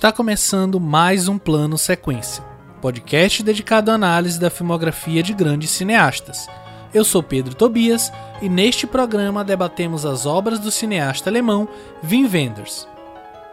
[0.00, 2.42] Está começando mais um Plano Sequência,
[2.80, 6.48] podcast dedicado à análise da filmografia de grandes cineastas.
[6.94, 8.10] Eu sou Pedro Tobias
[8.40, 11.68] e neste programa debatemos as obras do cineasta alemão
[12.02, 12.88] Wim Wenders.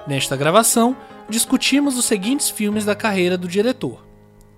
[0.07, 0.95] Nesta gravação,
[1.27, 4.07] discutimos os seguintes filmes da carreira do diretor: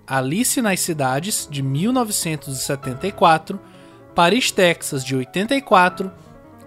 [0.06, 3.58] Alice nas Cidades, de 1974,
[4.14, 6.12] Paris, Texas, de 84,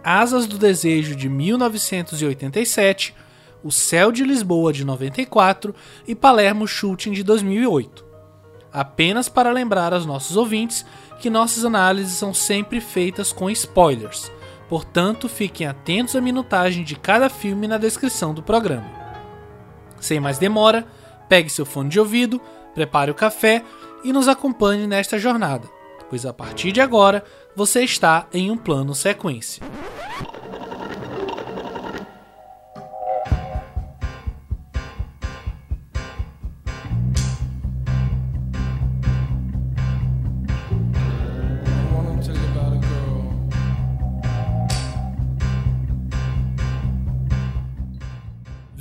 [0.04, 3.16] Asas do Desejo, de 1987,
[3.64, 5.74] O Céu de Lisboa, de 94
[6.06, 8.06] e Palermo Shooting, de 2008.
[8.74, 10.86] Apenas para lembrar aos nossos ouvintes
[11.22, 14.30] que nossas análises são sempre feitas com spoilers,
[14.68, 18.92] portanto fiquem atentos à minutagem de cada filme na descrição do programa.
[19.98, 20.86] Sem mais demora,
[21.30, 22.42] pegue seu fone de ouvido,
[22.74, 23.64] prepare o café
[24.04, 25.70] e nos acompanhe nesta jornada,
[26.10, 27.24] pois a partir de agora
[27.56, 29.64] você está em um plano sequência.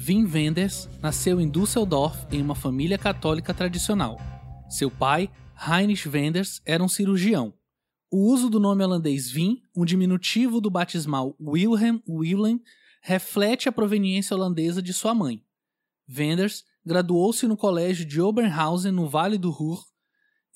[0.05, 4.19] Wim Wenders nasceu em Düsseldorf em uma família católica tradicional.
[4.69, 7.55] Seu pai, Heinrich Wenders, era um cirurgião.
[8.11, 12.61] O uso do nome holandês Wim, um diminutivo do batismal Wilhelm Willem,
[13.00, 15.41] reflete a proveniência holandesa de sua mãe.
[16.08, 19.84] Wenders graduou-se no colégio de Oberhausen, no Vale do Ruhr,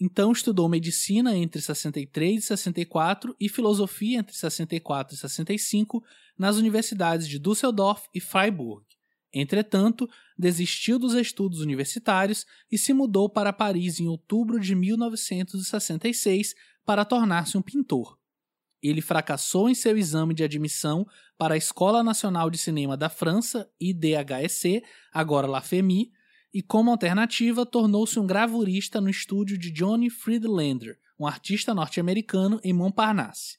[0.01, 6.03] então estudou medicina entre 63 e 64 e filosofia entre 64 e 65
[6.37, 8.86] nas universidades de Düsseldorf e Freiburg.
[9.39, 16.55] Entretanto, desistiu dos estudos universitários e se mudou para Paris em outubro de 1966
[16.87, 18.19] para tornar-se um pintor.
[18.83, 23.71] Ele fracassou em seu exame de admissão para a Escola Nacional de Cinema da França,
[23.79, 24.83] IDHSC,
[25.13, 26.11] agora La FEMI,
[26.55, 32.73] e como alternativa tornou-se um gravurista no estúdio de Johnny Friedlander, um artista norte-americano em
[32.73, 33.59] Montparnasse.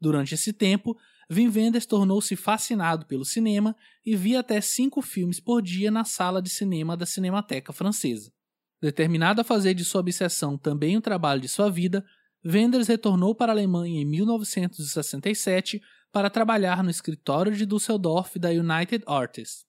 [0.00, 0.96] Durante esse tempo,
[1.30, 6.40] Wim Wenders tornou-se fascinado pelo cinema e via até cinco filmes por dia na sala
[6.40, 8.32] de cinema da Cinemateca Francesa.
[8.80, 12.04] Determinado a fazer de sua obsessão também o trabalho de sua vida,
[12.44, 15.80] Wenders retornou para a Alemanha em 1967
[16.12, 19.66] para trabalhar no escritório de Düsseldorf da United Artists.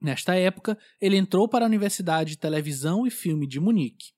[0.00, 4.12] Nesta época, ele entrou para a Universidade de Televisão e Filme de Munique.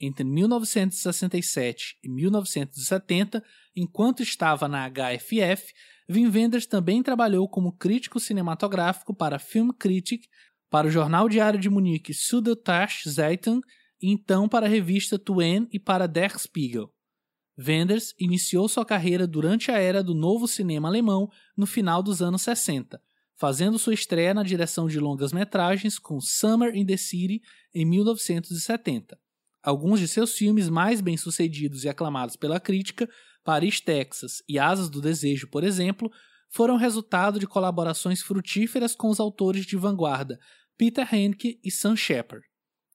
[0.00, 3.44] Entre 1967 e 1970,
[3.76, 5.72] enquanto estava na HFF,
[6.10, 10.24] Wim Wenders também trabalhou como crítico cinematográfico para Film Critic,
[10.68, 13.60] para o jornal diário de Munique Süddeutsche Zeitung
[14.02, 16.92] e então para a revista Tuen e para Der Spiegel.
[17.56, 22.42] Wenders iniciou sua carreira durante a era do novo cinema alemão no final dos anos
[22.42, 23.00] 60,
[23.36, 27.40] fazendo sua estreia na direção de longas-metragens com Summer in the City
[27.72, 29.16] em 1970.
[29.62, 33.08] Alguns de seus filmes mais bem-sucedidos e aclamados pela crítica
[33.44, 36.10] Paris, Texas e Asas do Desejo, por exemplo,
[36.48, 40.38] foram resultado de colaborações frutíferas com os autores de vanguarda
[40.76, 42.44] Peter Handke e Sam Shepard.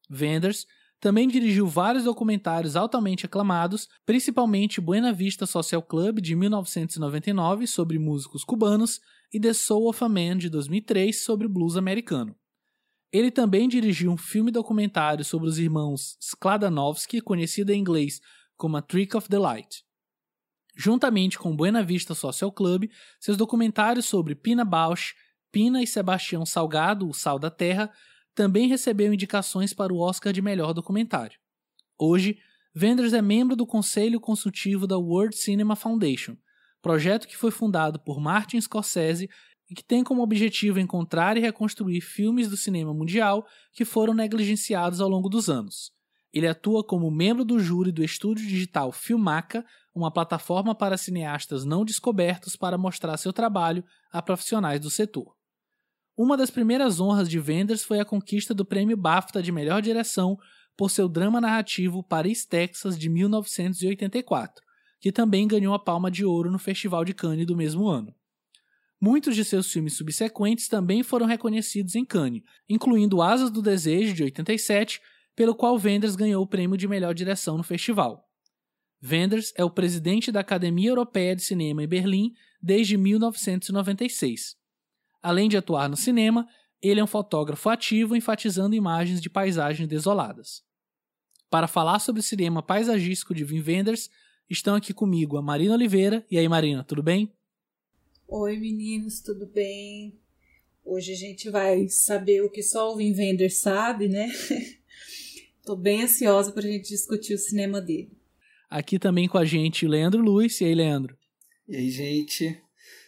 [0.10, 0.66] Wenders
[1.00, 8.44] também dirigiu vários documentários altamente aclamados, principalmente Buena Vista Social Club de 1999 sobre músicos
[8.44, 9.00] cubanos
[9.32, 12.36] e The Soul of a Man de 2003 sobre blues americano.
[13.12, 18.20] Ele também dirigiu um filme documentário sobre os irmãos Skladanovsky, conhecido em inglês
[18.58, 19.85] como A Trick of the Light.
[20.76, 25.16] Juntamente com Buena Vista Social Club, seus documentários sobre Pina Bausch,
[25.52, 27.90] Pina e Sebastião Salgado, O Sal da Terra,
[28.36, 31.40] também recebeu indicações para o Oscar de melhor documentário.
[31.98, 32.38] Hoje,
[32.76, 36.36] Wenders é membro do Conselho Consultivo da World Cinema Foundation,
[36.82, 39.30] projeto que foi fundado por Martin Scorsese
[39.70, 45.00] e que tem como objetivo encontrar e reconstruir filmes do cinema mundial que foram negligenciados
[45.00, 45.92] ao longo dos anos.
[46.34, 51.86] Ele atua como membro do júri do estúdio digital Filmaca, uma plataforma para cineastas não
[51.86, 55.34] descobertos para mostrar seu trabalho a profissionais do setor.
[56.18, 60.38] Uma das primeiras honras de Wenders foi a conquista do prêmio BAFTA de melhor direção
[60.78, 64.62] por seu drama narrativo Paris, Texas, de 1984,
[65.00, 68.14] que também ganhou a Palma de Ouro no Festival de Cannes do mesmo ano.
[69.00, 74.24] Muitos de seus filmes subsequentes também foram reconhecidos em Cannes, incluindo Asas do Desejo, de
[74.24, 75.02] 87,
[75.36, 78.25] pelo qual Wenders ganhou o prêmio de melhor direção no festival.
[79.04, 84.56] Wenders é o presidente da Academia Europeia de Cinema em Berlim desde 1996.
[85.22, 86.48] Além de atuar no cinema,
[86.82, 90.64] ele é um fotógrafo ativo enfatizando imagens de paisagens desoladas.
[91.50, 94.10] Para falar sobre o cinema paisagístico de Wim Wenders,
[94.50, 96.26] estão aqui comigo a Marina Oliveira.
[96.30, 97.32] E aí, Marina, tudo bem?
[98.28, 100.20] Oi meninos, tudo bem?
[100.84, 104.32] Hoje a gente vai saber o que só o Wim Wenders sabe, né?
[105.66, 108.12] Tô bem ansiosa para a gente discutir o cinema dele.
[108.70, 110.60] Aqui também com a gente o Leandro Luiz.
[110.60, 111.18] E aí, Leandro?
[111.68, 112.60] E aí, gente?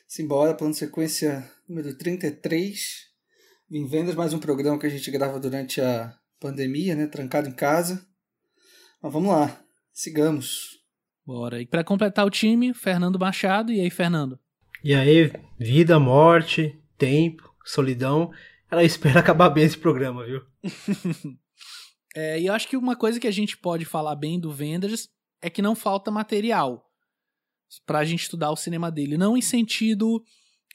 [0.08, 3.08] Simbora, plano sequência número 33.
[3.70, 7.08] Vim Vendas, mais um programa que a gente grava durante a pandemia, né?
[7.08, 8.08] Trancado em casa.
[9.02, 9.62] Mas vamos lá,
[9.92, 10.80] sigamos.
[11.26, 11.62] Bora.
[11.62, 13.72] E para completar o time, Fernando Machado.
[13.72, 14.40] E aí, Fernando?
[14.84, 18.32] E aí, vida, morte, tempo, solidão.
[18.72, 20.42] Ela espera acabar bem esse programa, viu?
[22.16, 25.08] É, e eu acho que uma coisa que a gente pode falar bem do Vendors
[25.42, 26.84] é que não falta material
[27.86, 29.18] para a gente estudar o cinema dele.
[29.18, 30.24] Não em sentido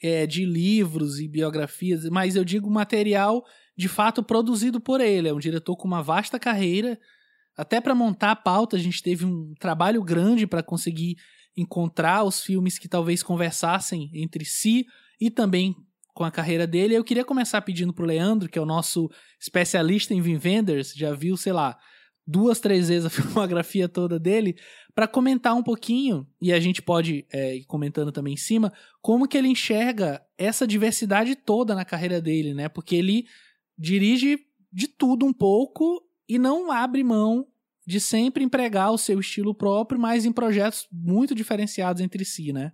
[0.01, 3.43] é, de livros e biografias, mas eu digo material
[3.75, 5.27] de fato produzido por ele.
[5.27, 6.99] É um diretor com uma vasta carreira.
[7.57, 11.17] Até para montar a pauta, a gente teve um trabalho grande para conseguir
[11.55, 14.85] encontrar os filmes que talvez conversassem entre si
[15.19, 15.75] e também
[16.13, 16.95] com a carreira dele.
[16.95, 21.13] Eu queria começar pedindo pro Leandro, que é o nosso especialista em Vin Vendors, já
[21.13, 21.77] viu, sei lá,
[22.25, 24.57] duas, três vezes a filmografia toda dele,
[24.95, 28.71] para comentar um pouquinho, e a gente pode é, ir comentando também em cima,
[29.01, 32.69] como que ele enxerga essa diversidade toda na carreira dele, né?
[32.69, 33.25] Porque ele
[33.77, 34.39] dirige
[34.71, 37.47] de tudo um pouco e não abre mão
[37.85, 42.71] de sempre empregar o seu estilo próprio, mas em projetos muito diferenciados entre si, né?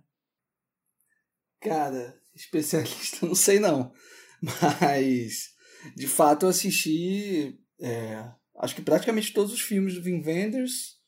[1.60, 3.92] Cara, especialista, não sei não.
[4.40, 5.50] Mas,
[5.96, 10.98] de fato, eu assisti, é, acho que praticamente todos os filmes do Wim Wenders.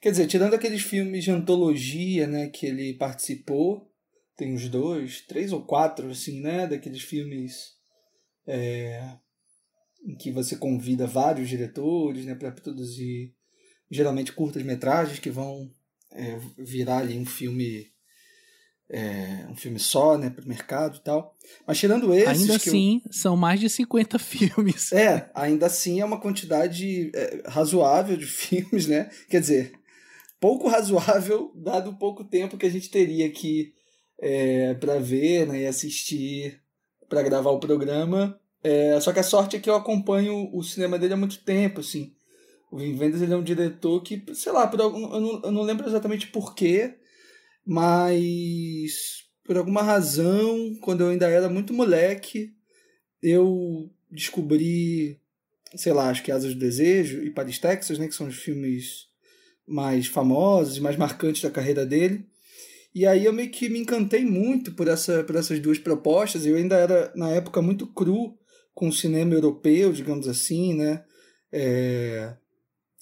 [0.00, 3.90] Quer dizer, tirando aqueles filmes de antologia, né, que ele participou,
[4.36, 7.74] tem uns dois, três ou quatro, assim, né, daqueles filmes
[8.46, 9.16] é,
[10.04, 13.34] em que você convida vários diretores, né, para produzir
[13.90, 15.72] geralmente curtas metragens que vão
[16.10, 17.93] é, virar ali um filme
[18.88, 21.36] é, um filme só, né, para o mercado e tal.
[21.66, 22.42] Mas tirando esses.
[22.42, 23.12] Ainda assim, eu...
[23.12, 24.92] são mais de 50 filmes.
[24.92, 29.10] É, ainda assim é uma quantidade é, razoável de filmes, né?
[29.28, 29.72] Quer dizer,
[30.40, 33.72] pouco razoável, dado o pouco tempo que a gente teria aqui
[34.20, 36.60] é, para ver né, e assistir
[37.08, 38.38] para gravar o programa.
[38.62, 41.80] É, só que a sorte é que eu acompanho o cinema dele há muito tempo,
[41.80, 42.14] assim.
[42.70, 45.52] O Vin Vendors ele é um diretor que, sei lá, por algum, eu, não, eu
[45.52, 46.94] não lembro exatamente porquê,
[47.66, 52.54] mas por alguma razão, quando eu ainda era muito moleque,
[53.22, 55.20] eu descobri,
[55.74, 59.08] sei lá, acho que Asas do Desejo e Paris, Texas, né, que são os filmes
[59.66, 62.26] mais famosos mais marcantes da carreira dele.
[62.94, 66.46] E aí eu meio que me encantei muito por, essa, por essas duas propostas.
[66.46, 68.38] Eu ainda era, na época, muito cru
[68.72, 71.04] com o cinema europeu, digamos assim, né?
[71.52, 72.36] É,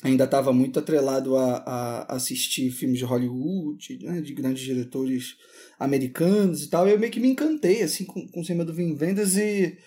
[0.02, 5.36] ainda estava muito atrelado a, a, assistir filmes de Hollywood, né, de grandes diretores
[5.78, 6.88] americanos e tal.
[6.88, 9.78] Eu meio que me encantei assim com, com o cinema do Vin Vendas e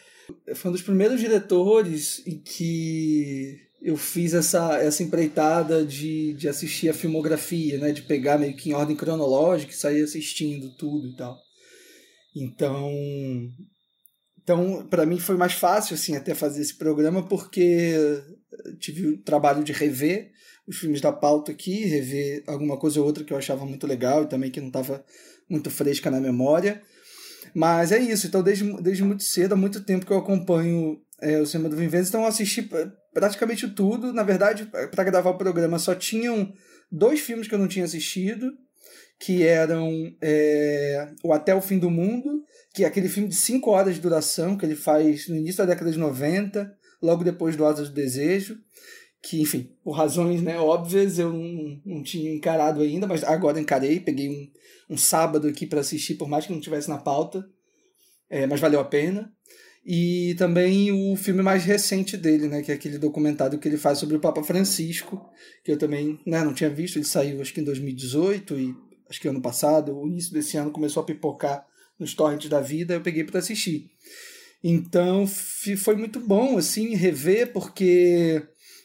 [0.56, 6.89] foi um dos primeiros diretores em que eu fiz essa, essa empreitada de, de assistir
[6.89, 11.15] a filmografia, né, de pegar meio que em ordem cronológica e sair assistindo tudo e
[11.15, 11.38] tal.
[12.35, 12.89] Então,
[14.45, 18.21] então para mim foi mais fácil assim até fazer esse programa porque
[18.80, 20.31] tive o trabalho de rever
[20.68, 24.23] os filmes da pauta aqui, rever alguma coisa ou outra que eu achava muito legal
[24.23, 25.04] e também que não estava
[25.49, 26.81] muito fresca na memória.
[27.54, 31.40] Mas é isso, então desde, desde muito cedo, há muito tempo que eu acompanho é,
[31.40, 32.68] o cinema do Vin Vendors, então eu assisti
[33.14, 34.11] praticamente tudo.
[34.11, 36.52] Na verdade, para gravar o programa só tinham
[36.92, 38.52] dois filmes que eu não tinha assistido,
[39.19, 42.44] que eram é, O Até o Fim do Mundo,
[42.75, 45.73] que é aquele filme de 5 horas de duração que ele faz no início da
[45.73, 48.59] década de 90, logo depois do Asas do Desejo,
[49.23, 54.01] que, enfim, por razões né, óbvias eu não, não tinha encarado ainda, mas agora encarei,
[54.01, 57.47] peguei um, um sábado aqui para assistir, por mais que não tivesse na pauta,
[58.29, 59.31] é, mas valeu a pena.
[59.85, 63.99] E também o filme mais recente dele, né, que é aquele documentário que ele faz
[63.99, 65.29] sobre o Papa Francisco,
[65.63, 68.75] que eu também né, não tinha visto, ele saiu acho que em 2018 e
[69.09, 71.65] acho que ano passado, o início desse ano começou a pipocar
[71.99, 73.90] nos torrents da vida, eu peguei para assistir.
[74.64, 78.42] Então foi muito bom assim rever porque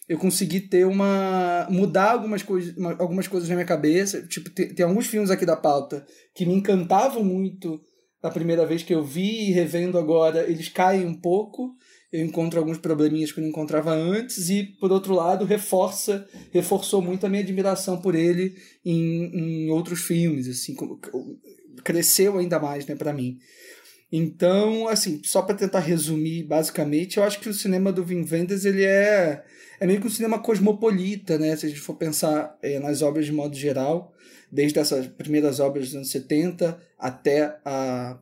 [0.07, 4.85] eu consegui ter uma mudar algumas coisas algumas coisas na minha cabeça tipo tem, tem,
[4.85, 7.81] alguns filmes aqui da pauta que me encantavam muito
[8.21, 11.75] da primeira vez que eu vi e revendo agora eles caem um pouco
[12.13, 17.01] eu encontro alguns probleminhas que eu não encontrava antes e por outro lado reforça reforçou
[17.01, 20.75] muito a minha admiração por ele em, em outros filmes assim
[21.83, 23.39] cresceu ainda mais né para mim
[24.13, 28.65] então, assim, só para tentar resumir basicamente, eu acho que o cinema do Wim Wenders
[28.65, 29.45] ele é,
[29.79, 31.55] é meio que um cinema cosmopolita, né?
[31.55, 34.13] Se a gente for pensar é, nas obras de modo geral,
[34.51, 38.19] desde essas primeiras obras dos anos 70 até a,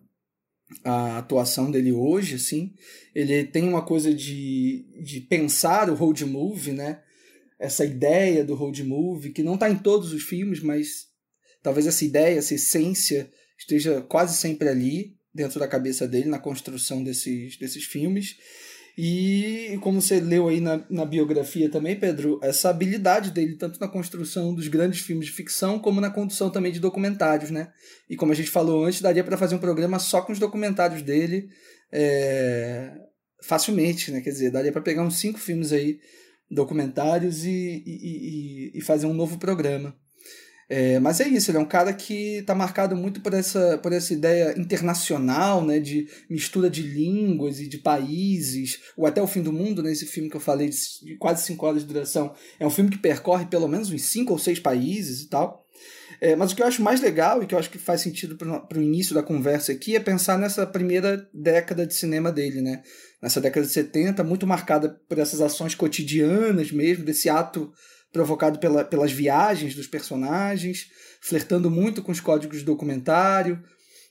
[0.84, 2.74] a atuação dele hoje, assim.
[3.14, 7.00] Ele tem uma coisa de, de pensar o road movie, né?
[7.58, 11.06] Essa ideia do road movie, que não está em todos os filmes, mas
[11.62, 17.02] talvez essa ideia, essa essência esteja quase sempre ali, dentro da cabeça dele, na construção
[17.02, 18.36] desses, desses filmes.
[19.00, 23.86] E como você leu aí na, na biografia também, Pedro, essa habilidade dele, tanto na
[23.86, 27.70] construção dos grandes filmes de ficção, como na condução também de documentários, né?
[28.10, 31.02] E como a gente falou antes, daria para fazer um programa só com os documentários
[31.02, 31.48] dele
[31.92, 32.92] é,
[33.40, 34.20] facilmente, né?
[34.20, 36.00] Quer dizer, daria para pegar uns cinco filmes aí,
[36.50, 39.96] documentários, e, e, e, e fazer um novo programa.
[40.70, 43.90] É, mas é isso, ele é um cara que está marcado muito por essa, por
[43.90, 49.40] essa ideia internacional, né, de mistura de línguas e de países, ou até o fim
[49.40, 52.66] do mundo, né, esse filme que eu falei de quase cinco horas de duração, é
[52.66, 55.64] um filme que percorre pelo menos uns cinco ou seis países e tal.
[56.20, 58.36] É, mas o que eu acho mais legal e que eu acho que faz sentido
[58.36, 62.82] para o início da conversa aqui é pensar nessa primeira década de cinema dele, né?
[63.22, 67.72] Nessa década de 70, muito marcada por essas ações cotidianas mesmo, desse ato
[68.12, 70.86] provocado pela, pelas viagens dos personagens,
[71.20, 73.62] flertando muito com os códigos de documentário,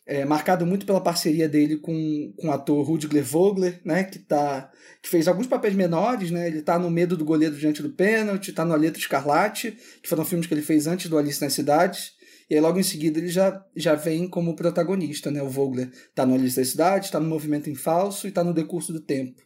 [0.08, 4.72] é, marcado muito pela parceria dele com, com o ator Rudger Vogler, né, que, tá,
[5.01, 8.50] que fez alguns papéis menores, né, ele está no Medo do Goleiro Diante do Pênalti,
[8.50, 11.51] está no A Letra Escarlate, que foram filmes que ele fez antes do Alice nas
[11.54, 12.13] Cidades,
[12.50, 16.25] e aí logo em seguida ele já, já vem como protagonista, né, o Vogler está
[16.25, 19.42] no Alice nas Cidades, está no Movimento em Falso e está no Decurso do Tempo,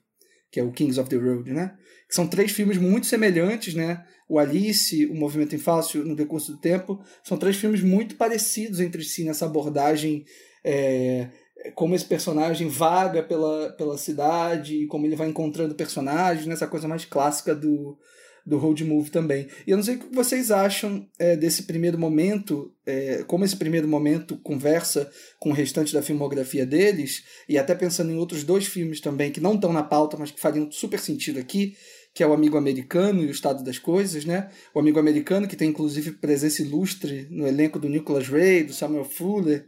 [0.51, 1.73] que é o Kings of the Road, né,
[2.07, 6.57] são três filmes muito semelhantes, né, o Alice, o Movimento em Falso no decurso do
[6.57, 10.23] tempo, são três filmes muito parecidos entre si nessa abordagem,
[10.63, 11.27] é,
[11.75, 17.03] como esse personagem vaga pela, pela cidade, como ele vai encontrando personagens, nessa coisa mais
[17.03, 17.97] clássica do,
[18.45, 19.49] do road movie também.
[19.67, 23.57] E eu não sei o que vocês acham é, desse primeiro momento, é, como esse
[23.57, 28.65] primeiro momento conversa com o restante da filmografia deles, e até pensando em outros dois
[28.65, 31.75] filmes também que não estão na pauta, mas que fariam super sentido aqui,
[32.13, 34.49] que é o Amigo Americano e o Estado das Coisas, né?
[34.73, 39.05] O Amigo Americano, que tem inclusive presença ilustre no elenco do Nicholas Ray, do Samuel
[39.05, 39.67] Fuller.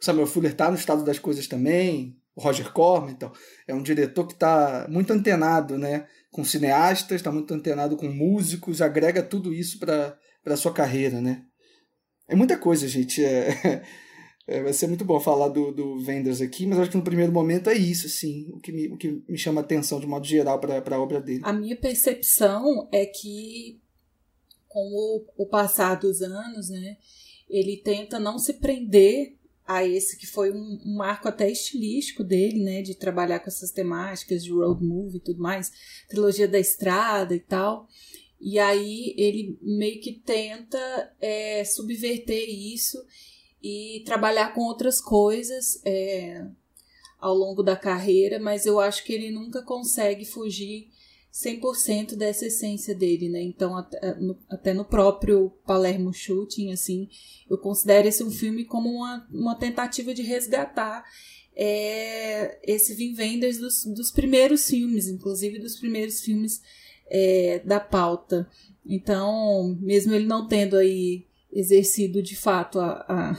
[0.00, 3.32] O Samuel Fuller está no Estado das Coisas também, o Roger Corman, então.
[3.68, 6.06] É um diretor que está muito antenado, né?
[6.30, 11.42] Com cineastas, está muito antenado com músicos, agrega tudo isso para a sua carreira, né?
[12.28, 13.24] É muita coisa, gente.
[13.24, 13.82] É...
[14.46, 17.32] É, vai ser muito bom falar do, do Vendors aqui, mas acho que no primeiro
[17.32, 20.60] momento é isso, sim, o que me, o que me chama atenção de modo geral
[20.60, 21.40] para a obra dele.
[21.42, 23.80] A minha percepção é que,
[24.68, 26.96] com o, o passar dos anos, né,
[27.50, 29.34] ele tenta não se prender
[29.66, 33.72] a esse que foi um, um, marco até estilístico dele, né, de trabalhar com essas
[33.72, 35.72] temáticas de road movie e tudo mais,
[36.08, 37.88] trilogia da estrada e tal.
[38.40, 40.78] E aí ele meio que tenta
[41.20, 42.96] é, subverter isso
[43.66, 46.46] e trabalhar com outras coisas é,
[47.18, 50.88] ao longo da carreira, mas eu acho que ele nunca consegue fugir
[51.32, 53.42] 100% dessa essência dele, né?
[53.42, 53.76] Então,
[54.48, 57.08] até no, próprio Palermo Shooting, assim,
[57.50, 61.04] eu considero esse um filme como uma, uma tentativa de resgatar
[61.56, 66.62] é, esse Vin Wenders dos, dos primeiros filmes, inclusive dos primeiros filmes
[67.10, 68.48] é, da pauta.
[68.84, 71.26] Então, mesmo ele não tendo aí
[71.58, 73.36] exercido de fato a, a,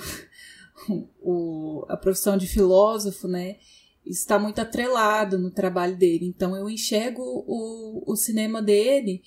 [1.21, 3.57] o, a profissão de filósofo, né?
[4.05, 6.25] Está muito atrelado no trabalho dele.
[6.25, 9.21] Então eu enxergo o, o cinema dele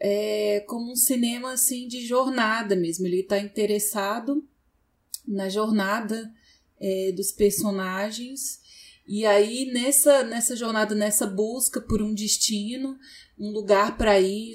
[0.00, 3.06] é, como um cinema assim de jornada mesmo.
[3.06, 4.44] Ele está interessado
[5.28, 6.32] na jornada
[6.80, 8.58] é, dos personagens.
[9.06, 12.96] E aí, nessa, nessa jornada, nessa busca por um destino,
[13.38, 14.54] um lugar para ir,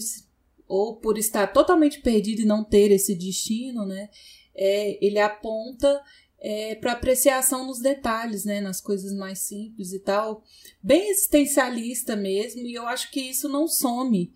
[0.67, 4.09] ou por estar totalmente perdido e não ter esse destino, né?
[4.55, 6.01] É, ele aponta
[6.39, 8.61] é, para apreciação nos detalhes, né?
[8.61, 10.43] Nas coisas mais simples e tal.
[10.81, 14.31] Bem existencialista mesmo, e eu acho que isso não some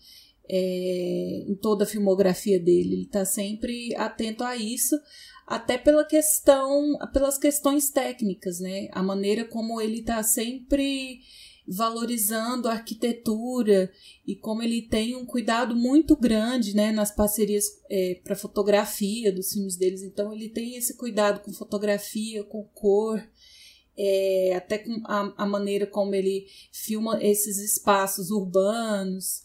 [0.49, 2.93] é, em toda a filmografia dele.
[2.93, 4.99] Ele está sempre atento a isso,
[5.45, 8.87] até pela questão, pelas questões técnicas, né?
[8.91, 11.21] A maneira como ele está sempre
[11.69, 13.91] valorizando a arquitetura
[14.25, 19.53] e como ele tem um cuidado muito grande né, nas parcerias é, para fotografia dos
[19.53, 20.01] filmes deles.
[20.01, 23.23] Então ele tem esse cuidado com fotografia, com cor,
[23.95, 29.43] é, até com a, a, maneira como ele filma esses espaços urbanos.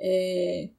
[0.00, 0.70] É,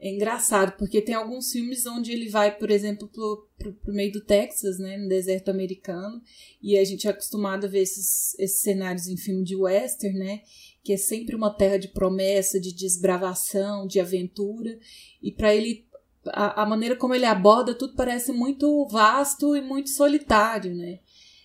[0.00, 4.12] é engraçado, porque tem alguns filmes onde ele vai, por exemplo, pro, pro, pro, meio
[4.12, 6.22] do Texas, né, no deserto americano,
[6.62, 10.42] e a gente é acostumado a ver esses, esses cenários em filme de western, né,
[10.84, 14.78] que é sempre uma terra de promessa, de desbravação, de aventura,
[15.20, 15.84] e para ele,
[16.28, 21.00] a, a, maneira como ele aborda tudo parece muito vasto e muito solitário, né.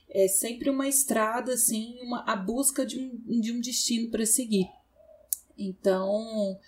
[0.07, 4.67] é sempre uma estrada, assim, uma, a busca de um, de um destino para seguir.
[5.57, 6.59] Então,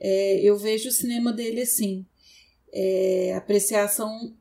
[0.00, 2.06] é, eu vejo o cinema dele assim,
[2.72, 4.34] é, apreciação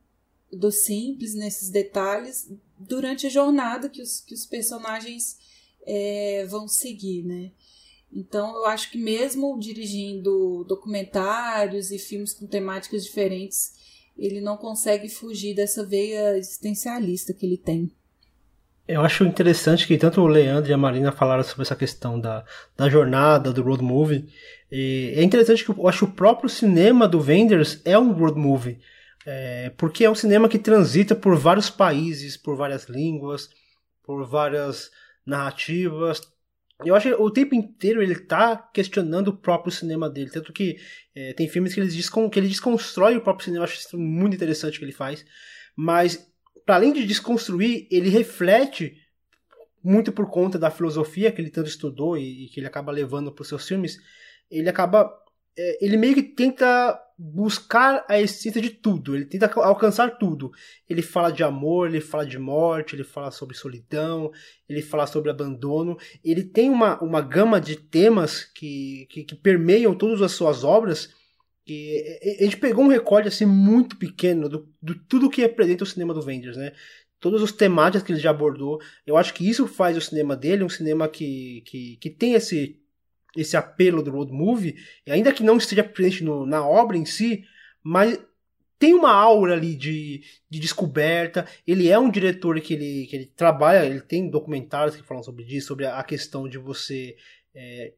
[0.51, 5.37] do simples nesses detalhes durante a jornada que os, que os personagens
[5.85, 7.51] é, vão seguir, né?
[8.11, 13.73] Então eu acho que mesmo dirigindo documentários e filmes com temáticas diferentes,
[14.17, 17.91] ele não consegue fugir dessa veia existencialista que ele tem.
[18.88, 22.46] Eu acho interessante que tanto o Leandro e a Marina falaram sobre essa questão da,
[22.75, 24.29] da jornada, do road movie.
[24.72, 28.39] E é interessante que eu acho que o próprio cinema do Wenders é um road
[28.39, 28.79] movie.
[29.25, 33.50] É, porque é um cinema que transita por vários países, por várias línguas,
[34.01, 34.89] por várias
[35.25, 36.22] narrativas.
[36.86, 40.29] Eu acho que o tempo inteiro ele está questionando o próprio cinema dele.
[40.29, 40.77] Tanto que
[41.13, 43.65] é, tem filmes que ele, descon que ele desconstrói o próprio cinema.
[43.65, 45.25] Eu acho isso muito interessante que ele faz.
[45.75, 46.32] Mas
[46.67, 49.01] para além de desconstruir, ele reflete
[49.81, 53.31] muito por conta da filosofia que ele tanto estudou e, e que ele acaba levando
[53.31, 53.97] para os seus filmes,
[54.51, 55.09] ele acaba
[55.57, 60.51] é, ele meio que tenta buscar a essência de tudo, ele tenta alcançar tudo.
[60.89, 64.29] Ele fala de amor, ele fala de morte, ele fala sobre solidão,
[64.67, 65.97] ele fala sobre abandono.
[66.21, 71.15] Ele tem uma, uma gama de temas que, que, que permeiam todas as suas obras
[71.67, 75.88] e a gente pegou um recorte assim muito pequeno do, do tudo que representa o
[75.88, 76.71] cinema do Wenders, né?
[77.19, 78.79] Todos os temáticas que ele já abordou.
[79.05, 82.79] Eu acho que isso faz o cinema dele um cinema que, que, que tem esse,
[83.36, 84.75] esse apelo do road movie,
[85.07, 87.43] ainda que não esteja presente no, na obra em si,
[87.83, 88.17] mas
[88.79, 91.45] tem uma aura ali de, de descoberta.
[91.65, 95.43] Ele é um diretor que ele, que ele trabalha, ele tem documentários que falam sobre
[95.43, 97.15] isso, sobre a questão de você
[97.53, 97.93] é,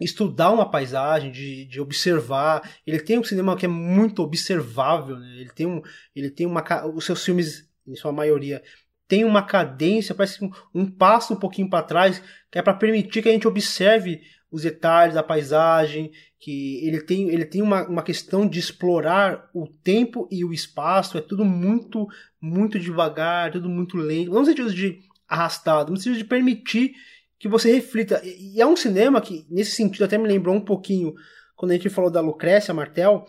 [0.00, 2.68] estudar uma paisagem, de, de observar.
[2.86, 5.40] Ele tem um cinema que é muito observável, né?
[5.40, 5.82] ele tem um,
[6.14, 8.62] ele tem uma, os seus filmes, em sua maioria,
[9.08, 13.22] tem uma cadência, parece um, um passo um pouquinho para trás, que é para permitir
[13.22, 14.20] que a gente observe
[14.50, 19.66] os detalhes da paisagem, que ele tem, ele tem uma, uma questão de explorar o
[19.66, 22.06] tempo e o espaço, é tudo muito,
[22.40, 26.94] muito devagar, tudo muito lento, não no sentido de arrastado, no sentido de permitir
[27.38, 28.20] que você reflita.
[28.24, 31.14] E é um cinema que, nesse sentido, até me lembrou um pouquinho
[31.54, 33.24] quando a gente falou da Lucrécia Martel,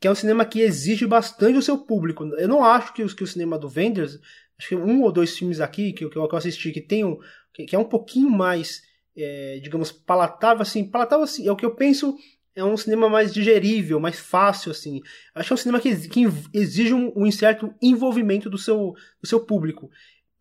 [0.00, 2.24] que é um cinema que exige bastante do seu público.
[2.36, 4.18] Eu não acho que, que o cinema do Wenders,
[4.58, 7.18] acho que um ou dois filmes aqui que, que eu assisti que tem um,
[7.52, 8.82] que, é um pouquinho mais,
[9.16, 12.16] é, digamos, palatável, assim, palatável assim, é o que eu penso
[12.56, 15.00] é um cinema mais digerível, mais fácil, assim.
[15.34, 19.28] Acho que é um cinema que, que exige um, um certo envolvimento do seu, do
[19.28, 19.90] seu público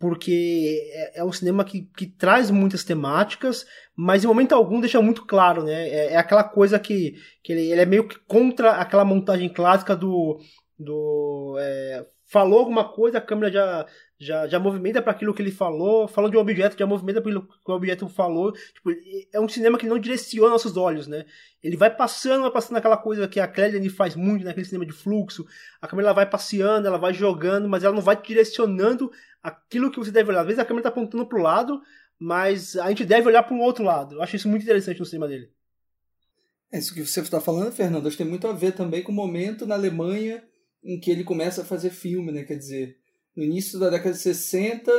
[0.03, 5.01] porque é, é, um cinema que, que traz muitas temáticas, mas em momento algum deixa
[5.01, 5.87] muito claro, né?
[5.87, 9.95] É, é aquela coisa que, que ele, ele, é meio que contra aquela montagem clássica
[9.95, 10.41] do.
[10.77, 13.85] do é, falou alguma coisa, a câmera já,
[14.23, 17.31] já, já movimenta para aquilo que ele falou, falou de um objeto, já movimenta para
[17.31, 18.51] aquilo que o objeto falou.
[18.51, 18.91] Tipo,
[19.31, 21.25] é um cinema que não direciona nossos olhos, né?
[21.61, 24.93] Ele vai passando, vai passando aquela coisa que a Clélia faz muito naquele cinema de
[24.93, 25.45] fluxo.
[25.81, 29.99] A câmera ela vai passeando, ela vai jogando, mas ela não vai direcionando aquilo que
[29.99, 30.41] você deve olhar.
[30.41, 31.81] Às vezes a câmera está apontando para o lado,
[32.17, 34.15] mas a gente deve olhar para um outro lado.
[34.15, 35.49] Eu acho isso muito interessante no cinema dele.
[36.71, 39.11] É isso que você está falando, Fernando, acho que tem muito a ver também com
[39.11, 40.43] o momento na Alemanha
[40.83, 42.43] em que ele começa a fazer filme, né?
[42.43, 42.97] Quer dizer,
[43.35, 44.91] no início da década de 60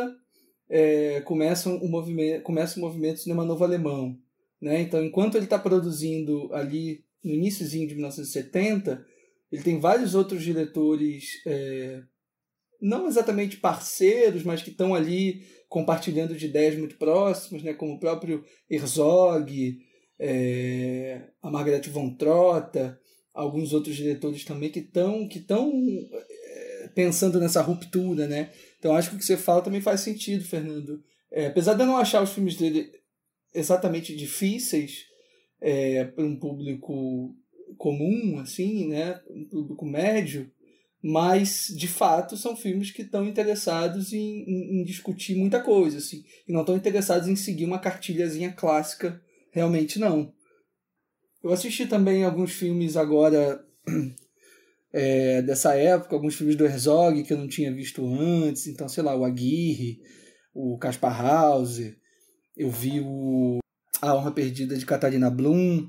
[0.69, 4.19] é, começa, um movimento, começa o movimento cinema novo alemão.
[4.61, 4.81] Né?
[4.81, 9.05] Então, enquanto ele está produzindo ali no iníciozinho de 1970,
[9.53, 12.03] ele tem vários outros diretores é,
[12.81, 18.01] não exatamente parceiros, mas que estão ali compartilhando de ideias muito próximas, né, como o
[18.01, 19.79] próprio Herzog,
[20.19, 22.99] é, a Margaret von Trotta,
[23.33, 25.41] alguns outros diretores também que estão que
[26.95, 28.51] pensando nessa ruptura, né?
[28.79, 31.03] Então acho que o que você fala também faz sentido, Fernando.
[31.31, 32.91] É, apesar de eu não achar os filmes dele
[33.53, 35.05] exatamente difíceis
[35.61, 37.35] é, para um público
[37.77, 40.51] comum, assim, né, um público médio,
[41.03, 46.25] mas de fato são filmes que estão interessados em, em, em, discutir muita coisa, assim,
[46.49, 50.33] e não estão interessados em seguir uma cartilhazinha clássica, realmente não.
[51.43, 53.63] Eu assisti também alguns filmes agora
[54.97, 59.03] é, dessa época, alguns filmes do Herzog que eu não tinha visto antes, então sei
[59.03, 59.99] lá, o Aguirre,
[60.55, 61.97] o Caspar Hauser,
[62.57, 63.59] eu vi o
[64.01, 65.89] A Honra Perdida de Catarina Blum,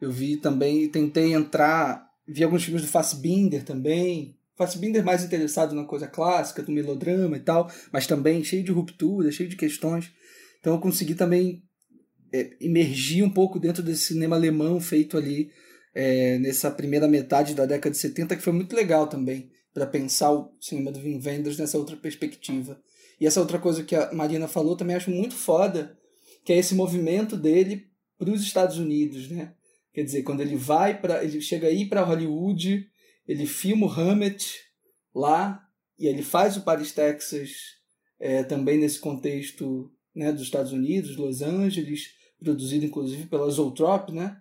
[0.00, 5.84] eu vi também, tentei entrar, vi alguns filmes do Fassbinder também, Fassbinder mais interessado na
[5.84, 10.12] coisa clássica, do melodrama e tal, mas também cheio de ruptura, cheio de questões.
[10.60, 11.64] Então eu consegui também
[12.32, 15.50] é, emergir um pouco dentro desse cinema alemão feito ali
[15.98, 20.30] é, nessa primeira metade da década de 70, que foi muito legal também, para pensar
[20.30, 22.78] o cinema do Wim Wenders nessa outra perspectiva.
[23.18, 25.96] E essa outra coisa que a Marina falou também acho muito foda,
[26.44, 29.54] que é esse movimento dele para os Estados Unidos, né?
[29.94, 32.86] Quer dizer, quando ele vai para, ele chega aí para Hollywood,
[33.26, 34.54] ele filma o Hammett
[35.14, 35.66] lá
[35.98, 37.52] e ele faz o Paris, Texas,
[38.20, 44.36] é, também nesse contexto né, dos Estados Unidos, Los Angeles, produzido inclusive pela Zoltrop, né?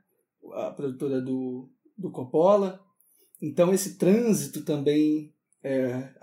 [0.53, 2.79] A produtora do, do Coppola.
[3.41, 6.13] Então esse trânsito também, é,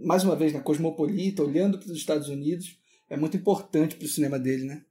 [0.00, 4.04] mais uma vez, na né, cosmopolita, olhando para os Estados Unidos, é muito importante para
[4.04, 4.84] o cinema dele, né?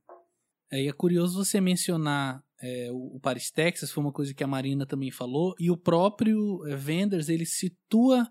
[0.71, 4.47] É, e é curioso você mencionar é, o, Paris, Texas, foi uma coisa que a
[4.47, 8.27] Marina também falou, e o próprio é, Wenders, ele situa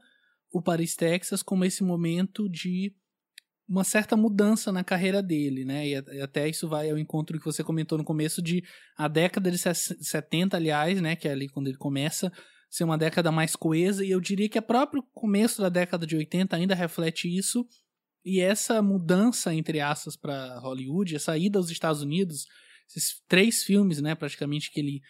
[0.53, 2.95] o Paris, Texas como esse momento de
[3.69, 5.87] uma certa mudança na carreira dele, né?
[5.87, 8.65] E até isso vai ao encontro que você comentou no começo de
[8.97, 11.15] a década de 70, aliás, né?
[11.15, 12.33] Que é ali quando ele começa
[12.71, 16.17] ser uma década mais coesa, e eu diria que o próprio começo da década de
[16.17, 17.67] 80 ainda reflete isso,
[18.25, 22.47] e essa mudança, entre aspas, para Hollywood, essa ida aos Estados Unidos,
[22.89, 25.01] esses três filmes, né, praticamente, que ele,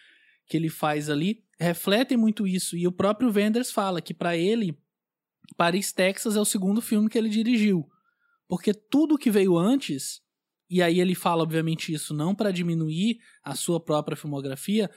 [0.47, 2.77] que ele faz ali, refletem muito isso.
[2.77, 4.77] E o próprio Wenders fala que, para ele,
[5.57, 7.85] Paris, Texas é o segundo filme que ele dirigiu.
[8.49, 10.21] Porque tudo que veio antes,
[10.67, 14.89] e aí ele fala, obviamente, isso não para diminuir a sua própria filmografia,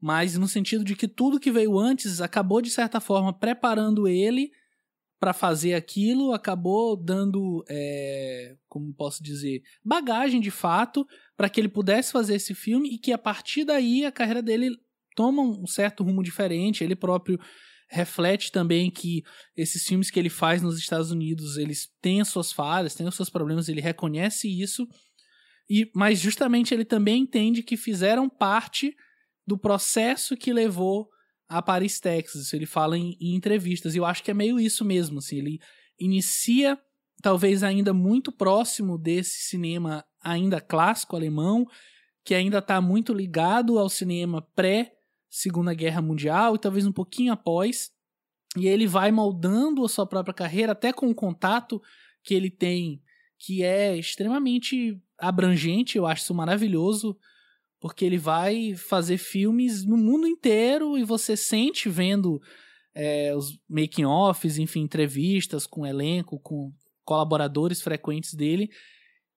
[0.00, 4.52] mas no sentido de que tudo que veio antes acabou, de certa forma, preparando ele
[5.18, 11.68] para fazer aquilo, acabou dando, é, como posso dizer, bagagem de fato para que ele
[11.68, 14.78] pudesse fazer esse filme e que a partir daí a carreira dele
[15.14, 16.82] toma um certo rumo diferente.
[16.82, 17.38] Ele próprio
[17.90, 19.24] reflete também que
[19.56, 23.16] esses filmes que ele faz nos Estados Unidos eles têm as suas falhas, têm os
[23.16, 24.86] seus problemas, ele reconhece isso.
[25.68, 28.94] E, mas justamente ele também entende que fizeram parte
[29.46, 31.08] do processo que levou
[31.48, 32.52] a Paris, Texas.
[32.52, 33.94] Ele fala em, em entrevistas.
[33.94, 35.18] E eu acho que é meio isso mesmo.
[35.18, 35.60] Assim, ele
[35.98, 36.78] inicia,
[37.20, 41.66] talvez ainda muito próximo desse cinema ainda clássico alemão,
[42.24, 44.92] que ainda está muito ligado ao cinema pré
[45.30, 47.90] Segunda Guerra Mundial e talvez um pouquinho após.
[48.56, 51.80] E ele vai moldando a sua própria carreira até com o contato
[52.22, 53.00] que ele tem,
[53.38, 57.16] que é extremamente abrangente, eu acho isso maravilhoso
[57.80, 62.40] porque ele vai fazer filmes no mundo inteiro e você sente vendo
[62.94, 66.72] é, os making-offs, enfim, entrevistas com elenco, com
[67.04, 68.70] colaboradores frequentes dele,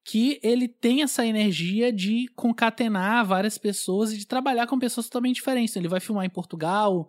[0.06, 5.36] que ele tem essa energia de concatenar várias pessoas e de trabalhar com pessoas totalmente
[5.36, 5.72] diferentes.
[5.72, 7.08] Então, ele vai filmar em Portugal,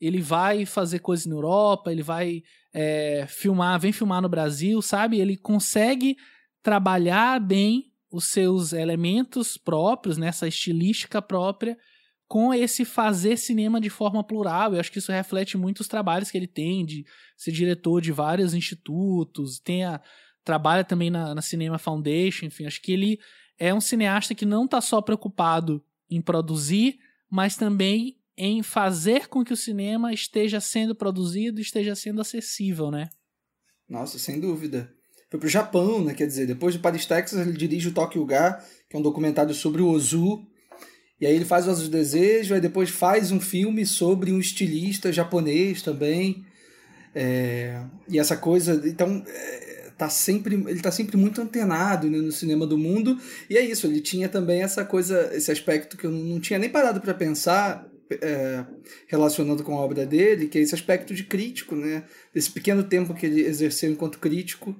[0.00, 5.18] ele vai fazer coisas na Europa, ele vai é, filmar, vem filmar no Brasil, sabe?
[5.18, 6.16] Ele consegue
[6.62, 11.76] trabalhar bem os seus elementos próprios, nessa né, estilística própria,
[12.28, 14.72] com esse fazer cinema de forma plural.
[14.72, 17.04] Eu acho que isso reflete muito os trabalhos que ele tem de
[17.36, 20.00] ser diretor de vários institutos, tem a,
[20.50, 23.20] trabalha também na, na Cinema Foundation, enfim, acho que ele
[23.56, 26.98] é um cineasta que não está só preocupado em produzir,
[27.30, 33.10] mas também em fazer com que o cinema esteja sendo produzido, esteja sendo acessível, né?
[33.88, 34.92] Nossa, sem dúvida
[35.30, 36.12] foi pro Japão, né?
[36.12, 39.54] Quer dizer, depois de Paris, Texas, ele dirige o Tokyo Ga, que é um documentário
[39.54, 40.44] sobre o Ozu.
[41.20, 44.40] E aí ele faz o Asos do Desejo, aí depois faz um filme sobre um
[44.40, 46.44] estilista japonês também.
[47.14, 52.32] É, e essa coisa, então, é, tá sempre, ele tá sempre muito antenado né, no
[52.32, 53.18] cinema do mundo.
[53.50, 56.70] E é isso, ele tinha também essa coisa, esse aspecto que eu não tinha nem
[56.70, 58.64] parado para pensar, é,
[59.06, 62.04] relacionando com a obra dele, que é esse aspecto de crítico, né?
[62.34, 64.74] Esse pequeno tempo que ele exerceu enquanto crítico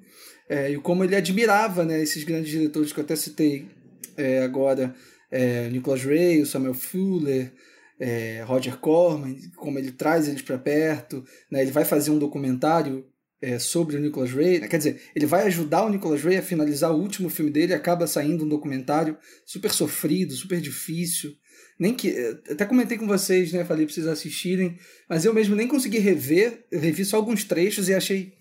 [0.48, 3.68] é, e como ele admirava né, esses grandes diretores que eu até citei
[4.16, 4.94] é, agora,
[5.30, 7.52] é, Nicholas Ray, Samuel Fuller,
[8.00, 11.22] é, Roger Corman, como ele traz eles para perto.
[11.50, 13.04] Né, ele vai fazer um documentário
[13.42, 14.61] é, sobre o Nicholas Ray.
[14.61, 17.72] Né, quer dizer, ele vai ajudar o Nicholas Ray a finalizar o último filme dele
[17.72, 21.35] acaba saindo um documentário super sofrido, super difícil.
[21.79, 22.14] Nem que.
[22.50, 23.64] Até comentei com vocês, né?
[23.64, 26.66] Falei pra vocês assistirem, mas eu mesmo nem consegui rever.
[26.70, 28.35] Eu revi só alguns trechos e achei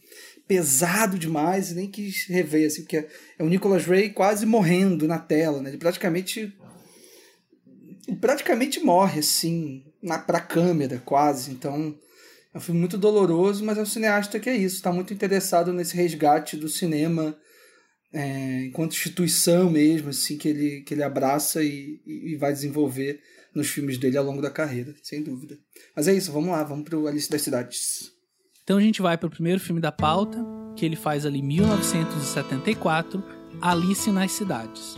[0.45, 2.97] pesado demais, nem quis rever, assim, porque
[3.37, 5.69] é o Nicholas Ray quase morrendo na tela, né?
[5.69, 6.53] Ele praticamente.
[8.07, 11.51] Ele praticamente morre, assim, na, pra câmera, quase.
[11.51, 11.95] Então,
[12.53, 15.71] é um filme muito doloroso, mas é um cineasta que é isso, está muito interessado
[15.71, 17.37] nesse resgate do cinema
[18.11, 23.21] é, enquanto instituição mesmo, assim, que ele, que ele abraça e, e vai desenvolver
[23.53, 25.57] nos filmes dele ao longo da carreira, sem dúvida.
[25.95, 28.11] Mas é isso, vamos lá, vamos para o Alice das Cidades.
[28.63, 30.37] Então a gente vai para o primeiro filme da pauta,
[30.75, 33.23] que ele faz ali em 1974,
[33.61, 34.97] Alice nas Cidades.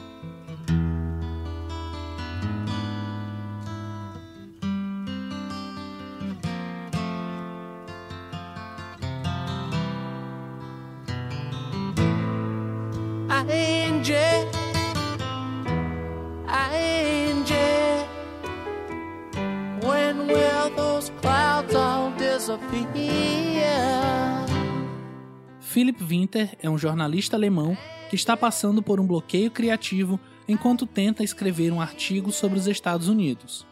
[25.71, 27.77] Philip Winter é um jornalista alemão
[28.09, 33.07] que está passando por um bloqueio criativo enquanto tenta escrever um artigo sobre os Estados
[33.07, 33.65] Unidos.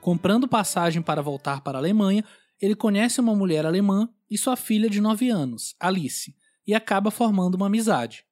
[0.00, 2.24] Comprando passagem para voltar para a Alemanha,
[2.60, 6.34] ele conhece uma mulher alemã e sua filha de 9 anos, Alice,
[6.66, 8.24] e acaba formando uma amizade.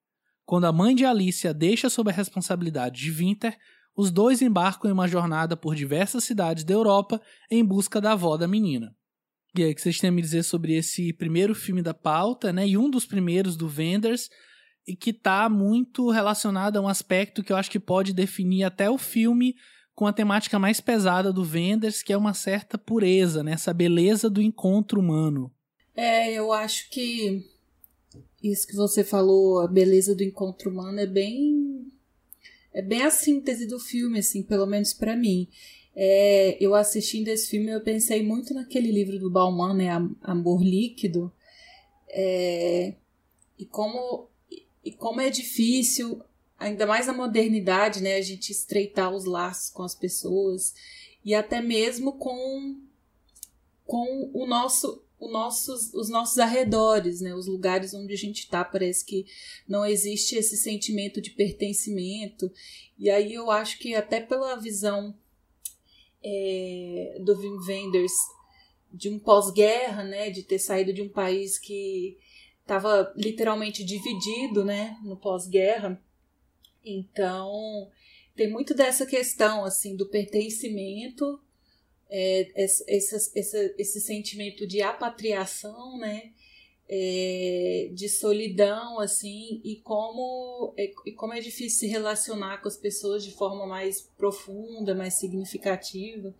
[0.44, 3.56] Quando a mãe de Alice a deixa sob a responsabilidade de Winter,
[3.96, 8.36] os dois embarcam em uma jornada por diversas cidades da Europa em busca da avó
[8.36, 8.96] da menina.
[9.54, 12.66] Que vocês têm a me dizer sobre esse primeiro filme da pauta, né?
[12.66, 14.30] E um dos primeiros do Wenders,
[14.86, 18.90] e que está muito relacionado a um aspecto que eu acho que pode definir até
[18.90, 19.54] o filme
[19.94, 23.52] com a temática mais pesada do Wenders, que é uma certa pureza, né?
[23.52, 25.52] Essa beleza do encontro humano.
[25.94, 27.44] É, eu acho que
[28.42, 31.86] isso que você falou, a beleza do encontro humano é bem
[32.74, 35.46] é bem a síntese do filme, assim, pelo menos para mim.
[35.94, 39.88] É, eu assistindo esse filme, eu pensei muito naquele livro do Bauman, né,
[40.22, 41.30] Amor Líquido,
[42.08, 42.94] é,
[43.58, 44.28] e como
[44.84, 46.20] e como é difícil,
[46.58, 50.74] ainda mais na modernidade, né, a gente estreitar os laços com as pessoas
[51.24, 52.80] e até mesmo com
[53.84, 57.34] com o nosso nossos, os nossos arredores, né?
[57.34, 59.26] Os lugares onde a gente está, parece que
[59.68, 62.50] não existe esse sentimento de pertencimento.
[62.98, 65.14] E aí eu acho que até pela visão
[66.24, 68.12] é, do Wim Wenders
[68.92, 70.30] de um pós-guerra, né?
[70.30, 72.18] De ter saído de um país que
[72.60, 74.98] estava literalmente dividido, né?
[75.02, 76.00] No pós-guerra.
[76.84, 77.90] Então
[78.34, 81.40] tem muito dessa questão assim do pertencimento
[82.14, 86.30] é, esse, esse, esse sentimento de apatriação, né?
[86.94, 92.76] É, de solidão, assim, e como, é, e como é difícil se relacionar com as
[92.76, 96.34] pessoas de forma mais profunda, mais significativa.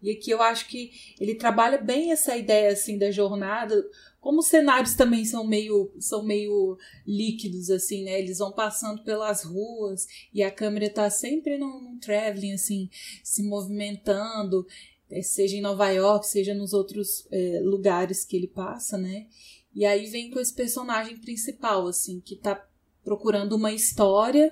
[0.00, 3.84] E aqui eu acho que ele trabalha bem essa ideia, assim, da jornada,
[4.26, 8.18] como os cenários também são meio, são meio líquidos, assim, né?
[8.18, 12.90] Eles vão passando pelas ruas e a câmera tá sempre num, num traveling, assim,
[13.22, 14.66] se movimentando.
[15.08, 19.28] É, seja em Nova York, seja nos outros é, lugares que ele passa, né?
[19.76, 22.66] E aí vem com esse personagem principal, assim, que tá
[23.04, 24.50] procurando uma história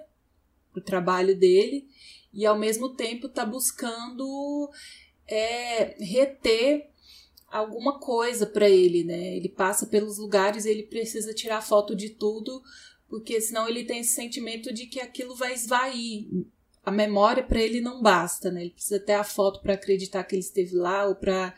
[0.70, 1.88] pro trabalho dele
[2.30, 4.70] e ao mesmo tempo tá buscando
[5.26, 6.90] é, reter
[7.50, 9.34] alguma coisa para ele, né?
[9.34, 12.62] Ele passa pelos lugares, ele precisa tirar foto de tudo,
[13.08, 16.28] porque senão ele tem esse sentimento de que aquilo vai esvair
[16.84, 18.60] a memória para ele não basta, né?
[18.60, 21.54] Ele precisa ter a foto para acreditar que ele esteve lá ou para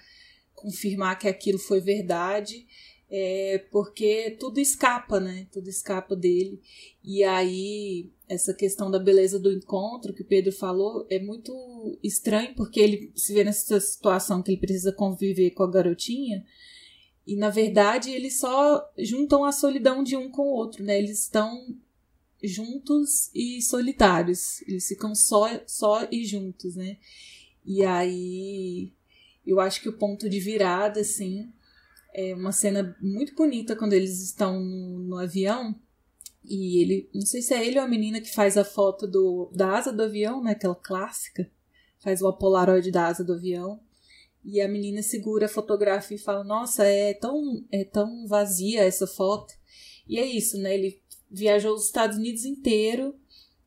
[0.54, 2.64] confirmar que aquilo foi verdade,
[3.10, 5.46] é, porque tudo escapa, né?
[5.52, 6.60] Tudo escapa dele.
[7.04, 12.54] E aí, essa questão da beleza do encontro que o Pedro falou é muito estranho,
[12.54, 16.44] porque ele se vê nessa situação que ele precisa conviver com a garotinha.
[17.26, 20.98] E na verdade eles só juntam a solidão de um com o outro, né?
[20.98, 21.76] Eles estão
[22.42, 24.62] juntos e solitários.
[24.62, 26.98] Eles ficam só, só e juntos, né?
[27.64, 28.92] E aí
[29.44, 31.48] eu acho que o ponto de virada, assim,
[32.16, 35.78] é uma cena muito bonita quando eles estão no, no avião.
[36.42, 39.50] E ele, não sei se é ele ou a menina que faz a foto do,
[39.52, 40.52] da asa do avião, né?
[40.52, 41.50] Aquela clássica.
[41.98, 43.78] Faz o polaroid da asa do avião.
[44.42, 49.06] E a menina segura a fotografia e fala: Nossa, é tão, é tão vazia essa
[49.06, 49.52] foto.
[50.08, 50.72] E é isso, né?
[50.72, 53.14] Ele viajou os Estados Unidos inteiro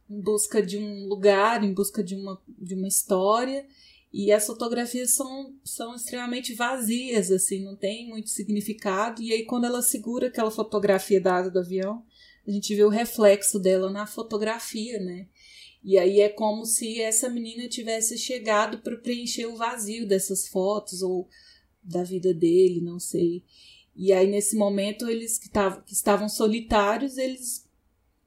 [0.10, 3.68] em busca de um lugar, em busca de uma, de uma história.
[4.12, 9.22] E as fotografias são, são extremamente vazias, assim, não tem muito significado.
[9.22, 12.04] E aí, quando ela segura aquela fotografia da asa do avião,
[12.48, 15.28] a gente vê o reflexo dela na fotografia, né?
[15.84, 21.02] E aí é como se essa menina tivesse chegado para preencher o vazio dessas fotos
[21.02, 21.30] ou
[21.82, 23.44] da vida dele, não sei.
[23.96, 27.66] E aí, nesse momento, eles que, tavam, que estavam solitários, eles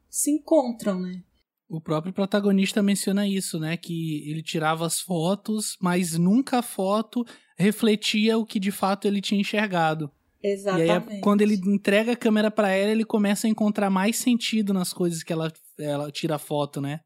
[0.09, 1.25] se encontram, né?
[1.73, 3.79] O próprio protagonista menciona isso, né?
[3.79, 7.25] Que ele tirava as fotos, mas nunca a foto
[7.57, 10.11] refletia o que de fato ele tinha enxergado.
[10.43, 11.13] Exatamente.
[11.13, 14.75] E aí, quando ele entrega a câmera para ela, ele começa a encontrar mais sentido
[14.75, 17.01] nas coisas que ela, ela tira a foto, né?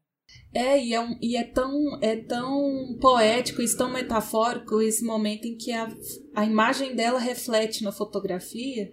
[0.53, 5.45] É, e é, um, e é, tão, é tão poético e tão metafórico esse momento
[5.45, 5.87] em que a,
[6.35, 8.91] a imagem dela reflete na fotografia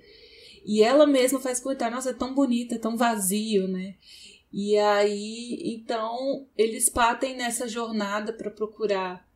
[0.64, 3.96] e ela mesma faz comentário, nossa, é tão bonita, é tão vazio, né?
[4.56, 9.28] E aí, então, eles partem nessa jornada para procurar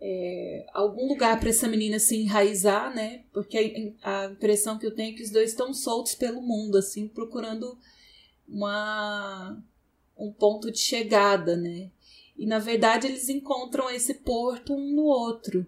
[0.00, 3.24] é, algum lugar para essa menina se enraizar, né?
[3.32, 6.78] Porque a, a impressão que eu tenho é que os dois estão soltos pelo mundo,
[6.78, 7.76] assim, procurando
[8.48, 9.60] uma
[10.16, 11.90] um ponto de chegada, né?
[12.36, 15.66] E na verdade eles encontram esse porto um no outro.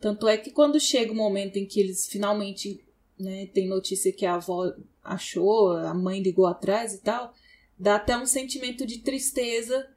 [0.00, 2.82] Tanto é que quando chega o momento em que eles finalmente
[3.20, 7.34] né, tem notícia que a avó achou, a mãe ligou atrás e tal,
[7.78, 9.88] dá até um sentimento de tristeza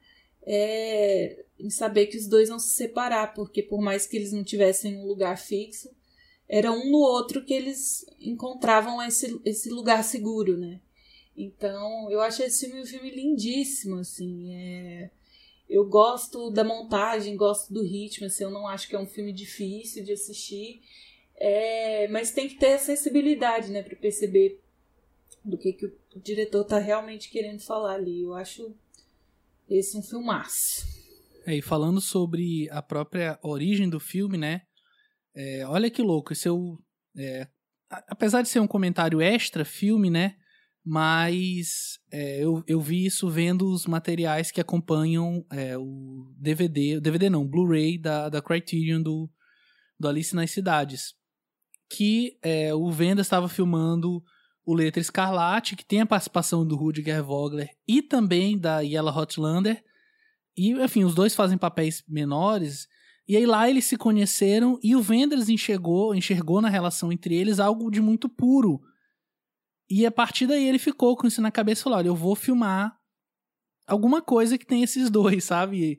[0.42, 4.44] é, em saber que os dois vão se separar, porque por mais que eles não
[4.44, 5.90] tivessem um lugar fixo,
[6.48, 10.80] era um no outro que eles encontravam esse, esse lugar seguro, né?
[11.36, 14.54] Então, eu acho esse filme um filme lindíssimo, assim.
[14.54, 15.10] É...
[15.68, 19.32] Eu gosto da montagem, gosto do ritmo, assim, eu não acho que é um filme
[19.32, 20.80] difícil de assistir.
[21.36, 22.08] É...
[22.08, 24.58] Mas tem que ter sensibilidade, né, para perceber
[25.48, 28.22] do que, que o diretor tá realmente querendo falar ali.
[28.22, 28.74] Eu acho
[29.68, 30.86] esse um filmaço.
[31.46, 34.62] É, e falando sobre a própria origem do filme, né?
[35.34, 36.52] É, olha que louco, esse é.
[37.16, 37.48] É,
[38.08, 40.36] apesar de ser um comentário extra filme, né?
[40.84, 47.00] Mas é, eu, eu vi isso vendo os materiais que acompanham é, o DVD, o
[47.00, 49.30] DVD não, Blu-ray da, da Criterion do,
[49.98, 51.14] do Alice nas Cidades.
[51.90, 52.38] Que
[52.76, 54.22] o Venda estava filmando
[54.68, 59.82] o Letra Escarlate, que tem a participação do Rudiger Vogler e também da Yella Hotlander.
[60.54, 62.86] E, enfim, os dois fazem papéis menores.
[63.26, 67.58] E aí lá eles se conheceram e o Wenders enxergou, enxergou na relação entre eles
[67.58, 68.78] algo de muito puro.
[69.88, 72.34] E a partir daí ele ficou com isso na cabeça e falou: olha, eu vou
[72.34, 72.94] filmar
[73.86, 75.98] alguma coisa que tem esses dois, sabe?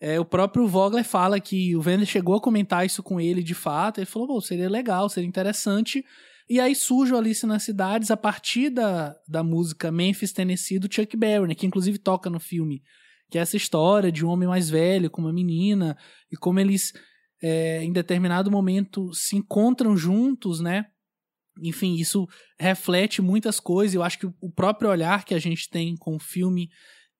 [0.00, 3.54] É, o próprio Vogler fala que o Wenders chegou a comentar isso com ele de
[3.54, 3.98] fato.
[3.98, 6.02] Ele falou: seria legal, seria interessante
[6.48, 10.92] e aí surge o Alice nas Cidades a partir da, da música Memphis, Tennessee, do
[10.92, 12.82] Chuck Berry, né, que inclusive toca no filme.
[13.28, 15.96] Que é essa história de um homem mais velho com uma menina
[16.30, 16.92] e como eles,
[17.42, 20.86] é, em determinado momento, se encontram juntos, né?
[21.60, 22.28] Enfim, isso
[22.58, 23.94] reflete muitas coisas.
[23.94, 26.70] Eu acho que o próprio olhar que a gente tem com o filme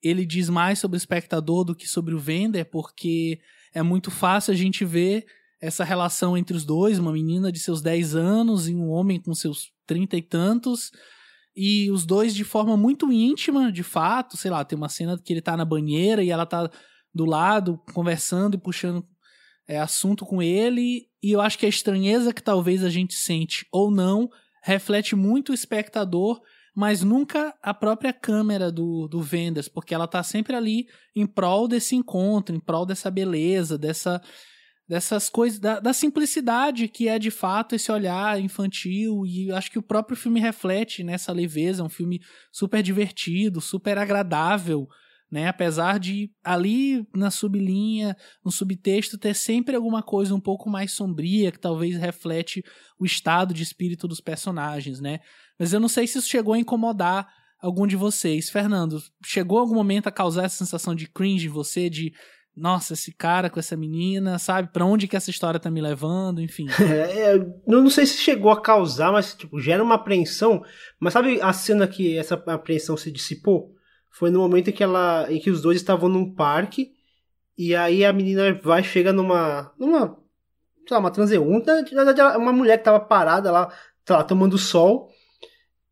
[0.03, 3.41] ele diz mais sobre o espectador do que sobre o vender, porque
[3.75, 5.27] é muito fácil a gente ver
[5.61, 9.35] essa relação entre os dois, uma menina de seus 10 anos e um homem com
[9.35, 10.91] seus 30 e tantos,
[11.55, 15.33] e os dois de forma muito íntima, de fato, sei lá, tem uma cena que
[15.33, 16.71] ele tá na banheira e ela tá
[17.15, 19.07] do lado conversando e puxando
[19.67, 23.67] é, assunto com ele, e eu acho que a estranheza que talvez a gente sente
[23.73, 24.29] ou não
[24.63, 26.41] reflete muito o espectador,
[26.75, 31.67] mas nunca a própria câmera do, do Vendas, porque ela tá sempre ali em prol
[31.67, 34.21] desse encontro, em prol dessa beleza, dessa
[34.89, 39.79] dessas coisas, da, da, simplicidade que é de fato esse olhar infantil, e acho que
[39.79, 42.21] o próprio filme reflete nessa leveza, é um filme
[42.53, 44.87] super divertido, super agradável,
[45.31, 45.49] né?
[45.49, 51.51] Apesar de ali na sublinha, no subtexto, ter sempre alguma coisa um pouco mais sombria,
[51.51, 52.63] que talvez reflete
[52.99, 55.19] o estado de espírito dos personagens, né?
[55.59, 57.29] Mas eu não sei se isso chegou a incomodar
[57.61, 58.49] algum de vocês.
[58.49, 62.13] Fernando, chegou algum momento a causar essa sensação de cringe em você, de
[62.57, 64.71] nossa, esse cara com essa menina, sabe?
[64.73, 66.67] Para onde que essa história tá me levando, enfim.
[66.81, 67.35] É,
[67.67, 70.65] não sei se chegou a causar, mas tipo, gera uma apreensão.
[70.99, 73.75] Mas sabe a cena que essa apreensão se dissipou?
[74.11, 76.93] Foi no momento em que ela, em que os dois estavam num parque
[77.59, 80.17] e aí a menina vai chega numa, numa,
[80.87, 81.11] sei lá, uma
[82.05, 83.73] verdade uma mulher que tava parada lá,
[84.09, 85.11] lá tomando sol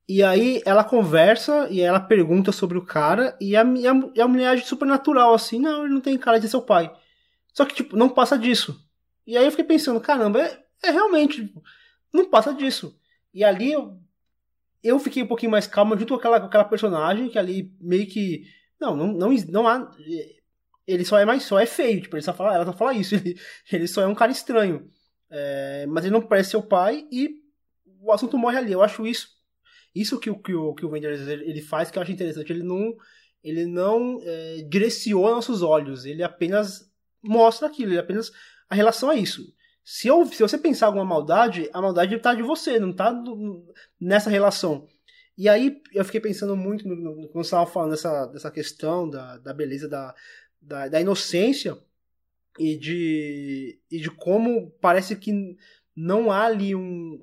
[0.09, 4.21] e aí ela conversa e ela pergunta sobre o cara e a, e a, e
[4.21, 6.93] a mulher age super natural, assim, não, ele não tem cara de seu pai.
[7.55, 8.79] Só que, tipo, não passa disso.
[9.27, 11.62] E aí eu fiquei pensando, caramba, é, é realmente, tipo,
[12.12, 12.99] não passa disso.
[13.33, 13.99] E ali eu,
[14.83, 18.07] eu fiquei um pouquinho mais calmo junto com aquela, com aquela personagem que ali meio
[18.07, 18.45] que.
[18.79, 19.90] Não, não, não, não há.
[20.87, 23.14] Ele só é mais só é feio, tipo, ele só fala, ela só fala isso,
[23.17, 23.40] ele,
[23.73, 24.87] ele só é um cara estranho.
[25.31, 27.43] É, mas ele não parece seu pai e
[28.01, 28.73] o assunto morre ali.
[28.73, 29.34] Eu acho isso
[29.95, 32.53] isso que o, que o, que o Wenders ele faz que eu acho interessante.
[32.53, 32.97] Ele não,
[33.42, 36.90] ele não é, direciona nossos olhos, ele apenas
[37.22, 38.32] mostra aquilo, ele apenas.
[38.68, 39.55] A relação é isso.
[39.84, 43.12] Se, eu, se você pensar alguma maldade, a maldade está de você, não está
[44.01, 44.88] nessa relação.
[45.36, 49.09] E aí eu fiquei pensando muito no, no, quando você estava falando dessa, dessa questão
[49.09, 50.14] da, da beleza, da,
[50.61, 51.76] da, da, inocência
[52.59, 55.57] e de, e de como parece que
[55.95, 57.20] não há ali um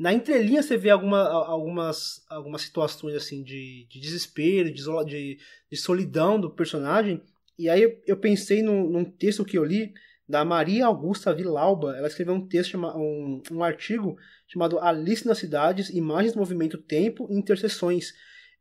[0.00, 5.38] na entrelinha você vê alguma, algumas, algumas situações assim de, de desespero, de, de,
[5.70, 7.22] de, solidão do personagem.
[7.58, 9.92] E aí eu pensei num, num, texto que eu li
[10.26, 11.94] da Maria Augusta Vilauba.
[11.98, 14.16] Ela escreveu um texto, um, um artigo
[14.48, 18.14] chamado Alice nas Cidades, Imagens, Movimento, Tempo e Interseções.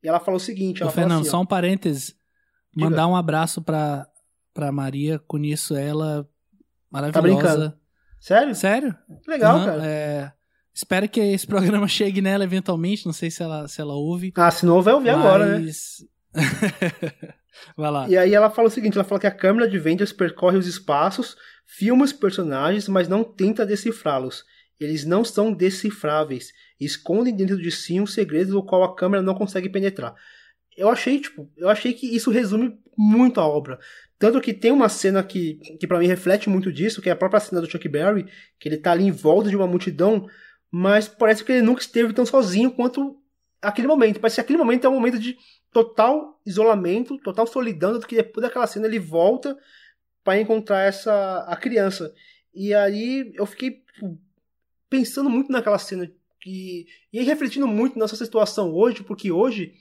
[0.04, 0.82] E ela fala o seguinte...
[0.82, 2.16] Ela Ô, Fernando, assim, só um parêntese.
[2.76, 2.90] Diga.
[2.90, 4.06] Mandar um abraço pra,
[4.54, 5.18] pra Maria.
[5.20, 6.28] Conheço ela.
[6.92, 7.14] Maravilhosa.
[7.14, 7.80] Tá brincando?
[8.20, 8.56] Sério?
[8.56, 8.96] Sério.
[9.26, 9.86] Legal, uhum, cara.
[9.88, 10.39] É...
[10.80, 13.06] Espero que esse programa chegue nela eventualmente.
[13.06, 14.32] Não sei se ela, se ela ouve.
[14.36, 15.20] Ah, se não vai ouvir mas...
[15.20, 15.72] agora, né?
[17.76, 18.08] Vai lá.
[18.08, 20.66] E aí ela fala o seguinte, ela fala que a câmera de Vendors percorre os
[20.66, 24.46] espaços, filma os personagens, mas não tenta decifrá-los.
[24.80, 29.36] Eles não são decifráveis, escondem dentro de si um segredo do qual a câmera não
[29.36, 30.16] consegue penetrar.
[30.78, 33.78] Eu achei, tipo, eu achei que isso resume muito a obra.
[34.18, 37.18] Tanto que tem uma cena que, que para mim reflete muito disso, que é a
[37.18, 38.26] própria cena do Chuck Berry,
[38.58, 40.28] que ele tá ali em volta de uma multidão,
[40.72, 43.20] mas parece que ele nunca esteve tão sozinho quanto
[43.62, 44.20] aquele momento.
[44.20, 45.38] Parece que aquele momento é um momento de
[45.72, 49.58] total isolamento, total solidão, tanto que depois daquela cena ele volta
[50.24, 52.14] para encontrar essa a criança.
[52.54, 54.20] E aí eu fiquei tipo,
[54.90, 59.74] pensando muito naquela cena que, e refletindo muito nessa situação hoje, porque hoje,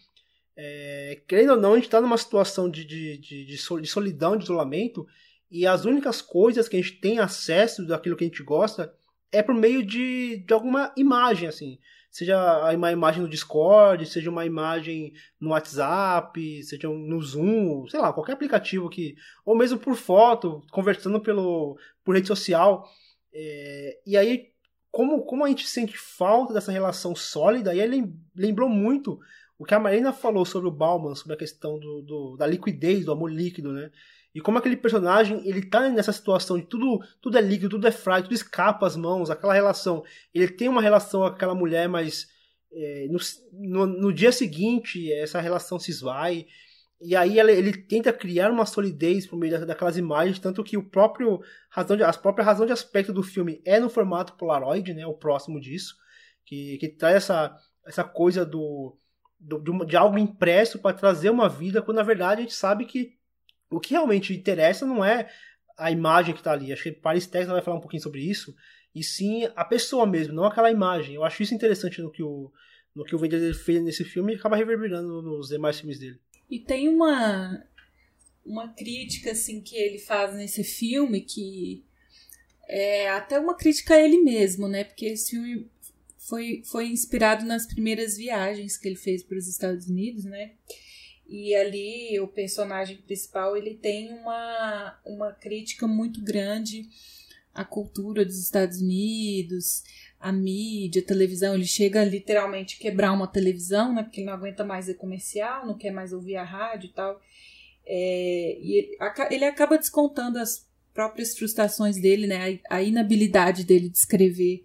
[0.56, 4.44] é, querendo ou não, a gente está numa situação de, de, de, de, solidão, de
[4.44, 5.06] isolamento,
[5.50, 8.92] e as únicas coisas que a gente tem acesso daquilo que a gente gosta
[9.32, 11.78] é por meio de, de alguma imagem, assim.
[12.10, 18.12] Seja uma imagem no Discord, seja uma imagem no WhatsApp, seja no Zoom, sei lá,
[18.12, 19.14] qualquer aplicativo que.
[19.44, 22.88] Ou mesmo por foto, conversando pelo, por rede social.
[23.32, 24.50] É, e aí
[24.90, 29.20] como, como a gente sente falta dessa relação sólida, e ele lembrou muito
[29.58, 33.04] o que a Marina falou sobre o Bauman, sobre a questão do, do, da liquidez,
[33.04, 33.90] do amor líquido, né?
[34.34, 37.90] E como aquele personagem, ele tá nessa situação de tudo, tudo é líquido, tudo é
[37.90, 40.04] frágil, tudo escapa às mãos, aquela relação.
[40.34, 42.28] Ele tem uma relação com aquela mulher, mas
[42.72, 43.18] é, no,
[43.52, 46.46] no, no, dia seguinte essa relação se esvai.
[47.00, 50.82] E aí ele, ele, tenta criar uma solidez por meio daquelas imagens, tanto que o
[50.82, 55.06] próprio razão de, a própria razão de aspecto do filme é no formato Polaroid, né,
[55.06, 55.94] o próximo disso,
[56.44, 57.56] que, que traz essa,
[57.86, 58.98] essa coisa do,
[59.38, 62.54] do de, uma, de, algo impresso para trazer uma vida, quando na verdade a gente
[62.54, 63.17] sabe que
[63.70, 65.28] o que realmente interessa não é
[65.76, 66.72] a imagem que está ali.
[66.72, 68.54] Acho que Paris Texas vai falar um pouquinho sobre isso,
[68.94, 71.14] e sim a pessoa mesmo, não aquela imagem.
[71.14, 72.50] Eu acho isso interessante no que o,
[72.94, 76.18] no que o Wendell fez nesse filme e acaba reverberando nos demais filmes dele.
[76.50, 77.64] E tem uma
[78.44, 81.84] uma crítica assim que ele faz nesse filme que
[82.66, 84.84] é até uma crítica a ele mesmo, né?
[84.84, 85.70] Porque esse filme
[86.16, 90.52] foi, foi inspirado nas primeiras viagens que ele fez para os Estados Unidos, né?
[91.28, 96.88] E ali o personagem principal ele tem uma, uma crítica muito grande
[97.52, 99.82] à cultura dos Estados Unidos,
[100.18, 104.02] a mídia, a televisão, ele chega a literalmente quebrar uma televisão, né?
[104.02, 107.20] Porque ele não aguenta mais ver comercial, não quer mais ouvir a rádio e tal.
[107.86, 108.98] É, e ele,
[109.30, 112.60] ele, acaba descontando as próprias frustrações dele, né?
[112.68, 114.64] A, a inabilidade dele de escrever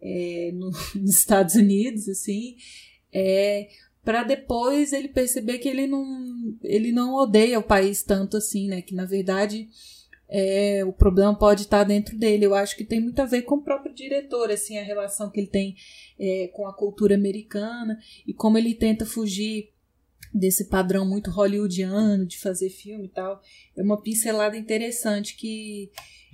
[0.00, 2.56] é, no, nos Estados Unidos, assim.
[3.12, 3.68] É,
[4.04, 8.82] para depois ele perceber que ele não, ele não odeia o país tanto assim, né?
[8.82, 9.68] Que na verdade
[10.28, 12.46] é, o problema pode estar dentro dele.
[12.46, 15.38] Eu acho que tem muito a ver com o próprio diretor, assim, a relação que
[15.38, 15.76] ele tem
[16.18, 19.70] é, com a cultura americana e como ele tenta fugir
[20.32, 23.42] desse padrão muito hollywoodiano de fazer filme e tal.
[23.76, 25.90] É uma pincelada interessante que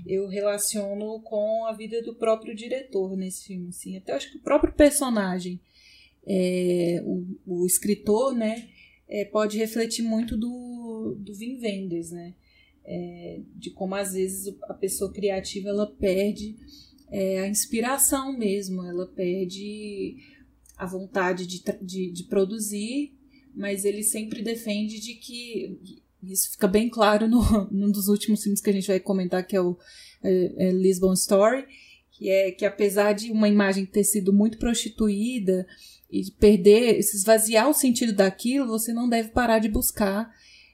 [0.07, 3.71] eu relaciono com a vida do próprio diretor nesse filme.
[3.71, 3.97] Assim.
[3.97, 5.61] Até acho que o próprio personagem,
[6.27, 8.69] é, o, o escritor, né,
[9.09, 12.35] é, pode refletir muito do, do Vin Wenders, né?
[12.89, 16.57] é, de como às vezes a pessoa criativa ela perde
[17.11, 20.17] é, a inspiração mesmo, ela perde
[20.77, 23.13] a vontade de, de, de, produzir,
[23.55, 25.79] mas ele sempre defende de que
[26.23, 29.55] isso fica bem claro no, num dos últimos filmes que a gente vai comentar, que
[29.55, 29.77] é o
[30.23, 31.67] é, é Lisbon Story,
[32.11, 35.67] que é que apesar de uma imagem ter sido muito prostituída
[36.11, 40.31] e perder, se esvaziar o sentido daquilo, você não deve parar de buscar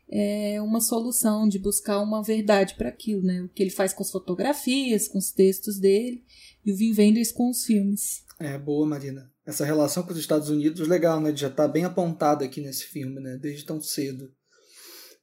[0.09, 3.43] é, uma solução, de buscar uma verdade para aquilo, né?
[3.43, 6.23] O que ele faz com as fotografias, com os textos dele,
[6.65, 8.25] e o Vin Wenders com os filmes.
[8.39, 9.31] É, boa, Marina.
[9.45, 11.35] Essa relação com os Estados Unidos, legal, né?
[11.35, 13.37] Já está bem apontada aqui nesse filme, né?
[13.41, 14.33] Desde tão cedo.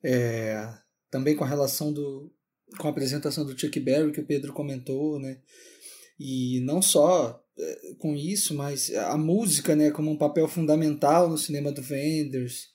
[0.04, 0.68] É,
[1.10, 2.32] também com a relação do...
[2.78, 5.40] com a apresentação do Chuck Berry, que o Pedro comentou, né?
[6.20, 7.42] E não só
[8.00, 9.92] com isso, mas a música, né?
[9.92, 12.72] Como um papel fundamental no cinema do Wenders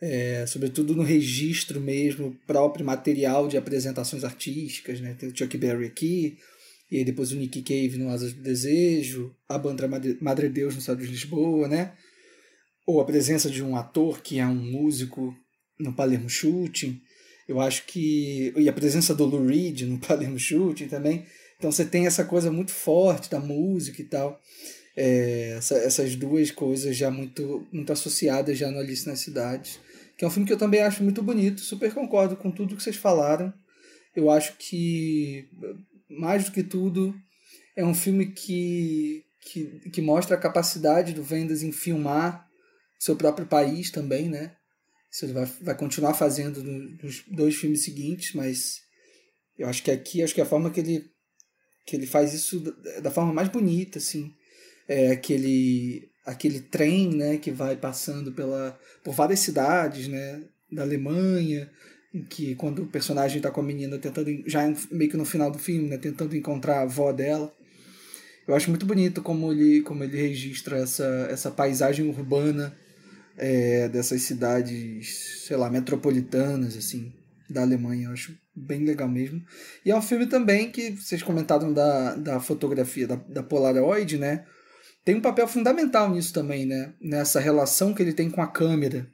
[0.00, 5.14] é, sobretudo no registro mesmo próprio material de apresentações artísticas, né?
[5.14, 6.38] Tem o Chuck Berry aqui,
[6.90, 9.88] e depois o Nick Cave no Asas do Desejo, a banda
[10.20, 11.92] Madre Deus no Estado de Lisboa, né?
[12.86, 15.36] Ou a presença de um ator que é um músico
[15.78, 17.00] no Palermo Shooting.
[17.46, 18.52] Eu acho que.
[18.56, 21.26] E a presença do Lou Reed no Palermo Shooting também.
[21.58, 24.40] Então você tem essa coisa muito forte da música e tal.
[24.96, 29.78] É, essa, essas duas coisas já muito, muito associadas já no Alice nas Cidades
[30.18, 32.82] que é um filme que eu também acho muito bonito, super concordo com tudo que
[32.82, 33.54] vocês falaram.
[34.16, 35.48] Eu acho que,
[36.10, 37.14] mais do que tudo,
[37.76, 42.44] é um filme que, que, que mostra a capacidade do Vendas em filmar
[42.98, 44.56] seu próprio país também, né?
[45.08, 48.82] se ele vai, vai continuar fazendo nos dois filmes seguintes, mas
[49.56, 51.10] eu acho que aqui, acho que a forma que ele,
[51.88, 52.60] que ele faz isso
[53.02, 54.30] da, forma mais bonita, assim,
[54.86, 61.70] é aquele, aquele trem, né, que vai passando pela, por várias cidades, né, da Alemanha,
[62.12, 65.50] em que quando o personagem está com a menina tentando, já meio que no final
[65.50, 67.50] do filme, né, tentando encontrar a avó dela,
[68.46, 72.76] eu acho muito bonito como ele, como ele registra essa, essa paisagem urbana
[73.34, 77.14] é, dessas cidades, sei lá, metropolitanas, assim,
[77.48, 78.08] da Alemanha.
[78.08, 79.42] Eu acho bem legal mesmo.
[79.84, 84.44] E é um filme também que vocês comentaram da, da fotografia da, da Polaroid, né?
[85.04, 86.92] Tem um papel fundamental nisso também, né?
[87.00, 89.08] Nessa relação que ele tem com a câmera.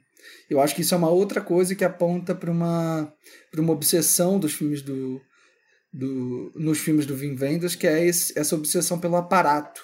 [0.49, 3.13] Eu acho que isso é uma outra coisa que aponta para uma,
[3.55, 5.21] uma obsessão dos filmes do,
[5.93, 9.81] do, nos filmes do Wim Wenders, que é esse, essa obsessão pelo aparato.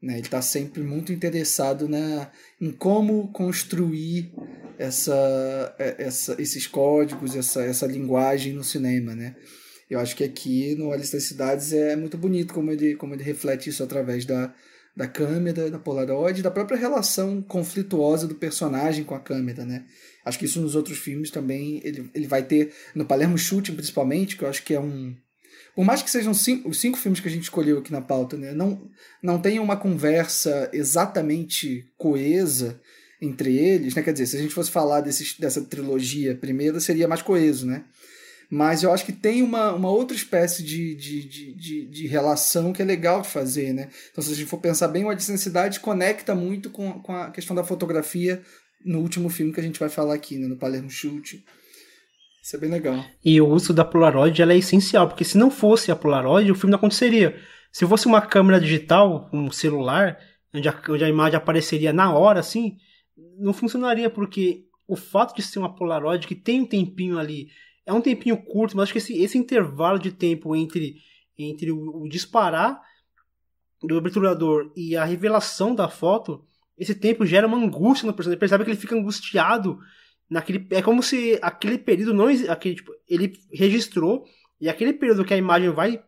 [0.00, 0.14] Né?
[0.14, 2.30] Ele está sempre muito interessado né,
[2.60, 4.32] em como construir
[4.78, 9.14] essa, é, essa, esses códigos, essa, essa linguagem no cinema.
[9.14, 9.34] Né?
[9.90, 13.24] Eu acho que aqui no Alice das Cidades é muito bonito como ele, como ele
[13.24, 14.54] reflete isso através da,
[14.94, 19.84] da câmera, da Polaroid, da própria relação conflituosa do personagem com a câmera, né?
[20.24, 24.36] Acho que isso nos outros filmes também ele, ele vai ter, no Palermo Shooting principalmente,
[24.36, 25.16] que eu acho que é um,
[25.78, 28.36] por mais que sejam cinco, os cinco filmes que a gente escolheu aqui na pauta,
[28.36, 28.90] né, não,
[29.22, 32.80] não tenha uma conversa exatamente coesa
[33.22, 34.02] entre eles, né?
[34.02, 37.84] Quer dizer, se a gente fosse falar desse, dessa trilogia primeira, seria mais coeso, né?
[38.50, 42.72] Mas eu acho que tem uma, uma outra espécie de, de, de, de, de relação
[42.72, 43.88] que é legal de fazer, né?
[44.10, 47.54] Então, se a gente for pensar bem, o Cidade conecta muito com, com a questão
[47.54, 48.42] da fotografia
[48.84, 50.48] no último filme que a gente vai falar aqui, né?
[50.48, 51.44] No Palermo Chute.
[52.48, 53.04] Isso é bem legal.
[53.22, 56.54] E o uso da Polaroid ela é essencial, porque se não fosse a Polaroid, o
[56.54, 57.38] filme não aconteceria.
[57.70, 60.18] Se fosse uma câmera digital, um celular,
[60.54, 62.78] onde a, onde a imagem apareceria na hora, assim,
[63.38, 67.48] não funcionaria, porque o fato de ser uma Polaroid que tem um tempinho ali,
[67.84, 70.96] é um tempinho curto, mas acho que esse, esse intervalo de tempo entre,
[71.36, 72.80] entre o, o disparar
[73.82, 76.42] do obturador e a revelação da foto,
[76.78, 78.36] esse tempo gera uma angústia no personagem.
[78.36, 79.78] Ele percebe que ele fica angustiado
[80.28, 84.24] naquele é como se aquele período não aquele tipo, ele registrou
[84.60, 86.02] e aquele período que a imagem vai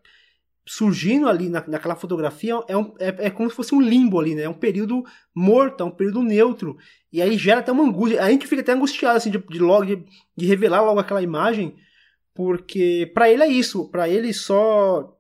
[0.66, 4.34] surgindo ali na, naquela fotografia é, um, é, é, como se fosse um limbo ali,
[4.34, 4.42] né?
[4.42, 5.04] É um período
[5.34, 6.76] morto, é um período neutro.
[7.12, 8.22] E aí gera até uma angústia.
[8.22, 10.04] A gente fica até angustiado assim de, de logo de,
[10.36, 11.76] de revelar logo aquela imagem,
[12.34, 15.16] porque para ele é isso, para ele só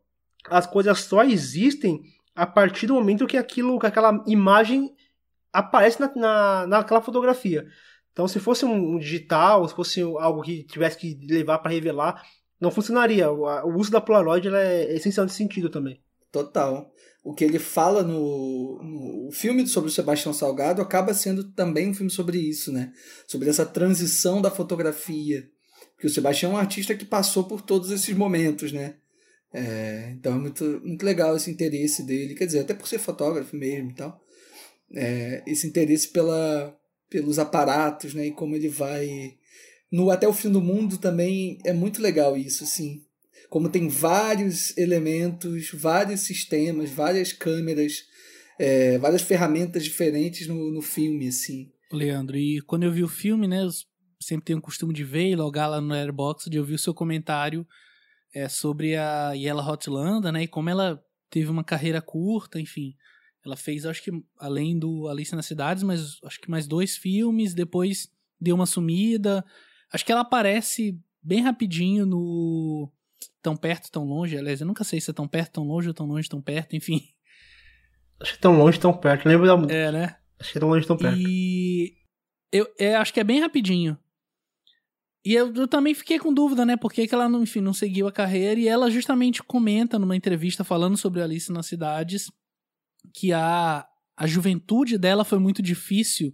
[0.48, 2.02] as coisas só existem
[2.34, 4.94] a partir do momento que aquilo, que aquela imagem
[5.52, 7.66] aparece na, na, naquela fotografia.
[8.12, 12.22] Então, se fosse um digital, se fosse algo que tivesse que levar para revelar,
[12.60, 13.30] não funcionaria.
[13.30, 16.00] O uso da Polaroid é essencial nesse sentido também.
[16.30, 16.92] Total.
[17.22, 21.94] O que ele fala no, no filme sobre o Sebastião Salgado acaba sendo também um
[21.94, 22.92] filme sobre isso, né?
[23.26, 25.48] Sobre essa transição da fotografia.
[25.94, 28.96] Porque o Sebastião é um artista que passou por todos esses momentos, né?
[29.52, 33.56] É, então é muito, muito legal esse interesse dele, quer dizer, até por ser fotógrafo
[33.56, 34.20] mesmo e tal.
[34.94, 36.74] É, esse interesse pela,
[37.10, 38.28] pelos aparatos, né?
[38.28, 39.34] E como ele vai
[39.90, 43.02] no Até o Fim do Mundo também é muito legal isso, assim.
[43.48, 48.04] Como tem vários elementos, vários sistemas, várias câmeras,
[48.58, 51.72] é, várias ferramentas diferentes no, no filme, assim.
[51.92, 53.70] Leandro, e quando eu vi o filme, né, eu
[54.22, 56.94] sempre tenho o costume de ver e logar lá no Airbox, de ouvir o seu
[56.94, 57.66] comentário
[58.32, 62.94] é, sobre a Yella Hotlanda, né, e como ela teve uma carreira curta, enfim.
[63.44, 67.54] Ela fez, acho que, além do Alice nas Cidades, mas acho que mais dois filmes,
[67.54, 69.44] depois deu uma sumida.
[69.92, 72.90] Acho que ela aparece bem rapidinho no
[73.42, 74.36] Tão Perto, Tão Longe.
[74.36, 76.76] Aliás, eu nunca sei se é tão perto, tão longe, ou tão longe, tão perto,
[76.76, 77.02] enfim.
[78.20, 79.26] Acho que tão longe, tão perto.
[79.26, 79.74] Lembro da.
[79.74, 80.16] É, né?
[80.38, 81.18] Acho que é tão longe, tão perto.
[81.18, 81.96] E.
[82.52, 83.96] Eu, é, acho que é bem rapidinho.
[85.24, 86.76] E eu, eu, também fiquei com dúvida, né?
[86.76, 88.58] Por que, que ela, não, enfim, não seguiu a carreira.
[88.58, 92.30] E ela justamente comenta numa entrevista falando sobre Alice nas Cidades
[93.14, 93.86] que a,
[94.16, 96.32] a juventude dela foi muito difícil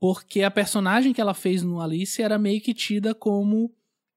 [0.00, 3.72] porque a personagem que ela fez no Alice era meio que tida como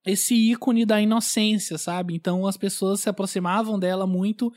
[0.05, 2.16] esse ícone da inocência, sabe?
[2.16, 4.51] Então as pessoas se aproximavam dela muito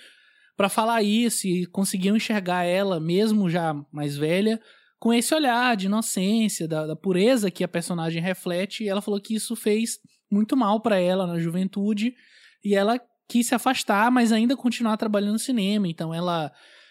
[0.56, 4.60] para falar isso e conseguiam enxergar ela, mesmo já mais velha,
[4.98, 8.84] com esse olhar de inocência, da, da pureza que a personagem reflete.
[8.84, 9.98] E ela falou que isso fez
[10.30, 12.14] muito mal para ela na juventude
[12.64, 15.86] e ela quis se afastar, mas ainda continuar trabalhando no cinema.
[15.86, 16.50] Então ela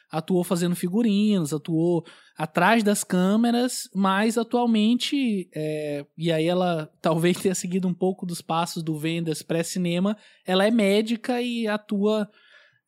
[0.09, 2.05] atuou fazendo figurinos, atuou
[2.37, 8.41] atrás das câmeras, mas atualmente, é, e aí ela talvez tenha seguido um pouco dos
[8.41, 12.29] passos do Vendas pré-cinema, ela é médica e atua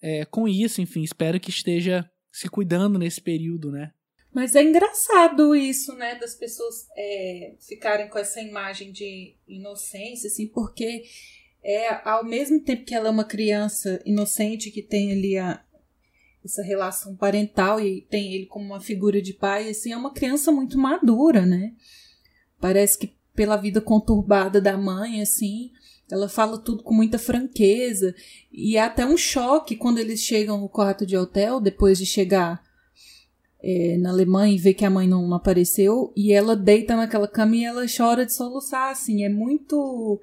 [0.01, 3.91] é, com isso, enfim, espero que esteja se cuidando nesse período, né?
[4.32, 10.47] Mas é engraçado isso, né, das pessoas é, ficarem com essa imagem de inocência, assim,
[10.47, 11.03] porque
[11.63, 15.61] é ao mesmo tempo que ela é uma criança inocente que tem ali a,
[16.44, 20.52] essa relação parental e tem ele como uma figura de pai, assim, é uma criança
[20.52, 21.74] muito madura, né?
[22.60, 25.72] Parece que pela vida conturbada da mãe, assim,
[26.12, 28.16] ela fala tudo com muita franqueza.
[28.52, 32.62] E é até um choque quando eles chegam no quarto de hotel, depois de chegar
[33.62, 36.12] é, na Alemanha e ver que a mãe não apareceu.
[36.16, 39.24] E ela deita naquela cama e ela chora de soluçar, assim.
[39.24, 40.20] É muito.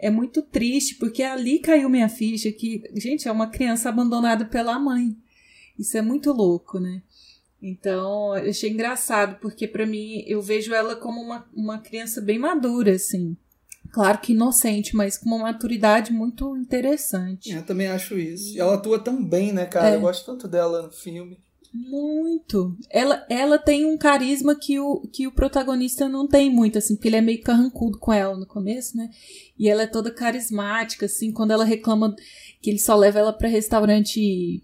[0.00, 4.78] É muito triste, porque ali caiu minha ficha que, gente, é uma criança abandonada pela
[4.78, 5.16] mãe.
[5.78, 7.02] Isso é muito louco, né?
[7.60, 12.38] Então, eu achei engraçado, porque para mim eu vejo ela como uma, uma criança bem
[12.38, 13.36] madura, assim.
[13.90, 17.50] Claro que inocente, mas com uma maturidade muito interessante.
[17.50, 18.54] Eu também acho isso.
[18.54, 19.90] E ela atua tão bem, né, cara?
[19.90, 19.96] É.
[19.96, 21.38] Eu gosto tanto dela no filme.
[21.72, 22.76] Muito.
[22.90, 27.08] Ela, ela tem um carisma que o, que o protagonista não tem muito, assim, porque
[27.08, 29.10] ele é meio carrancudo com ela no começo, né?
[29.58, 32.14] E ela é toda carismática, assim, quando ela reclama
[32.60, 34.62] que ele só leva ela para restaurante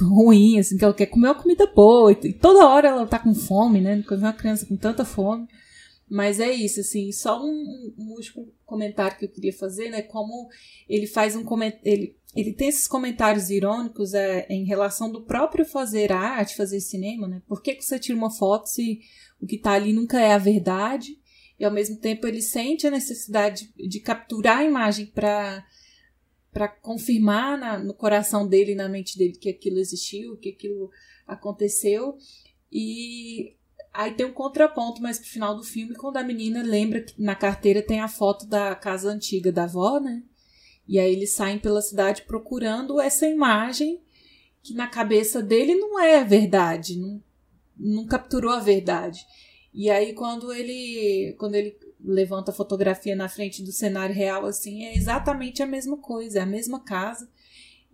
[0.00, 2.12] ruim, assim, que ela quer comer uma comida boa.
[2.12, 4.02] E toda hora ela tá com fome, né?
[4.06, 5.46] Quando uma criança com tanta fome.
[6.08, 10.02] Mas é isso, assim, só um, um, último comentário que eu queria fazer, né?
[10.02, 10.48] Como
[10.88, 11.80] ele faz um comentário.
[11.84, 17.28] Ele, ele tem esses comentários irônicos é, em relação do próprio fazer arte, fazer cinema,
[17.28, 17.42] né?
[17.46, 19.00] Por que, que você tira uma foto se
[19.40, 21.16] o que tá ali nunca é a verdade?
[21.58, 25.64] E ao mesmo tempo ele sente a necessidade de, de capturar a imagem para
[26.52, 30.90] para confirmar na, no coração dele na mente dele que aquilo existiu, que aquilo
[31.26, 32.16] aconteceu.
[32.70, 33.54] E
[33.92, 37.34] aí tem um contraponto mais pro final do filme, quando a menina lembra que na
[37.34, 40.22] carteira tem a foto da casa antiga da avó, né?
[40.86, 44.02] E aí eles saem pela cidade procurando essa imagem
[44.62, 47.22] que na cabeça dele não é verdade, não,
[47.76, 49.24] não capturou a verdade.
[49.72, 54.84] E aí quando ele quando ele levanta a fotografia na frente do cenário real, assim,
[54.84, 57.28] é exatamente a mesma coisa, é a mesma casa.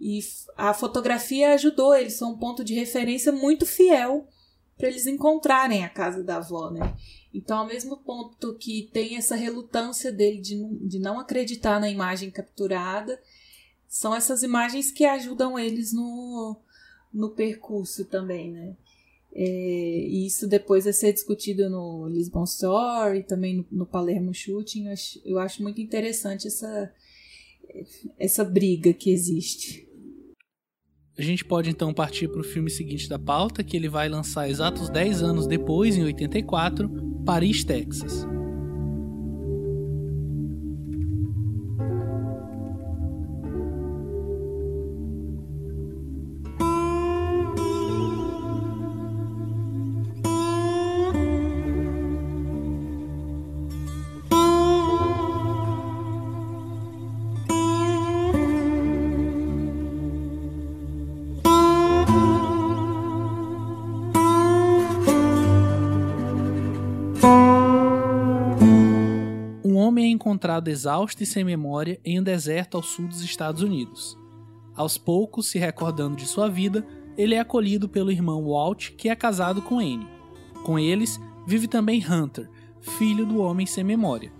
[0.00, 0.20] E
[0.56, 4.28] a fotografia ajudou, eles são um ponto de referência muito fiel
[4.76, 6.94] para eles encontrarem a casa da avó, né?
[7.32, 12.30] Então, ao mesmo ponto que tem essa relutância dele de, de não acreditar na imagem
[12.30, 13.20] capturada,
[13.88, 16.56] são essas imagens que ajudam eles no,
[17.12, 18.76] no percurso também, né?
[19.38, 24.86] É, e isso depois vai ser discutido no Lisbon Story, também no, no Palermo Shooting.
[24.86, 26.90] Eu acho, eu acho muito interessante essa,
[28.18, 29.86] essa briga que existe.
[31.18, 34.48] A gente pode então partir para o filme seguinte da pauta, que ele vai lançar
[34.48, 36.88] exatos 10 anos depois, em 84,
[37.26, 38.26] Paris, Texas.
[70.64, 74.16] Exausto e sem memória em um deserto ao sul dos Estados Unidos.
[74.74, 76.86] Aos poucos, se recordando de sua vida,
[77.16, 80.06] ele é acolhido pelo irmão Walt, que é casado com Anne.
[80.64, 82.50] Com eles, vive também Hunter,
[82.80, 84.32] filho do homem sem memória.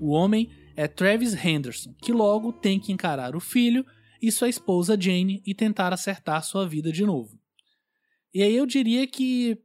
[0.00, 3.84] O homem é Travis Henderson, que logo tem que encarar o filho
[4.20, 7.38] e sua esposa Jane e tentar acertar sua vida de novo.
[8.32, 9.58] E aí eu diria que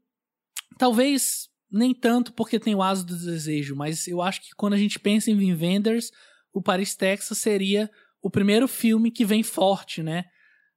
[0.77, 4.77] talvez nem tanto porque tem o Aso do Desejo, mas eu acho que quando a
[4.77, 6.11] gente pensa em Vin Vendors,
[6.53, 7.89] o Paris, Texas seria
[8.21, 10.25] o primeiro filme que vem forte, né,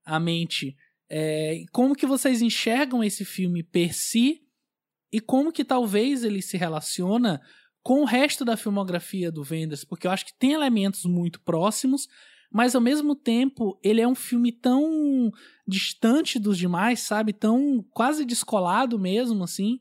[0.04, 0.76] à mente.
[1.10, 4.40] É, como que vocês enxergam esse filme per si
[5.12, 7.40] e como que talvez ele se relaciona
[7.82, 12.08] com o resto da filmografia do Vendors, porque eu acho que tem elementos muito próximos,
[12.50, 15.30] mas ao mesmo tempo ele é um filme tão
[15.68, 17.32] distante dos demais, sabe?
[17.32, 19.80] Tão quase descolado mesmo, assim.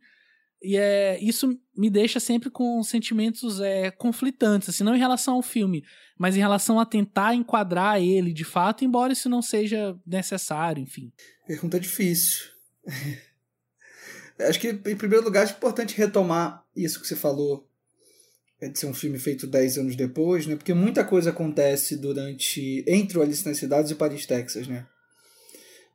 [0.64, 5.42] E é, isso me deixa sempre com sentimentos é, conflitantes, assim, não em relação ao
[5.42, 5.84] filme,
[6.18, 11.12] mas em relação a tentar enquadrar ele de fato, embora isso não seja necessário, enfim.
[11.46, 12.46] Pergunta difícil.
[14.40, 17.68] acho que, em primeiro lugar, é importante retomar isso que você falou,
[18.62, 20.56] é de ser um filme feito 10 anos depois, né?
[20.56, 24.88] Porque muita coisa acontece durante entre o Alice nas Cidades e Paris, Texas, né?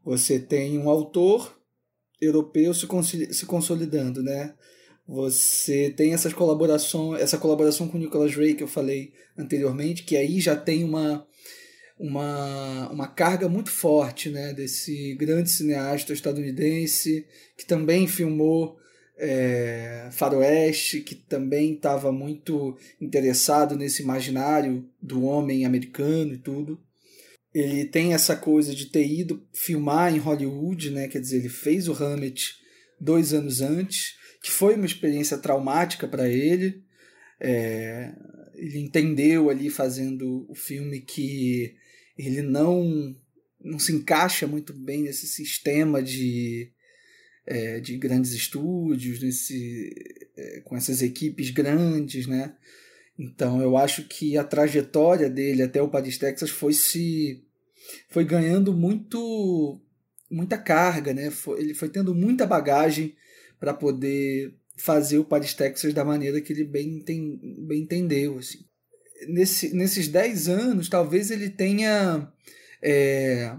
[0.04, 1.57] Você tem um autor
[2.20, 2.86] europeu se,
[3.32, 4.54] se consolidando, né?
[5.06, 10.16] Você tem essas colaborações, essa colaboração com o Nicholas Ray que eu falei anteriormente, que
[10.16, 11.26] aí já tem uma
[11.98, 18.78] uma, uma carga muito forte, né, desse grande cineasta estadunidense que também filmou
[19.18, 26.78] é, faroeste, que também estava muito interessado nesse imaginário do homem americano e tudo.
[27.58, 31.08] Ele tem essa coisa de ter ido filmar em Hollywood, né?
[31.08, 32.56] quer dizer, ele fez o Hamlet
[33.00, 36.82] dois anos antes, que foi uma experiência traumática para ele.
[37.40, 38.12] É,
[38.54, 41.74] ele entendeu ali fazendo o filme que
[42.16, 43.16] ele não
[43.60, 46.72] não se encaixa muito bem nesse sistema de
[47.46, 49.90] é, de grandes estúdios, nesse,
[50.36, 52.54] é, com essas equipes grandes, né?
[53.18, 57.42] Então eu acho que a trajetória dele até o Paris Texas foi se
[58.08, 59.80] foi ganhando muito
[60.30, 61.30] muita carga, né?
[61.30, 63.14] Foi, ele foi tendo muita bagagem
[63.58, 68.38] para poder fazer o Paris Texas da maneira que ele bem, tem, bem entendeu.
[68.38, 68.58] Assim.
[69.28, 72.30] Nesse, nesses 10 anos, talvez ele tenha
[72.82, 73.56] é,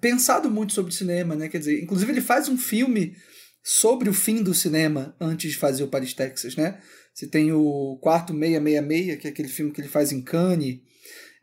[0.00, 1.48] pensado muito sobre cinema, né?
[1.48, 3.16] Quer dizer, inclusive ele faz um filme
[3.62, 6.78] sobre o fim do cinema antes de fazer o Paris, Texas, né?
[7.14, 10.80] Você tem o Quarto 666, que é aquele filme que ele faz em Cannes,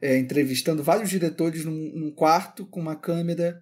[0.01, 3.61] é, entrevistando vários diretores num, num, quarto com uma câmera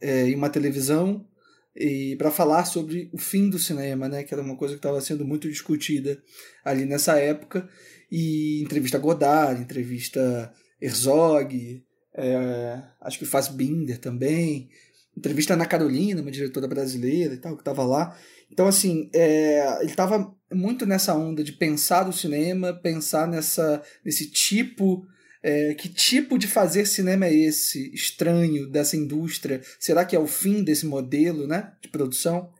[0.00, 1.26] é, e uma televisão
[1.74, 4.22] e para falar sobre o fim do cinema, né?
[4.22, 6.22] Que era uma coisa que estava sendo muito discutida
[6.64, 7.68] ali nessa época
[8.10, 11.82] e entrevista Godard, entrevista Herzog,
[12.14, 14.68] é, acho que faz Binder também.
[15.16, 18.16] Entrevista na Carolina, uma diretora brasileira e tal, que estava lá.
[18.50, 24.30] Então, assim, é, ele estava muito nessa onda de pensar o cinema, pensar nessa, nesse
[24.30, 25.06] tipo.
[25.42, 29.60] É, que tipo de fazer cinema é esse estranho dessa indústria?
[29.78, 32.52] Será que é o fim desse modelo né, de produção?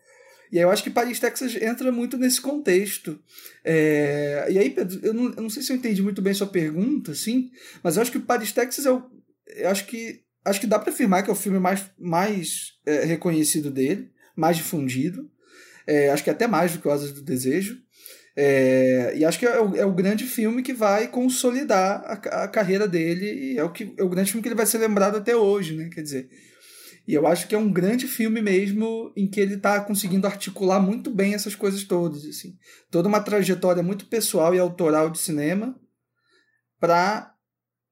[0.51, 3.19] E aí eu acho que Paris, Texas entra muito nesse contexto.
[3.65, 6.47] É, e aí, Pedro, eu não, eu não sei se eu entendi muito bem sua
[6.47, 7.51] pergunta, assim,
[7.83, 9.03] mas eu acho que Paris, Texas é o,
[9.47, 13.05] eu acho que acho que dá para afirmar que é o filme mais, mais é,
[13.05, 15.31] reconhecido dele, mais difundido.
[15.87, 17.79] É, acho que até mais do que o Asas do Desejo.
[18.35, 22.49] É, e acho que é o, é o, grande filme que vai consolidar a, a,
[22.49, 25.17] carreira dele e é o, que, é o grande filme que ele vai ser lembrado
[25.17, 25.91] até hoje, né?
[25.91, 26.31] Quer dizer,
[27.07, 30.81] e eu acho que é um grande filme mesmo em que ele está conseguindo articular
[30.81, 32.57] muito bem essas coisas todas, assim.
[32.91, 35.79] Toda uma trajetória muito pessoal e autoral de cinema
[36.81, 37.35] para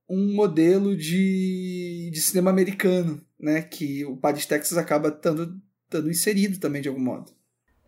[0.09, 3.61] um modelo de, de cinema americano, né?
[3.61, 7.31] Que o Paris, Texas acaba estando inserido também de algum modo.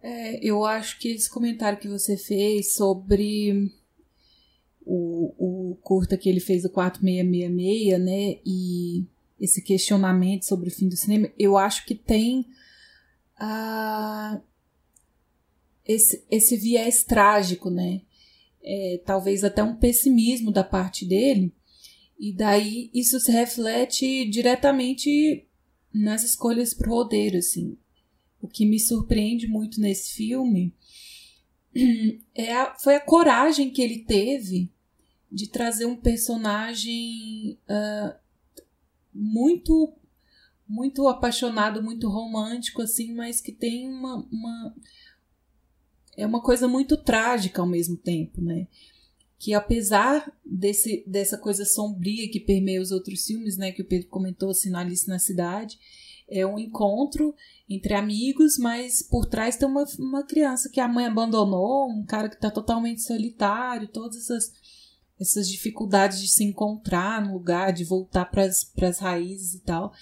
[0.02, 3.72] É, eu acho que esse comentário que você fez sobre
[4.84, 8.40] o, o curta que ele fez, o 4666, né?
[8.44, 9.06] E
[9.40, 12.46] esse questionamento sobre o fim do cinema, eu acho que tem
[13.40, 14.40] uh,
[15.86, 18.02] esse, esse viés trágico, né?
[18.64, 21.52] É, talvez até um pessimismo da parte dele,
[22.18, 25.46] e daí isso se reflete diretamente
[25.92, 27.76] nas escolhas pro roteiro, assim.
[28.42, 30.74] O que me surpreende muito nesse filme
[32.34, 34.70] é a, foi a coragem que ele teve
[35.30, 38.14] de trazer um personagem uh,
[39.14, 39.94] muito
[40.68, 44.74] muito apaixonado, muito romântico, assim, mas que tem uma, uma
[46.16, 48.66] é uma coisa muito trágica ao mesmo tempo, né?
[49.42, 54.06] que apesar desse, dessa coisa sombria que permeia os outros filmes, né, que o Pedro
[54.06, 55.80] comentou, assim, na Alice na Cidade,
[56.28, 57.34] é um encontro
[57.74, 62.28] entre amigos, mas por trás tem uma, uma criança que a mãe abandonou, um cara
[62.28, 64.52] que está totalmente solitário, todas essas,
[65.20, 69.92] essas dificuldades de se encontrar no lugar, de voltar para as raízes e tal.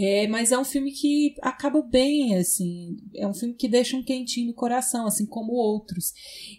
[0.00, 4.02] É, mas é um filme que acaba bem, assim, é um filme que deixa um
[4.02, 6.12] quentinho no coração, assim como outros.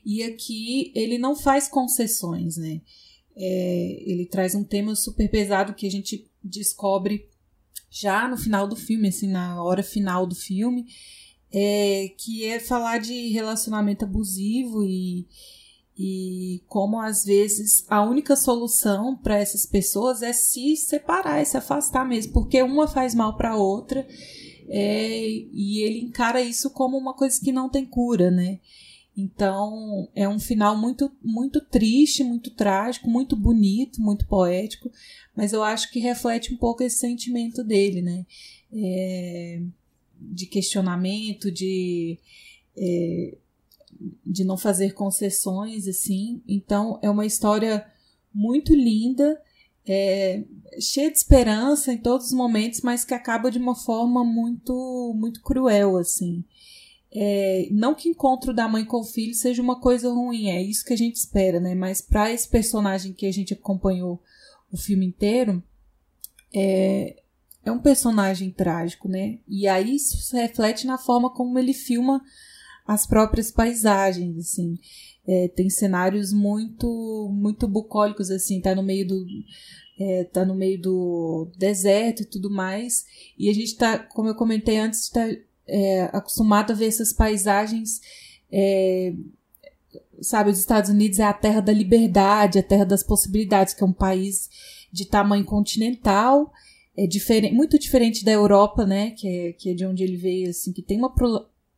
[0.05, 2.81] E aqui ele não faz concessões, né?
[3.37, 7.28] É, ele traz um tema super pesado que a gente descobre
[7.89, 10.85] já no final do filme, assim, na hora final do filme,
[11.51, 15.27] é, que é falar de relacionamento abusivo e,
[15.97, 21.57] e como às vezes a única solução para essas pessoas é se separar, é se
[21.57, 24.07] afastar mesmo, porque uma faz mal para a outra
[24.69, 28.59] é, e ele encara isso como uma coisa que não tem cura, né?
[29.19, 34.91] Então é um final muito muito triste, muito trágico, muito bonito, muito poético,
[35.35, 38.25] mas eu acho que reflete um pouco esse sentimento dele, né?
[38.71, 39.61] É,
[40.19, 42.17] de questionamento, de
[42.77, 43.37] é,
[44.25, 46.41] de não fazer concessões, assim.
[46.47, 47.85] Então, é uma história
[48.33, 49.41] muito linda,
[49.85, 50.43] é,
[50.79, 55.41] cheia de esperança em todos os momentos, mas que acaba de uma forma muito, muito
[55.41, 56.43] cruel, assim.
[57.11, 60.85] É, não que encontro da mãe com o filho seja uma coisa ruim, é isso
[60.85, 61.73] que a gente espera, né?
[61.73, 64.21] Mas para esse personagem que a gente acompanhou
[64.71, 65.63] o filme inteiro,
[66.53, 67.21] é,
[67.65, 69.39] é um personagem trágico, né?
[69.47, 72.21] E aí isso se reflete na forma como ele filma
[72.85, 74.77] as próprias paisagens, assim.
[75.27, 79.25] É, tem cenários muito muito bucólicos, assim, tá no meio do
[79.99, 83.05] é, tá no meio do deserto e tudo mais.
[83.37, 85.27] E a gente tá, como eu comentei antes, está
[85.69, 88.01] é, acostumado a ver essas paisagens.
[88.51, 89.13] É,
[90.21, 93.87] sabe, os Estados Unidos é a terra da liberdade, a terra das possibilidades, que é
[93.87, 94.49] um país
[94.91, 96.51] de tamanho continental,
[96.97, 100.49] é diferente, muito diferente da Europa, né, que é, que é de onde ele veio,
[100.49, 101.13] assim, que tem uma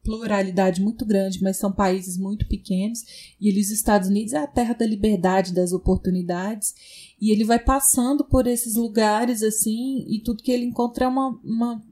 [0.04, 3.04] pluralidade muito grande, mas são países muito pequenos.
[3.40, 6.74] E ele, os Estados Unidos é a terra da liberdade, das oportunidades.
[7.20, 11.40] E ele vai passando por esses lugares assim, e tudo que ele encontra é uma,
[11.44, 11.84] uma,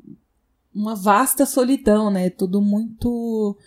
[0.80, 2.30] uma vasta solidão, né?
[2.30, 3.58] Tudo muito.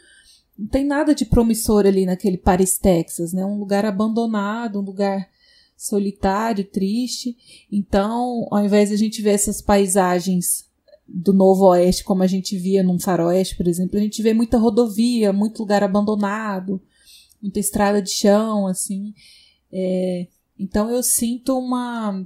[0.58, 3.44] Não tem nada de promissor ali naquele Paris, Texas, né?
[3.44, 5.28] Um lugar abandonado, um lugar
[5.76, 7.36] solitário, triste.
[7.70, 10.64] Então, ao invés de a gente ver essas paisagens
[11.06, 14.56] do Novo Oeste, como a gente via num faroeste, por exemplo, a gente vê muita
[14.56, 16.80] rodovia, muito lugar abandonado,
[17.42, 19.12] muita estrada de chão, assim.
[19.70, 22.24] É, então eu sinto uma.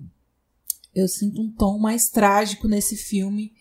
[0.94, 3.52] Eu sinto um tom mais trágico nesse filme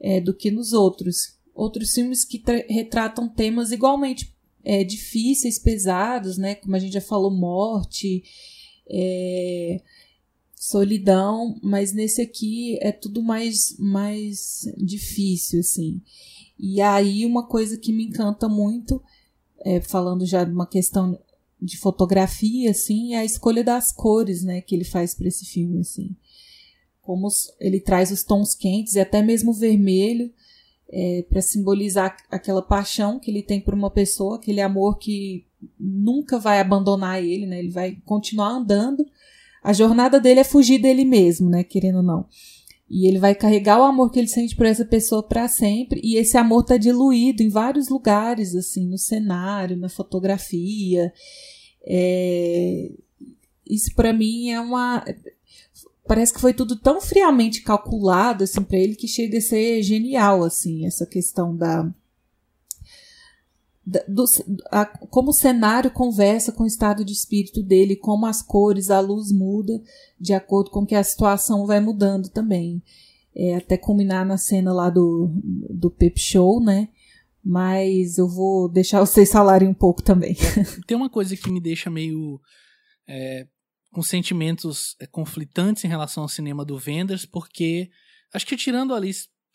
[0.00, 1.36] é, do que nos outros.
[1.54, 6.54] Outros filmes que retratam temas igualmente é, difíceis, pesados, né?
[6.56, 8.22] Como a gente já falou, morte,
[8.90, 9.80] é,
[10.54, 16.02] solidão, mas nesse aqui é tudo mais, mais difícil, assim.
[16.58, 19.02] E aí uma coisa que me encanta muito,
[19.60, 21.18] é, falando já de uma questão
[21.60, 25.80] de fotografia, assim, é a escolha das cores, né, que ele faz para esse filme,
[25.80, 26.14] assim.
[27.06, 27.28] Como
[27.60, 30.28] ele traz os tons quentes e até mesmo o vermelho,
[30.88, 35.46] é, para simbolizar aquela paixão que ele tem por uma pessoa, aquele amor que
[35.78, 37.60] nunca vai abandonar ele, né?
[37.60, 39.06] Ele vai continuar andando,
[39.62, 41.62] a jornada dele é fugir dele mesmo, né?
[41.62, 42.26] Querendo ou não.
[42.90, 46.00] E ele vai carregar o amor que ele sente por essa pessoa para sempre.
[46.02, 51.12] E esse amor tá diluído em vários lugares, assim, no cenário, na fotografia.
[51.84, 52.90] É...
[53.68, 55.04] Isso para mim é uma.
[56.06, 60.44] Parece que foi tudo tão friamente calculado, assim, para ele que chega a ser genial,
[60.44, 61.90] assim, essa questão da
[63.86, 64.24] do,
[64.70, 68.98] a, como o cenário conversa com o estado de espírito dele, como as cores, a
[68.98, 69.80] luz muda
[70.18, 72.82] de acordo com que a situação vai mudando também.
[73.34, 75.30] É, até culminar na cena lá do,
[75.70, 76.88] do Pep Show, né?
[77.44, 80.36] Mas eu vou deixar vocês falarem um pouco também.
[80.86, 82.40] Tem uma coisa que me deixa meio
[83.06, 83.46] é,
[83.96, 87.88] com sentimentos é, conflitantes em relação ao cinema do Wenders, porque
[88.30, 89.10] acho que tirando ali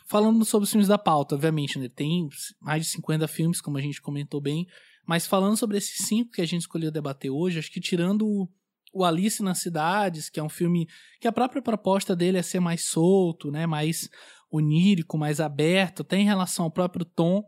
[0.07, 1.87] falando sobre os filmes da pauta, obviamente, né?
[1.87, 2.27] Tem
[2.59, 4.65] mais de 50 filmes, como a gente comentou bem.
[5.05, 8.49] Mas falando sobre esses cinco que a gente escolheu debater hoje, acho que tirando o,
[8.91, 10.87] o Alice nas Cidades, que é um filme
[11.19, 13.67] que a própria proposta dele é ser mais solto, né?
[13.67, 14.09] Mais
[14.49, 17.43] onírico, mais aberto, até em relação ao próprio tom.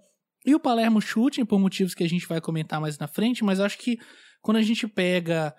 [0.45, 3.59] E o Palermo Shooting, por motivos que a gente vai comentar mais na frente, mas
[3.59, 3.97] acho que
[4.43, 5.55] quando a gente pega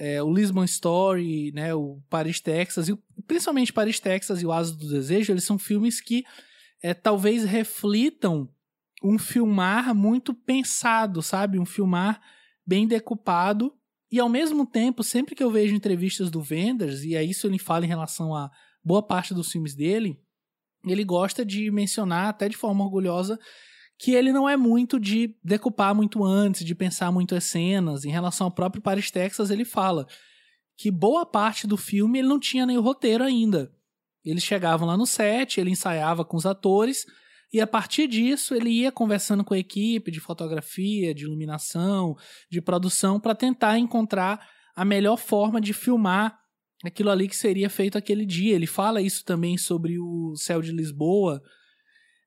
[0.00, 4.74] é, o Lisbon Story, né, o Paris, Texas, e principalmente Paris, Texas e o Asa
[4.74, 6.24] do Desejo, eles são filmes que
[6.82, 8.48] é, talvez reflitam
[9.04, 11.58] um filmar muito pensado, sabe?
[11.58, 12.18] Um filmar
[12.66, 13.74] bem decupado.
[14.10, 17.58] E ao mesmo tempo, sempre que eu vejo entrevistas do Wenders, e é isso ele
[17.58, 18.50] fala em relação a
[18.82, 20.18] boa parte dos filmes dele,
[20.86, 23.38] ele gosta de mencionar, até de forma orgulhosa,
[24.00, 28.02] que ele não é muito de decupar muito antes, de pensar muito as cenas.
[28.02, 30.06] Em relação ao próprio Paris, Texas, ele fala
[30.74, 33.70] que boa parte do filme ele não tinha nem o roteiro ainda.
[34.24, 37.04] Eles chegavam lá no set, ele ensaiava com os atores,
[37.52, 42.16] e a partir disso ele ia conversando com a equipe de fotografia, de iluminação,
[42.50, 46.40] de produção, para tentar encontrar a melhor forma de filmar
[46.82, 48.54] aquilo ali que seria feito aquele dia.
[48.54, 51.42] Ele fala isso também sobre o Céu de Lisboa,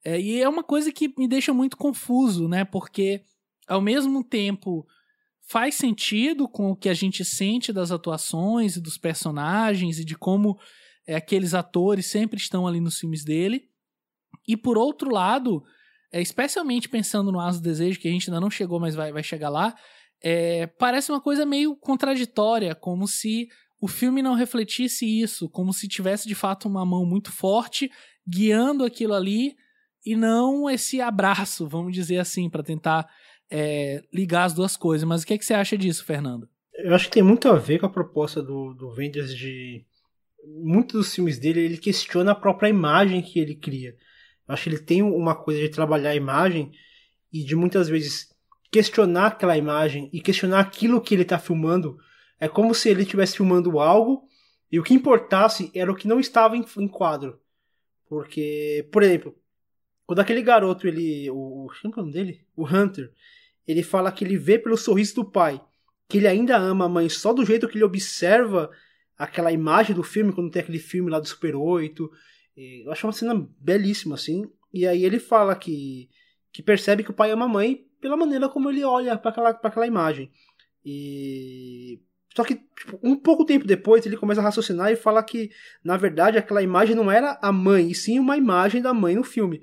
[0.03, 2.65] é, e é uma coisa que me deixa muito confuso, né?
[2.65, 3.23] Porque
[3.67, 4.85] ao mesmo tempo
[5.41, 10.15] faz sentido com o que a gente sente das atuações e dos personagens e de
[10.15, 10.59] como
[11.07, 13.69] é, aqueles atores sempre estão ali nos filmes dele.
[14.47, 15.63] E por outro lado,
[16.11, 19.11] é, especialmente pensando no Asa do Desejo, que a gente ainda não chegou, mas vai,
[19.11, 19.73] vai chegar lá,
[20.21, 23.47] é, parece uma coisa meio contraditória, como se
[23.79, 27.91] o filme não refletisse isso, como se tivesse de fato uma mão muito forte
[28.25, 29.55] guiando aquilo ali
[30.05, 33.09] e não esse abraço, vamos dizer assim, para tentar
[33.49, 35.07] é, ligar as duas coisas.
[35.07, 36.49] Mas o que, é que você acha disso, Fernando?
[36.73, 39.85] Eu acho que tem muito a ver com a proposta do, do Wenders de.
[40.45, 43.95] Muitos dos filmes dele, ele questiona a própria imagem que ele cria.
[44.45, 46.71] Eu acho que ele tem uma coisa de trabalhar a imagem
[47.31, 48.33] e de muitas vezes
[48.69, 51.97] questionar aquela imagem e questionar aquilo que ele está filmando.
[52.39, 54.27] É como se ele estivesse filmando algo
[54.69, 57.39] e o que importasse era o que não estava em, em quadro.
[58.09, 59.33] Porque, por exemplo,
[60.05, 61.29] quando aquele garoto, ele.
[61.29, 62.45] O, o, é o nome dele?
[62.55, 63.11] O Hunter.
[63.67, 65.61] ele fala que ele vê pelo sorriso do pai
[66.13, 68.69] que ele ainda ama a mãe só do jeito que ele observa
[69.17, 72.07] aquela imagem do filme, quando tem aquele filme lá do Super 8.
[72.55, 74.47] Eu acho uma cena belíssima, assim.
[74.71, 76.09] E aí ele fala que,
[76.51, 79.49] que percebe que o pai ama a mãe pela maneira como ele olha para aquela,
[79.49, 80.31] aquela imagem.
[80.85, 81.99] E
[82.35, 85.49] só que tipo, um pouco tempo depois ele começa a raciocinar e fala que
[85.83, 89.23] na verdade aquela imagem não era a mãe, e sim uma imagem da mãe no
[89.23, 89.61] filme.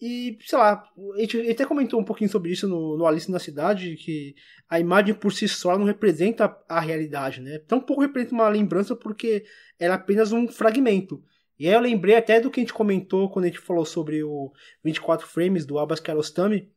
[0.00, 0.84] E, sei lá,
[1.14, 4.34] a gente até comentou um pouquinho sobre isso no, no Alice na Cidade, que
[4.68, 7.58] a imagem por si só não representa a realidade, né?
[7.60, 9.44] Tampouco representa uma lembrança porque
[9.78, 11.22] era apenas um fragmento.
[11.58, 14.22] E aí eu lembrei até do que a gente comentou quando a gente falou sobre
[14.22, 14.52] o
[14.84, 16.70] 24 frames do Abbas Kiarostami,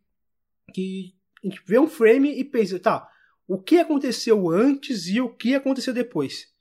[0.74, 1.14] que
[1.44, 3.10] a gente vê um frame e pensa, tá,
[3.46, 6.54] o que aconteceu antes e o que aconteceu depois.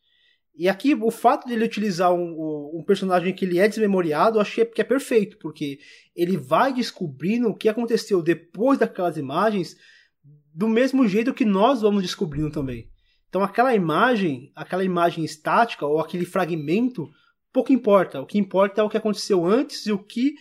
[0.58, 4.64] E aqui o fato dele utilizar um, um personagem que ele é desmemoriado, eu achei
[4.64, 5.78] que é perfeito, porque
[6.16, 9.76] ele vai descobrindo o que aconteceu depois daquelas imagens
[10.52, 12.90] do mesmo jeito que nós vamos descobrindo também.
[13.28, 17.08] Então aquela imagem, aquela imagem estática ou aquele fragmento,
[17.52, 18.20] pouco importa.
[18.20, 20.34] O que importa é o que aconteceu antes e o que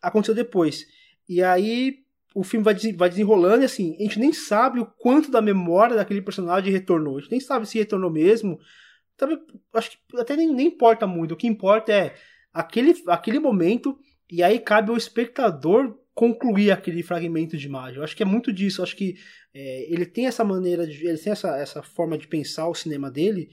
[0.00, 0.86] aconteceu depois.
[1.28, 1.96] E aí
[2.34, 6.22] o filme vai, desenrolando e assim, a gente nem sabe o quanto da memória daquele
[6.22, 7.18] personagem retornou.
[7.18, 8.58] A gente nem sabe se retornou mesmo,
[9.74, 11.32] acho que até nem, nem importa muito.
[11.32, 12.14] O que importa é
[12.52, 13.98] aquele, aquele momento
[14.30, 17.98] e aí cabe ao espectador concluir aquele fragmento de imagem.
[17.98, 18.80] Eu acho que é muito disso.
[18.80, 19.16] Eu acho que
[19.54, 23.10] é, ele tem essa maneira, de, ele tem essa, essa forma de pensar o cinema
[23.10, 23.50] dele,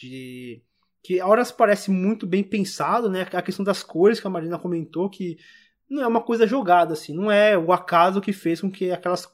[0.00, 0.62] de
[1.02, 3.26] que a horas parece muito bem pensado, né?
[3.32, 5.38] A questão das cores que a Marina comentou, que
[5.88, 9.26] não é uma coisa jogada, assim, não é o acaso que fez com que aquelas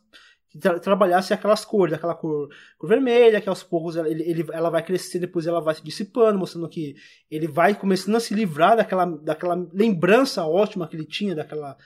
[0.61, 2.49] tra trabalhasse aquelas cores, aquela cor,
[2.79, 6.39] cor vermelha, que aos poucos ele, ele, ela vai crescer, depois ela vai se dissipando,
[6.39, 6.95] mostrando que
[7.31, 11.77] ele vai começando a se livrar daquela, daquela lembrança ótima que ele tinha daquela,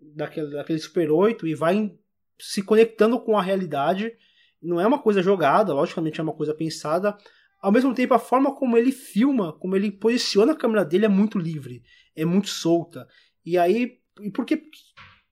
[0.00, 1.92] daquele, daquele Super 8 e vai
[2.38, 4.12] se conectando com a realidade.
[4.60, 7.16] Não é uma coisa jogada, logicamente é uma coisa pensada.
[7.60, 11.08] Ao mesmo tempo, a forma como ele filma, como ele posiciona a câmera dele é
[11.08, 11.82] muito livre,
[12.14, 13.06] é muito solta.
[13.44, 14.64] E aí, e porque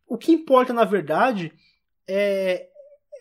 [0.06, 1.52] o que importa na verdade
[2.10, 2.68] é,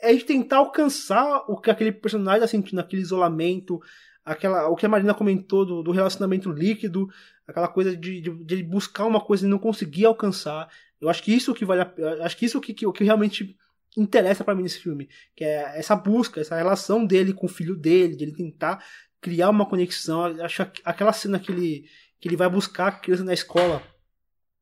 [0.01, 3.79] é de tentar alcançar o que aquele personagem está sentindo, aquele isolamento,
[4.25, 7.07] aquela, o que a Marina comentou do, do relacionamento líquido,
[7.47, 10.69] aquela coisa de, de, de, buscar uma coisa e não conseguir alcançar.
[10.99, 13.55] Eu acho que isso que vale, a, acho que isso que, que, que realmente
[13.95, 17.75] interessa para mim nesse filme, que é essa busca, essa relação dele com o filho
[17.75, 18.83] dele, de ele tentar
[19.21, 20.25] criar uma conexão.
[20.41, 21.85] Acho aquela cena que ele
[22.19, 23.81] que ele vai buscar a criança na escola.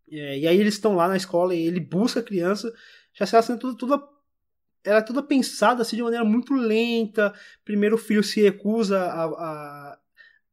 [0.09, 2.71] É, e aí eles estão lá na escola e ele busca a criança.
[3.13, 4.16] Já se cena tudo, tudo
[4.83, 7.33] ela é toda pensada assim de maneira muito lenta.
[7.63, 9.97] Primeiro o filho se recusa a, a,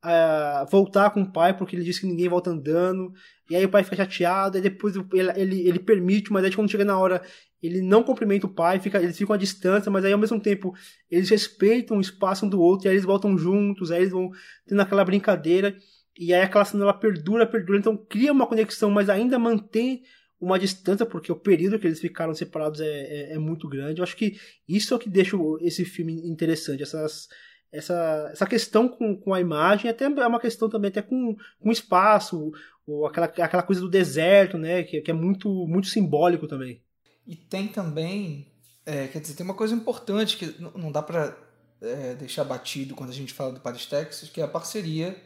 [0.02, 3.12] a, voltar com o pai porque ele diz que ninguém volta andando.
[3.48, 6.70] E aí o pai fica chateado, e depois ele, ele, ele permite, mas aí quando
[6.70, 7.22] chega na hora
[7.62, 10.74] ele não cumprimenta o pai, fica, eles ficam à distância, mas aí ao mesmo tempo
[11.10, 14.30] eles respeitam o espaço um do outro, e aí eles voltam juntos, aí eles vão
[14.66, 15.74] tendo aquela brincadeira,
[16.18, 20.02] e aí aquela cena ela perdura, perdura, então cria uma conexão, mas ainda mantém
[20.44, 24.00] uma distância, porque o período que eles ficaram separados é, é, é, muito grande.
[24.00, 24.38] Eu acho que
[24.68, 27.28] isso é o que deixa esse filme interessante, essas,
[27.72, 31.72] essa, essa questão com, com a imagem, até é uma questão também até com, com
[31.72, 32.52] espaço,
[32.86, 36.82] ou aquela, aquela coisa do deserto, né, que, que é muito, muito simbólico também.
[37.26, 38.46] E tem também,
[38.84, 41.36] é, quer dizer, tem uma coisa importante que não dá para
[41.80, 45.16] é, deixar batido quando a gente fala do Paris, Texas, que é a parceria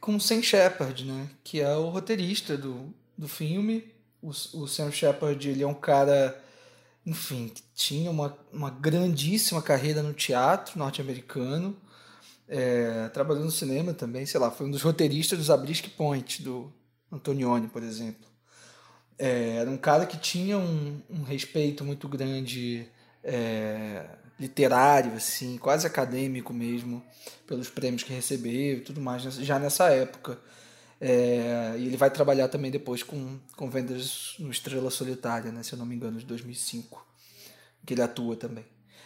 [0.00, 3.93] com o Sam Shepard, né, que é o roteirista do, do filme
[4.24, 6.40] o, Sam Shepard ele é um cara,
[7.04, 11.76] enfim, que tinha uma, uma grandíssima carreira no teatro norte-americano,
[12.48, 16.72] é, no cinema também, sei lá, foi um dos roteiristas dos Zabriskie Point, do
[17.12, 18.26] Antonioni, por exemplo.
[19.18, 22.88] É, era um cara que tinha um, um respeito muito grande
[23.22, 24.06] é,
[24.38, 27.02] literário, assim, quase acadêmico mesmo,
[27.46, 30.38] pelos prêmios que recebeu e tudo mais, já nessa época.
[31.06, 35.74] É, e ele vai trabalhar também depois com, com vendas no Estrela Solitária, né, se
[35.74, 37.06] eu não me engano, de 2005,
[37.84, 38.64] que ele atua também.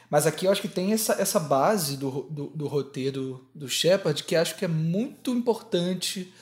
[0.08, 4.22] Mas aqui eu acho que tem essa, essa base do, do, do roteiro do Shepard
[4.22, 6.32] que acho que é muito importante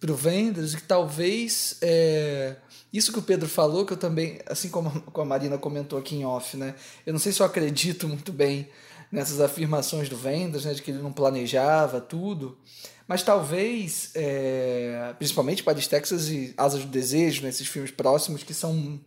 [0.00, 2.56] para o Vendas e que talvez é,
[2.92, 6.24] isso que o Pedro falou, que eu também, assim como a Marina comentou aqui em
[6.24, 6.74] off, né,
[7.06, 8.68] eu não sei se eu acredito muito bem
[9.12, 12.58] nessas afirmações do Vendas, né, de que ele não planejava tudo,
[13.06, 18.54] mas talvez, é, principalmente Paris, Texas e Asas do Desejo, nesses né, filmes próximos, que
[18.54, 19.00] são.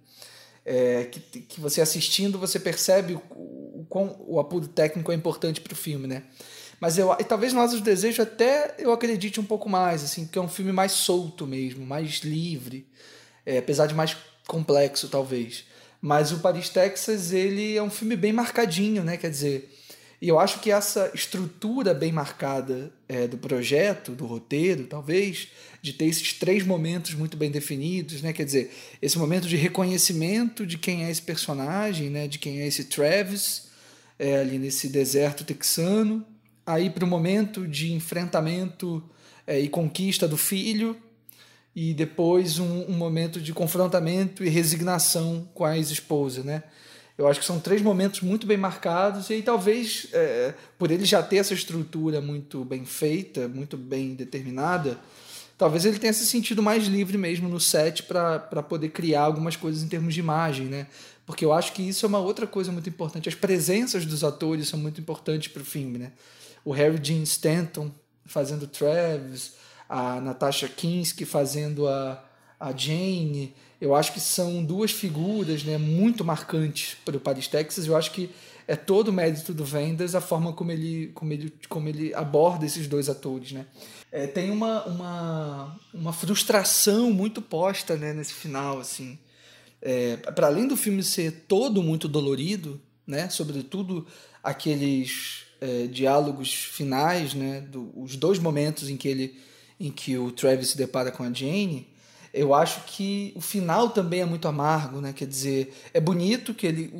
[0.66, 5.62] É, que, que você assistindo você percebe o, o quão o apuro técnico é importante
[5.62, 6.24] para o filme, né?
[6.80, 10.26] Mas eu, e talvez no Asas do Desejo até eu acredite um pouco mais, assim,
[10.26, 12.88] porque é um filme mais solto mesmo, mais livre,
[13.46, 15.66] é, apesar de mais complexo, talvez.
[16.00, 19.18] Mas o Paris, Texas, ele é um filme bem marcadinho, né?
[19.18, 19.77] Quer dizer,
[20.20, 25.50] e eu acho que essa estrutura bem marcada é, do projeto, do roteiro, talvez,
[25.82, 28.34] de ter esses três momentos muito bem definidos, né?
[28.34, 32.28] Quer dizer, esse momento de reconhecimento de quem é esse personagem, né?
[32.28, 33.68] De quem é esse Travis,
[34.18, 36.26] é, ali nesse deserto texano,
[36.66, 39.04] aí para o momento de enfrentamento
[39.46, 40.98] é, e conquista do filho,
[41.76, 46.64] e depois um, um, momento de confrontamento e resignação com a ex-esposa, né?
[47.18, 51.24] Eu acho que são três momentos muito bem marcados e talvez é, por ele já
[51.24, 55.00] ter essa estrutura muito bem feita, muito bem determinada,
[55.58, 59.82] talvez ele tenha se sentido mais livre mesmo no set para poder criar algumas coisas
[59.82, 60.88] em termos de imagem, né?
[61.26, 63.28] Porque eu acho que isso é uma outra coisa muito importante.
[63.28, 66.12] As presenças dos atores são muito importantes para o filme, né?
[66.64, 67.92] O Harry Dean Stanton
[68.26, 69.54] fazendo Travis,
[69.90, 72.24] a Natasha Kinski fazendo a,
[72.60, 73.56] a Jane.
[73.80, 77.86] Eu acho que são duas figuras né, muito marcantes para o Paris, Texas.
[77.86, 78.30] Eu acho que
[78.68, 82.66] é todo o mérito do Wenders a forma como ele, como ele, como ele aborda
[82.66, 83.52] esses dois atores.
[83.52, 83.66] Né?
[84.12, 88.80] É, tem uma, uma, uma frustração muito posta né, nesse final.
[88.80, 89.18] assim
[89.82, 94.06] é, Para além do filme ser todo muito dolorido, né, sobretudo
[94.44, 99.36] aqueles é, diálogos finais, né, do, os dois momentos em que ele
[99.80, 101.88] em que o Travis se depara com a Jane,
[102.34, 105.14] eu acho que o final também é muito amargo, né?
[105.14, 106.94] Quer dizer, é bonito que ele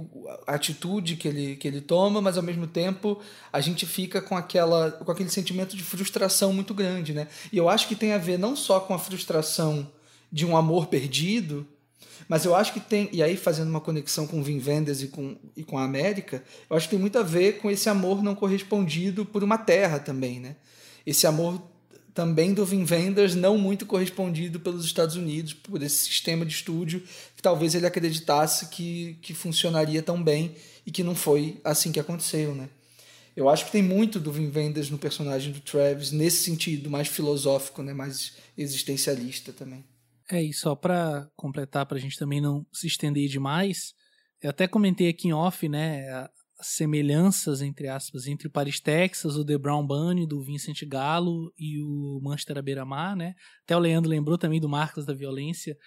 [0.46, 3.20] a atitude que ele, que ele toma, mas ao mesmo tempo
[3.52, 7.28] a gente fica com aquela com aquele sentimento de frustração muito grande, né?
[7.52, 9.90] E eu acho que tem a ver não só com a frustração
[10.32, 11.66] de um amor perdido,
[12.28, 15.38] mas eu acho que tem, e aí fazendo uma conexão com Vin Vendors e com,
[15.56, 18.36] e com a América, eu acho que tem muito a ver com esse amor não
[18.36, 20.56] correspondido por uma terra também, né?
[21.06, 21.62] Esse amor
[22.18, 27.04] também do Vin Vendors não muito correspondido pelos Estados Unidos, por esse sistema de estúdio
[27.36, 32.00] que talvez ele acreditasse que, que funcionaria tão bem e que não foi assim que
[32.00, 32.70] aconteceu, né?
[33.36, 37.08] Eu acho que tem muito do Vin Vendors no personagem do Travis nesse sentido, mais
[37.08, 39.86] filosófico, né, mais existencialista também.
[40.32, 43.94] É, e só para completar, para a gente também não se estender demais,
[44.42, 46.28] eu até comentei aqui em off, né,
[46.62, 51.82] semelhanças, entre aspas, entre o Paris, Texas, o The Brown Bunny, do Vincent Gallo e
[51.82, 53.36] o Manchester à beira-mar, né?
[53.64, 55.78] Até o Leandro lembrou também do Marcos da Violência,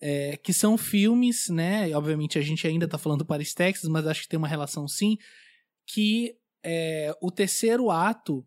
[0.00, 1.94] é, que são filmes, né?
[1.96, 4.86] Obviamente a gente ainda está falando do Paris, Texas, mas acho que tem uma relação
[4.86, 5.16] sim,
[5.86, 6.34] que
[6.64, 8.46] é, o terceiro ato,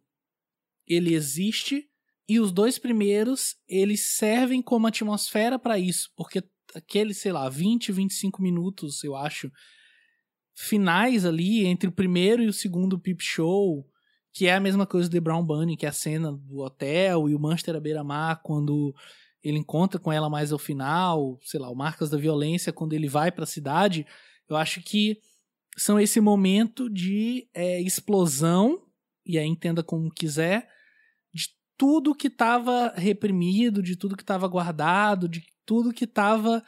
[0.87, 1.87] ele existe
[2.29, 6.43] e os dois primeiros, eles servem como atmosfera para isso, porque
[6.75, 9.49] aqueles, sei lá, 20, 25 minutos, eu acho,
[10.59, 13.87] finais ali entre o primeiro e o segundo Peep Show,
[14.33, 17.29] que é a mesma coisa do The Brown Bunny, que é a cena do hotel
[17.29, 18.93] e o Manchester à beira-mar quando
[19.43, 23.07] ele encontra com ela mais ao final, sei lá, o Marcas da Violência quando ele
[23.07, 24.03] vai para a cidade,
[24.49, 25.19] eu acho que
[25.77, 28.81] são esse momento de é, explosão,
[29.23, 30.67] e aí entenda como quiser,
[31.31, 36.63] de tudo que estava reprimido, de tudo que estava guardado, de tudo que estava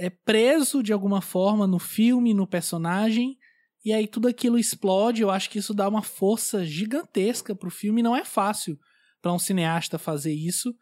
[0.00, 3.36] é preso de alguma forma no filme, no personagem,
[3.84, 5.22] e aí tudo aquilo explode.
[5.22, 8.02] Eu acho que isso dá uma força gigantesca pro filme.
[8.02, 8.78] Não é fácil
[9.20, 10.74] para um cineasta fazer isso.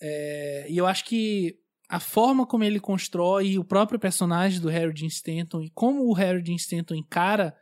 [0.00, 1.56] É, e eu acho que
[1.88, 6.14] a forma como ele constrói o próprio personagem do Harry Dean Stanton e como o
[6.14, 7.54] Harry Dean Stanton encara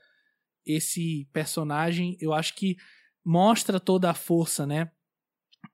[0.65, 2.77] esse personagem, eu acho que
[3.25, 4.91] mostra toda a força, né?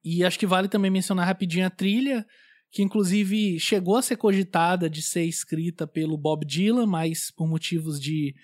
[0.02, 2.26] E acho que vale também mencionar rapidinho a trilha
[2.70, 8.00] que inclusive chegou a ser cogitada de ser escrita pelo Bob Dylan, mas por motivos
[8.00, 8.34] de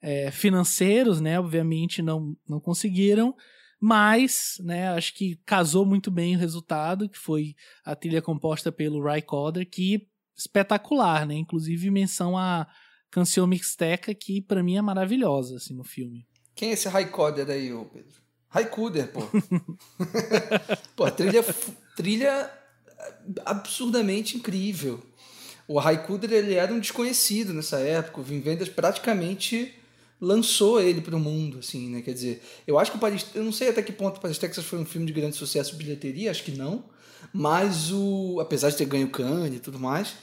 [0.00, 3.34] é, financeiros, né, obviamente não, não conseguiram,
[3.80, 7.54] mas, né, acho que casou muito bem o resultado, que foi
[7.84, 12.66] a trilha composta pelo Ry Coder, que espetacular, né, inclusive menção a
[13.10, 16.26] canção Mixteca, que para mim é maravilhosa, assim, no filme.
[16.54, 18.26] Quem é esse Ry Coder aí, Pedro?
[18.48, 19.20] Raikuder, pô.
[20.96, 21.42] pô, trilha,
[21.94, 22.50] trilha
[23.44, 25.02] absurdamente incrível.
[25.68, 29.74] O Raikkonen ele era um desconhecido nessa época, o Vin Vendors praticamente
[30.20, 32.02] lançou ele para o mundo, assim, né?
[32.02, 34.38] Quer dizer, eu acho que o Paris, eu não sei até que ponto o Paris
[34.38, 36.84] Texas foi um filme de grande sucesso de bilheteria, acho que não,
[37.32, 40.14] mas o apesar de ter ganho Cannes e tudo mais,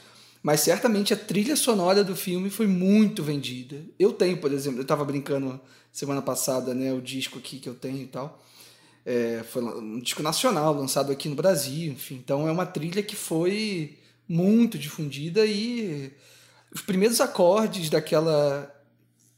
[0.42, 3.82] mas certamente a trilha sonora do filme foi muito vendida.
[3.98, 5.60] Eu tenho, por exemplo, eu estava brincando
[5.92, 8.42] semana passada, né, o disco aqui que eu tenho e tal.
[9.04, 12.16] É, foi um disco nacional lançado aqui no Brasil, enfim.
[12.16, 16.12] Então é uma trilha que foi muito difundida e
[16.72, 18.70] os primeiros acordes daquela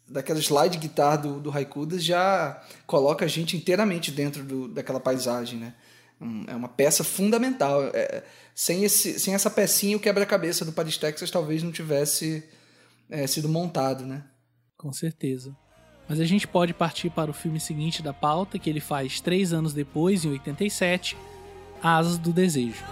[0.09, 5.59] daquela slide guitar do, do Haikudas já coloca a gente inteiramente dentro do, daquela paisagem,
[5.59, 5.75] né?
[6.47, 7.91] É uma peça fundamental.
[7.93, 8.23] É,
[8.55, 12.43] sem, esse, sem essa pecinha, o quebra-cabeça do Paris, Texas talvez não tivesse
[13.11, 14.25] é, sido montado, né?
[14.79, 15.55] Com certeza.
[16.09, 19.53] Mas a gente pode partir para o filme seguinte da pauta, que ele faz três
[19.53, 21.17] anos depois, em 87,
[21.83, 22.85] Asas do Desejo.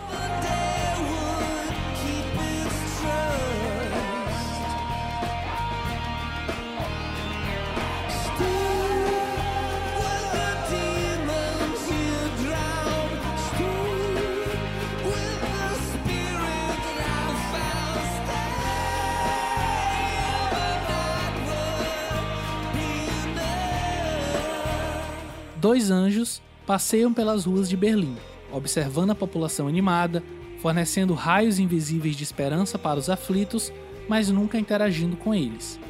[25.65, 28.19] Dois anjos passeiam pelas ruas de Berlim,
[28.53, 30.23] observando a população animada,
[30.61, 33.73] fornecendo raios invisíveis de esperança para os aflitos,
[34.07, 35.81] mas nunca interagindo com eles.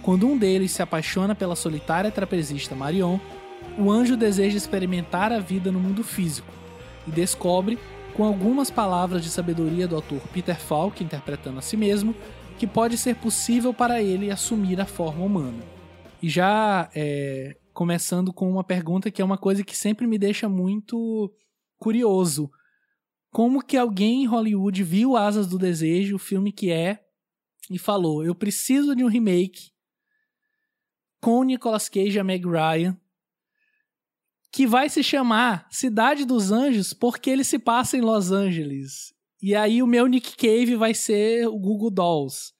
[0.00, 3.18] Quando um deles se apaixona pela solitária trapezista Marion,
[3.76, 6.48] o anjo deseja experimentar a vida no mundo físico
[7.06, 7.78] e descobre,
[8.14, 12.14] com algumas palavras de sabedoria do autor Peter Falk interpretando a si mesmo,
[12.58, 15.62] que pode ser possível para ele assumir a forma humana.
[16.22, 20.48] E já é, começando com uma pergunta que é uma coisa que sempre me deixa
[20.48, 21.32] muito
[21.76, 22.50] curioso.
[23.30, 27.06] Como que alguém em Hollywood viu Asas do Desejo, o filme que é,
[27.70, 29.70] e falou: eu preciso de um remake
[31.20, 33.00] com Nicolas Cage e Meg Ryan,
[34.50, 39.14] que vai se chamar Cidade dos Anjos porque ele se passa em Los Angeles.
[39.40, 42.52] E aí o meu Nick Cave vai ser o Google Dolls.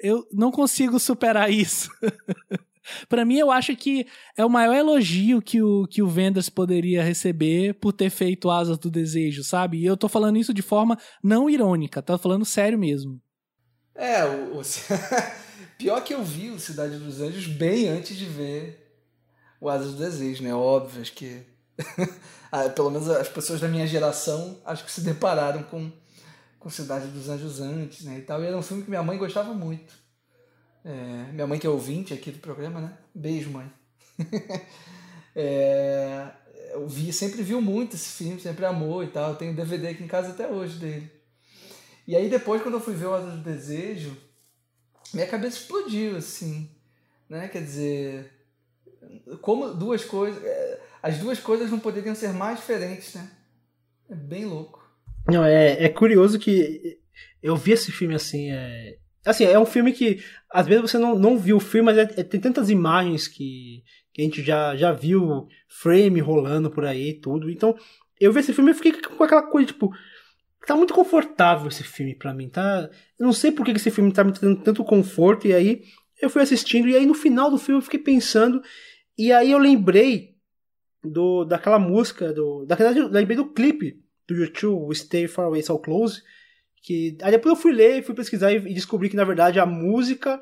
[0.00, 1.90] Eu não consigo superar isso.
[3.08, 4.06] para mim, eu acho que
[4.36, 8.78] é o maior elogio que o, que o Vendors poderia receber por ter feito Asas
[8.78, 9.78] do Desejo, sabe?
[9.78, 13.20] E eu tô falando isso de forma não irônica, tá falando sério mesmo.
[13.94, 14.62] É, o, o...
[15.78, 18.84] pior que eu vi o Cidade dos Anjos bem antes de ver
[19.60, 20.54] o Asas do Desejo, né?
[20.54, 21.42] Óbvio, acho que.
[22.76, 25.90] Pelo menos as pessoas da minha geração acho que se depararam com,
[26.60, 28.18] com Cidade dos Anjos antes, né?
[28.18, 28.42] E tal.
[28.42, 30.03] E era um filme que minha mãe gostava muito.
[30.84, 32.98] É, minha mãe que é ouvinte aqui do programa, né?
[33.14, 33.72] Beijo, mãe.
[35.34, 36.28] é,
[36.72, 39.30] eu vi, sempre viu muito esse filme, sempre amou e tal.
[39.30, 41.10] Eu tenho DVD aqui em casa até hoje dele.
[42.06, 44.14] E aí depois, quando eu fui ver o Asa do Desejo,
[45.14, 46.70] minha cabeça explodiu, assim.
[47.28, 47.48] Né?
[47.48, 48.30] Quer dizer,
[49.40, 50.42] como duas coisas...
[50.44, 53.30] É, as duas coisas não poderiam ser mais diferentes, né?
[54.08, 54.82] É bem louco.
[55.26, 56.98] Não, é, é curioso que
[57.42, 61.18] eu vi esse filme assim, é, Assim, é um filme que às vezes você não,
[61.18, 63.82] não viu o filme, mas é, é, tem tantas imagens que,
[64.12, 67.50] que a gente já, já viu frame rolando por aí e tudo.
[67.50, 67.74] Então,
[68.20, 69.90] eu vi esse filme e fiquei com aquela coisa, tipo,
[70.66, 72.88] tá muito confortável esse filme para mim, tá?
[73.18, 75.82] Eu não sei por que esse filme tá me dando tanto conforto, e aí
[76.20, 78.62] eu fui assistindo, e aí no final do filme eu fiquei pensando,
[79.16, 80.34] e aí eu lembrei
[81.02, 85.62] do daquela música, do, da verdade, eu lembrei do clipe do YouTube, Stay Far Away
[85.62, 86.22] So Close,
[86.84, 90.38] que aí depois eu fui ler, fui pesquisar e descobri que na verdade a música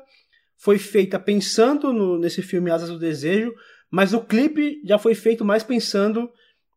[0.57, 3.55] foi feita pensando no, nesse filme Asas do Desejo,
[3.89, 6.29] mas o clipe já foi feito mais pensando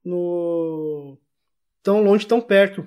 [0.05, 1.19] no
[1.83, 2.87] Tão Longe, Tão Perto,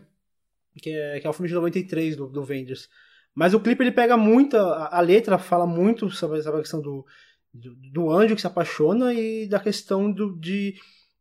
[0.82, 2.88] que é, que é o filme de 93 do, do Vendors.
[3.36, 7.06] Mas o clipe ele pega muito, a, a letra fala muito sobre essa questão do,
[7.54, 10.76] do, do, anjo que se apaixona e da questão do, de,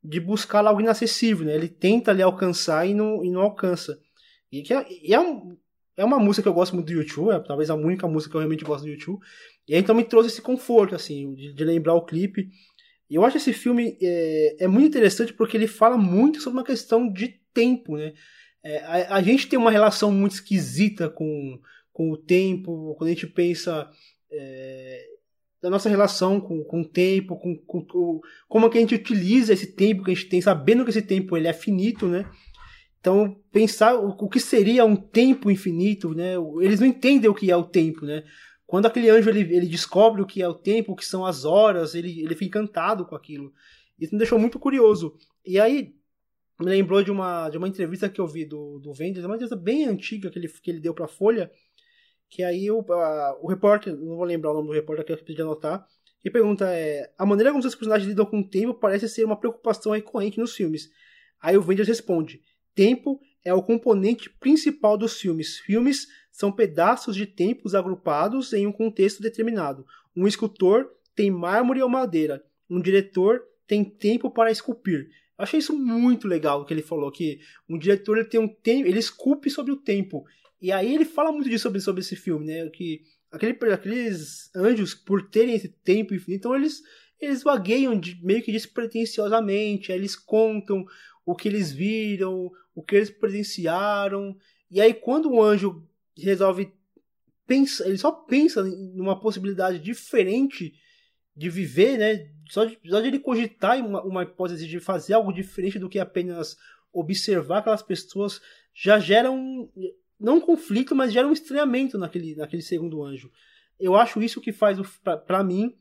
[0.05, 1.47] de buscar algo inacessível.
[1.47, 1.57] Né?
[1.57, 3.99] Ele tenta ali alcançar e não, e não alcança.
[4.51, 5.57] E, que é, e é, um,
[5.97, 8.37] é uma música que eu gosto muito do YouTube, é talvez a única música que
[8.37, 9.21] eu realmente gosto do YouTube.
[9.67, 12.49] E então me trouxe esse conforto, assim, de, de lembrar o clipe.
[13.11, 16.65] E eu acho esse filme é, é, muito interessante porque ele fala muito sobre uma
[16.65, 18.13] questão de tempo, né?
[18.63, 21.59] É, a, a, gente tem uma relação muito esquisita com,
[21.93, 23.89] com o tempo, quando a gente pensa
[24.31, 25.07] é,
[25.63, 28.95] da nossa relação com, com o tempo, com, com, com, como é que a gente
[28.95, 32.29] utiliza esse tempo que a gente tem, sabendo que esse tempo ele é finito, né?
[33.01, 36.35] Então, pensar o, que seria um tempo infinito, né?
[36.61, 38.25] Eles não entendem o que é o tempo, né?
[38.67, 41.45] Quando aquele anjo ele, ele descobre o que é o tempo, o que são as
[41.45, 43.53] horas, ele, ele fica encantado com aquilo.
[43.99, 45.17] Isso me deixou muito curioso.
[45.45, 45.95] E aí,
[46.61, 49.57] me lembrou de uma, de uma entrevista que eu vi do, do Wenders, uma entrevista
[49.57, 51.51] bem antiga que ele, que ele deu para a Folha,
[52.29, 55.25] que aí o, a, o repórter, não vou lembrar o nome do repórter que eu
[55.25, 55.87] pedi anotar,
[56.25, 59.39] e pergunta é, a maneira como os personagens lidam com o tempo parece ser uma
[59.39, 60.91] preocupação recorrente nos filmes.
[61.41, 62.43] Aí o Wenders responde,
[62.79, 65.59] Tempo é o componente principal dos filmes.
[65.59, 69.85] Filmes são pedaços de tempos agrupados em um contexto determinado.
[70.15, 72.41] Um escultor tem mármore ou madeira.
[72.71, 75.09] Um diretor tem tempo para esculpir.
[75.37, 78.87] Eu achei isso muito legal que ele falou que um diretor ele tem um tempo,
[78.87, 80.25] ele esculpe sobre o tempo.
[80.63, 82.69] E aí ele fala muito disso sobre, sobre esse filme, né?
[82.69, 86.81] Que aquele, aqueles anjos por terem esse tempo infinito, então eles
[87.21, 90.87] eles vagueiam de, meio que despretensiosamente, eles contam
[91.29, 94.35] o que eles viram, o que eles presenciaram.
[94.71, 95.87] E aí, quando o anjo
[96.17, 96.73] resolve
[97.47, 100.73] pensa, ele só pensa numa possibilidade diferente
[101.37, 102.31] de viver, né?
[102.49, 105.99] Só de, só de ele cogitar uma, uma hipótese de fazer algo diferente do que
[105.99, 106.57] apenas
[106.91, 108.41] observar aquelas pessoas
[108.73, 109.71] já gera um
[110.19, 113.31] não um conflito, mas gera um estranhamento naquele, naquele segundo anjo.
[113.79, 114.79] Eu acho isso que faz
[115.27, 115.77] para mim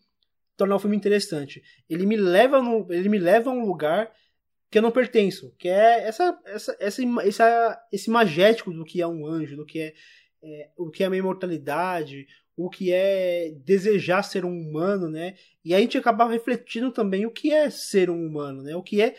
[0.57, 1.63] tornar o filme interessante.
[1.89, 4.11] Ele me leva no, ele me leva a um lugar
[4.69, 9.07] que eu não pertenço, que é essa, essa, essa, essa esse magético do que é
[9.07, 9.93] um anjo, do que é,
[10.43, 15.35] é, o que é a minha imortalidade, o que é desejar ser um humano, né?
[15.63, 18.75] E a gente acaba refletindo também o que é ser um humano, né?
[18.75, 19.15] O que é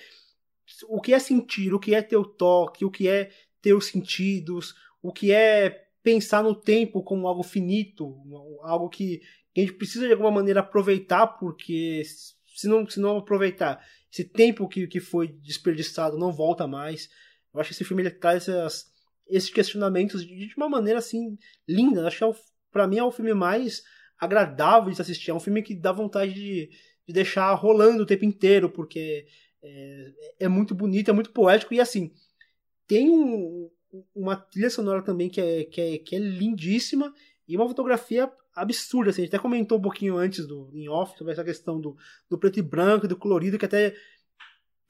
[0.86, 3.30] o que é sentir, o que é ter o toque, o que é
[3.62, 8.16] ter os sentidos, o que é pensar no tempo como algo finito,
[8.62, 9.22] algo que,
[9.56, 14.68] a gente precisa de alguma maneira aproveitar, porque se não, se não aproveitar, esse tempo
[14.68, 17.09] que, que foi desperdiçado não volta mais.
[17.52, 18.86] Eu acho que esse filme ele traz essas,
[19.26, 21.36] esses questionamentos de, de uma maneira assim
[21.66, 22.01] linda.
[22.01, 22.35] Eu acho que é
[22.70, 23.82] para mim é o filme mais
[24.18, 25.30] agradável de assistir.
[25.30, 26.70] É um filme que dá vontade de,
[27.06, 29.26] de deixar rolando o tempo inteiro, porque
[29.62, 32.12] é, é muito bonito, é muito poético e assim
[32.89, 33.70] tem um,
[34.14, 37.12] uma trilha sonora também que é, que é, que é lindíssima
[37.47, 39.10] e uma fotografia absurda.
[39.10, 39.22] Assim.
[39.22, 41.97] A gente até comentou um pouquinho antes do em off sobre essa questão do,
[42.28, 43.94] do preto e branco, do colorido, que até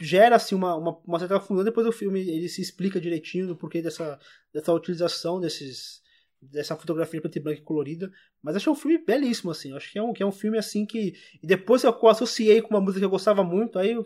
[0.00, 1.64] gera assim, uma, uma, uma certa confusão.
[1.64, 4.18] Depois do filme ele se explica direitinho do porquê dessa,
[4.52, 6.06] dessa utilização desses
[6.40, 9.74] dessa fotografia preto e branco e colorida, mas é um filme belíssimo assim.
[9.74, 12.70] Acho que é um que é um filme assim que e depois eu associei com
[12.70, 13.96] uma música que eu gostava muito, aí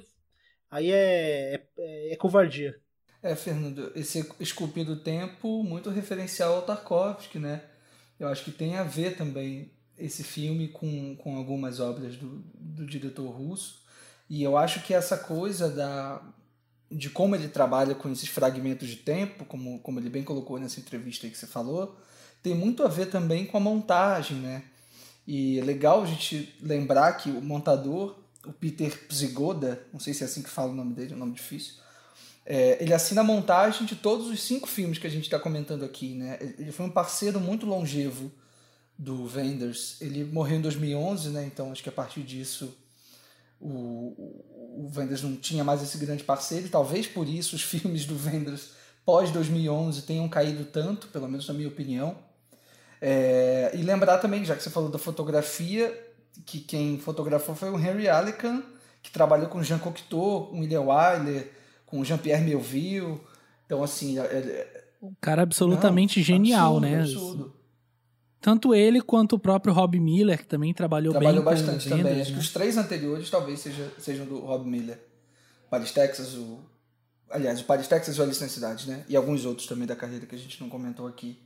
[0.71, 2.81] aí é, é, é covardia.
[3.23, 7.63] É, Fernando, esse Esculpindo Tempo, muito referencial ao Tarkovsky, né?
[8.23, 12.87] Eu acho que tem a ver também esse filme com, com algumas obras do, do
[12.87, 13.83] diretor russo.
[14.31, 16.23] E eu acho que essa coisa da,
[16.91, 20.79] de como ele trabalha com esses fragmentos de tempo, como, como ele bem colocou nessa
[20.79, 21.97] entrevista que você falou,
[22.43, 24.65] tem muito a ver também com a montagem, né?
[25.27, 28.17] E é legal a gente lembrar que o montador,
[28.47, 31.19] o Peter Pzigoda, não sei se é assim que fala o nome dele, é um
[31.19, 31.75] nome difícil,
[32.45, 35.85] é, ele assina a montagem de todos os cinco filmes que a gente está comentando
[35.85, 36.15] aqui.
[36.15, 36.39] Né?
[36.59, 38.31] Ele foi um parceiro muito longevo
[38.99, 40.01] do Wenders.
[40.01, 41.45] Ele morreu em 2011, né?
[41.45, 42.77] então acho que a partir disso
[43.61, 44.15] o,
[44.77, 46.69] o Wenders não tinha mais esse grande parceiro.
[46.69, 48.71] Talvez por isso os filmes do Wenders
[49.05, 52.17] pós 2011 tenham caído tanto, pelo menos na minha opinião.
[53.01, 55.93] É, e lembrar também, já que você falou da fotografia,
[56.47, 58.63] que quem fotografou foi o Henry Allechan,
[59.03, 61.51] que trabalhou com Jean Cocteau, com William Wyler,
[61.93, 63.21] com Jean-Pierre Melville.
[63.67, 64.19] Então, assim.
[64.19, 64.85] É, é...
[65.03, 67.01] Um cara absolutamente Não, genial, absurdo, né?
[67.03, 67.55] Absurdo.
[68.41, 72.21] Tanto ele quanto o próprio Rob Miller, que também trabalhou, trabalhou bem bastante com também.
[72.21, 72.41] Acho que né?
[72.41, 74.99] os três anteriores talvez seja, sejam do Rob Miller.
[75.71, 76.59] Paris, Texas, o.
[77.31, 79.05] Aliás, o Paris, Texas e o Alice na Cidade, né?
[79.09, 81.39] E alguns outros também da carreira que a gente não comentou aqui.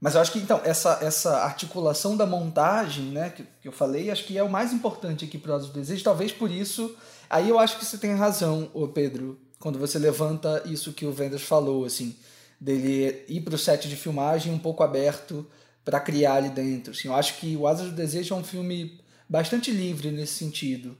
[0.00, 4.10] Mas eu acho que, então, essa, essa articulação da montagem, né, que, que eu falei,
[4.10, 6.02] acho que é o mais importante aqui para o Desejo.
[6.02, 6.96] Talvez por isso
[7.32, 11.12] Aí eu acho que você tem razão, ô Pedro, quando você levanta isso que o
[11.12, 12.14] Vendors falou, assim,
[12.60, 15.46] dele ir para o set de filmagem um pouco aberto
[15.82, 16.92] para criar ali dentro.
[16.92, 20.94] Assim, eu acho que O Asas do Desejo é um filme bastante livre nesse sentido.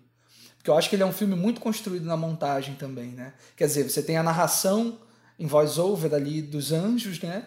[0.56, 3.34] Porque eu acho que ele é um filme muito construído na montagem também, né?
[3.54, 5.00] Quer dizer, você tem a narração
[5.38, 7.46] em voice-over ali dos anjos, né?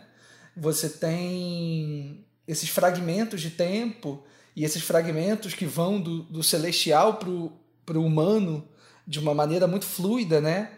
[0.55, 4.23] Você tem esses fragmentos de tempo
[4.55, 8.63] e esses fragmentos que vão do, do celestial para o humano
[9.07, 10.69] de uma maneira muito fluida, né?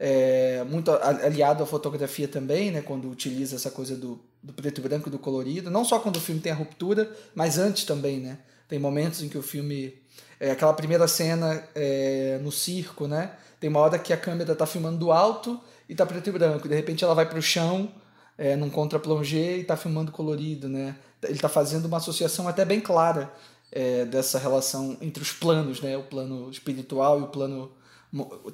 [0.00, 2.80] É, muito aliado à fotografia também, né?
[2.82, 5.70] Quando utiliza essa coisa do, do preto e branco do colorido.
[5.70, 8.38] Não só quando o filme tem a ruptura, mas antes também, né?
[8.68, 9.94] Tem momentos em que o filme...
[10.40, 13.32] É, aquela primeira cena é, no circo, né?
[13.58, 16.68] Tem uma hora que a câmera está filmando do alto e tá preto e branco.
[16.68, 17.92] De repente ela vai para o chão,
[18.36, 20.94] é, num contra-plongé e está filmando colorido, né?
[21.24, 23.32] Ele está fazendo uma associação até bem clara
[23.70, 25.96] é, dessa relação entre os planos, né?
[25.96, 27.70] O plano espiritual e o plano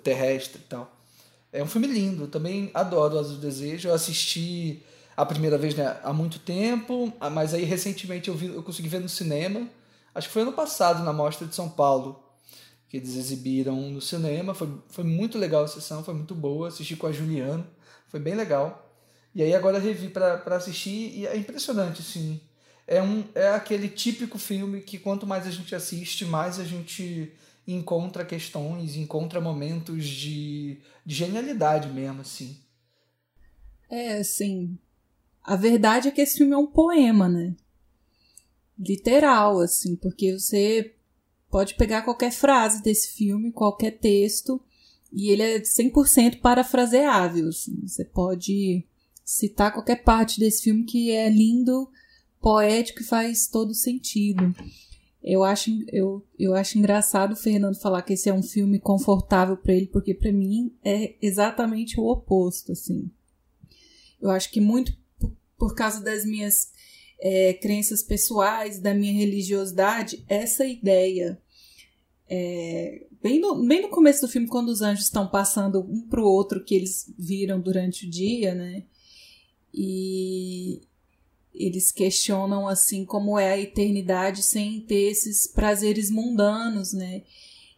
[0.02, 0.90] terrestre e tal.
[1.52, 3.88] É um filme lindo, também adoro As do Desejo.
[3.88, 4.82] Eu assisti
[5.16, 9.00] a primeira vez né, há muito tempo, mas aí recentemente eu, vi, eu consegui ver
[9.00, 9.68] no cinema.
[10.12, 12.20] Acho que foi ano passado, na Mostra de São Paulo,
[12.88, 14.52] que eles exibiram no cinema.
[14.54, 16.68] Foi, foi muito legal a sessão, foi muito boa.
[16.68, 17.64] Assisti com a Juliana,
[18.08, 18.90] foi bem legal.
[19.32, 22.40] E aí agora revi para assistir e é impressionante, assim
[22.86, 27.32] é, um, é aquele típico filme que quanto mais a gente assiste, mais a gente
[27.66, 32.58] encontra questões, encontra momentos de, de genialidade mesmo, assim.
[33.88, 34.78] É, assim.
[35.42, 37.54] A verdade é que esse filme é um poema, né?
[38.78, 40.94] Literal, assim, porque você
[41.50, 44.60] pode pegar qualquer frase desse filme, qualquer texto,
[45.12, 47.48] e ele é 100% parafraseável.
[47.48, 47.86] Assim.
[47.86, 48.84] Você pode
[49.24, 51.88] citar qualquer parte desse filme que é lindo
[52.44, 54.54] poético e faz todo sentido.
[55.22, 59.56] Eu acho, eu, eu acho engraçado o Fernando falar que esse é um filme confortável
[59.56, 63.10] para ele, porque para mim é exatamente o oposto, assim.
[64.20, 64.94] Eu acho que muito
[65.56, 66.70] por, causa das minhas
[67.18, 71.40] é, crenças pessoais, da minha religiosidade, essa ideia
[72.28, 76.20] é, bem, no, bem no começo do filme, quando os anjos estão passando um para
[76.20, 78.84] o outro que eles viram durante o dia, né?
[79.72, 80.82] E,
[81.54, 87.22] eles questionam assim como é a eternidade sem ter esses prazeres mundanos, né?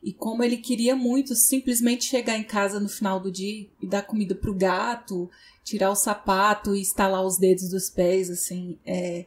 [0.02, 4.02] E como ele queria muito simplesmente chegar em casa no final do dia e dar
[4.02, 5.28] comida pro gato,
[5.64, 9.26] tirar o sapato e estalar os dedos dos pés, assim, é,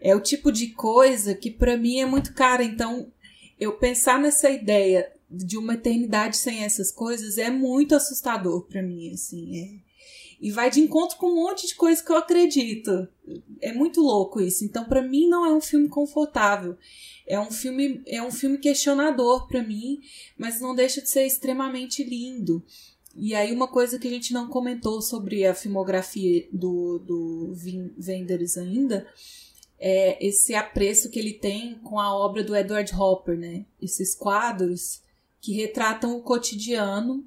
[0.00, 2.64] é o tipo de coisa que para mim é muito cara.
[2.64, 3.12] Então,
[3.60, 9.12] eu pensar nessa ideia de uma eternidade sem essas coisas é muito assustador para mim,
[9.12, 9.93] assim, é
[10.40, 13.08] e vai de encontro com um monte de coisa que eu acredito.
[13.60, 14.64] É muito louco isso.
[14.64, 16.76] Então, para mim, não é um filme confortável.
[17.26, 20.00] É um filme, é um filme questionador para mim,
[20.36, 22.62] mas não deixa de ser extremamente lindo.
[23.16, 27.56] E aí, uma coisa que a gente não comentou sobre a filmografia do, do
[28.06, 29.06] Wenders ainda
[29.78, 33.66] é esse apreço que ele tem com a obra do Edward Hopper, né?
[33.80, 35.02] Esses quadros
[35.40, 37.24] que retratam o cotidiano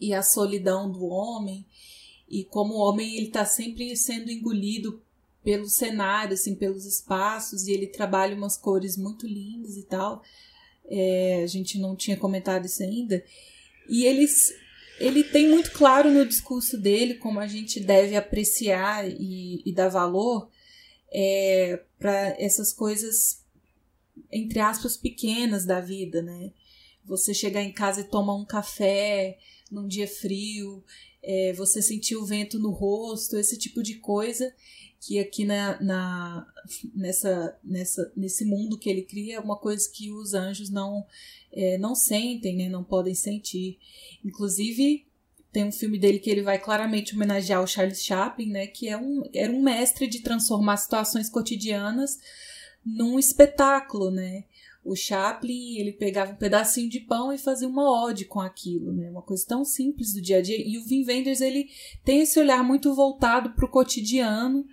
[0.00, 1.66] e a solidão do homem
[2.28, 5.00] e como o homem ele está sempre sendo engolido
[5.42, 10.22] pelo cenário, assim, pelos espaços, e ele trabalha umas cores muito lindas e tal.
[10.88, 13.24] É, a gente não tinha comentado isso ainda.
[13.88, 14.52] E eles,
[14.98, 19.88] ele tem muito claro no discurso dele como a gente deve apreciar e, e dar
[19.88, 20.50] valor
[21.12, 23.44] é, para essas coisas,
[24.32, 26.50] entre aspas, pequenas da vida, né?
[27.04, 29.38] Você chegar em casa e tomar um café
[29.70, 30.82] num dia frio,
[31.26, 34.54] é, você sentir o vento no rosto, esse tipo de coisa
[35.00, 36.46] que aqui na, na,
[36.94, 41.04] nessa, nessa, nesse mundo que ele cria é uma coisa que os anjos não,
[41.52, 43.78] é, não sentem, né, não podem sentir.
[44.24, 45.04] Inclusive,
[45.52, 48.96] tem um filme dele que ele vai claramente homenagear o Charles Chaplin, né, que é
[48.96, 52.18] um, era um mestre de transformar situações cotidianas
[52.84, 54.44] num espetáculo, né?
[54.86, 59.10] O Chaplin, ele pegava um pedacinho de pão e fazia uma ode com aquilo, né?
[59.10, 60.56] Uma coisa tão simples do dia a dia.
[60.56, 61.68] E o Wim Wenders, ele
[62.04, 64.64] tem esse olhar muito voltado para o cotidiano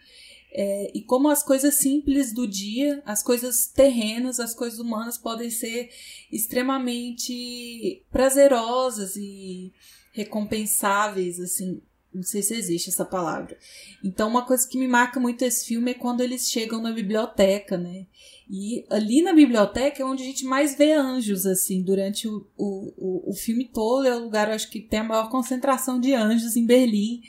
[0.55, 5.49] é, e como as coisas simples do dia, as coisas terrenas, as coisas humanas podem
[5.49, 5.89] ser
[6.31, 9.73] extremamente prazerosas e
[10.11, 11.81] recompensáveis, assim,
[12.13, 13.57] não sei se existe essa palavra.
[14.03, 17.77] Então, uma coisa que me marca muito esse filme é quando eles chegam na biblioteca,
[17.77, 18.05] né?
[18.49, 23.31] E ali na biblioteca é onde a gente mais vê anjos, assim, durante o, o,
[23.31, 24.07] o filme todo.
[24.07, 27.21] É o lugar, acho que tem a maior concentração de anjos em Berlim.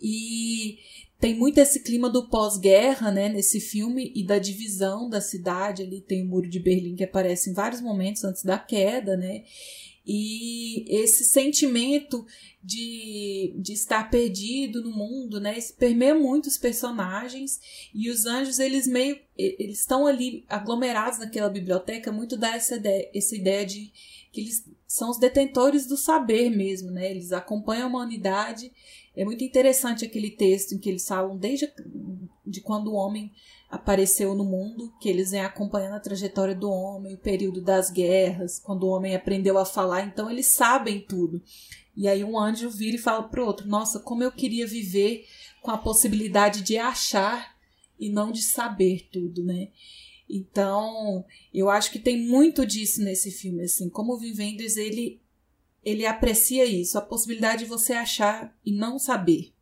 [0.00, 0.78] E
[1.20, 5.82] tem muito esse clima do pós-guerra, né, nesse filme, e da divisão da cidade.
[5.82, 9.44] Ali tem o Muro de Berlim que aparece em vários momentos antes da queda, né?
[10.10, 12.24] E esse sentimento
[12.64, 15.58] de, de estar perdido no mundo, né?
[15.58, 17.60] Isso permeia muito os personagens
[17.94, 23.10] e os anjos, eles meio eles estão ali aglomerados naquela biblioteca, muito dá essa ideia,
[23.14, 23.92] essa ideia de
[24.32, 27.10] que eles são os detentores do saber mesmo, né?
[27.10, 28.72] Eles acompanham a humanidade.
[29.14, 31.70] É muito interessante aquele texto em que eles falam desde
[32.46, 33.30] de quando o homem
[33.70, 38.58] apareceu no mundo, que eles vêm acompanhando a trajetória do homem, o período das guerras,
[38.58, 41.42] quando o homem aprendeu a falar, então eles sabem tudo.
[41.94, 45.26] E aí um anjo vira e fala pro outro: "Nossa, como eu queria viver
[45.60, 47.56] com a possibilidade de achar
[47.98, 49.68] e não de saber tudo, né?"
[50.30, 55.20] Então, eu acho que tem muito disso nesse filme, assim, como o Vivendes ele
[55.84, 59.54] ele aprecia isso, a possibilidade de você achar e não saber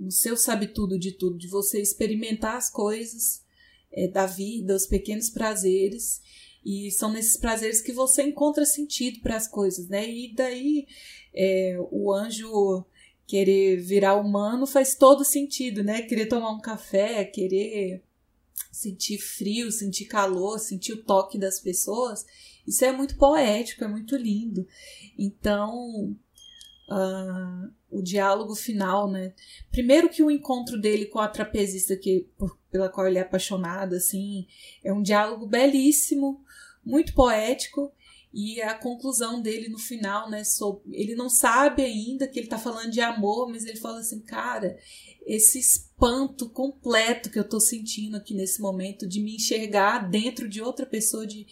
[0.00, 3.44] no seu sabe tudo de tudo, de você experimentar as coisas
[3.92, 6.22] é, da vida, os pequenos prazeres,
[6.64, 10.08] e são nesses prazeres que você encontra sentido para as coisas, né?
[10.10, 10.86] E daí
[11.34, 12.84] é, o anjo
[13.26, 16.02] querer virar humano faz todo sentido, né?
[16.02, 18.02] Querer tomar um café, querer
[18.72, 22.24] sentir frio, sentir calor, sentir o toque das pessoas,
[22.66, 24.66] isso é muito poético, é muito lindo.
[25.18, 26.16] Então,
[26.90, 29.32] uh, o diálogo final, né?
[29.70, 33.94] Primeiro que o encontro dele com a trapezista que por, pela qual ele é apaixonado,
[33.94, 34.46] assim,
[34.82, 36.42] é um diálogo belíssimo,
[36.84, 37.92] muito poético
[38.32, 40.44] e a conclusão dele no final, né?
[40.44, 44.20] Sobre, ele não sabe ainda que ele tá falando de amor, mas ele fala assim,
[44.20, 44.78] cara,
[45.26, 50.62] esse espanto completo que eu tô sentindo aqui nesse momento de me enxergar dentro de
[50.62, 51.46] outra pessoa, de,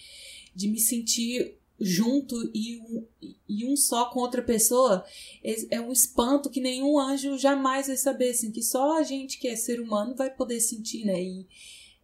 [0.54, 3.06] de me sentir junto e um,
[3.48, 5.04] e um só com outra pessoa
[5.44, 9.38] é, é, um espanto que nenhum anjo jamais vai saber, assim, que só a gente
[9.38, 11.22] que é ser humano vai poder sentir, né?
[11.22, 11.46] E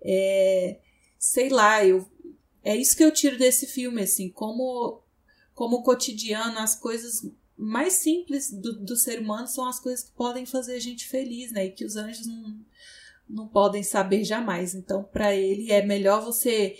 [0.06, 0.78] É,
[1.18, 2.06] sei lá, eu,
[2.62, 5.02] é isso que eu tiro desse filme, assim, como,
[5.54, 7.26] como cotidiano, as coisas
[7.56, 11.52] mais simples do, do ser humano são as coisas que podem fazer a gente feliz,
[11.52, 11.66] né?
[11.66, 12.60] E que os anjos não,
[13.28, 14.74] não podem saber jamais.
[14.74, 16.76] Então, para ele, é melhor você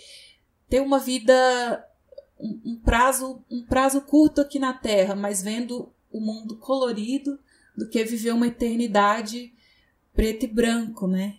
[0.69, 1.33] ter uma vida
[2.39, 7.39] um, um, prazo um prazo curto aqui na Terra, mas vendo o mundo colorido,
[7.75, 9.51] do que viver uma eternidade
[10.13, 11.35] preto e branco, né?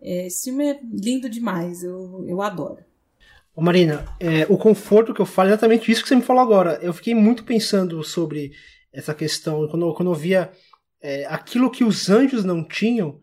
[0.00, 2.78] É, esse filme é lindo demais, eu, eu adoro.
[3.56, 6.42] Ô Marina, é, o conforto que eu falo é exatamente isso que você me falou
[6.42, 6.78] agora.
[6.82, 8.52] Eu fiquei muito pensando sobre
[8.92, 10.52] essa questão, quando, quando eu via
[11.00, 13.20] é, aquilo que os anjos não tinham,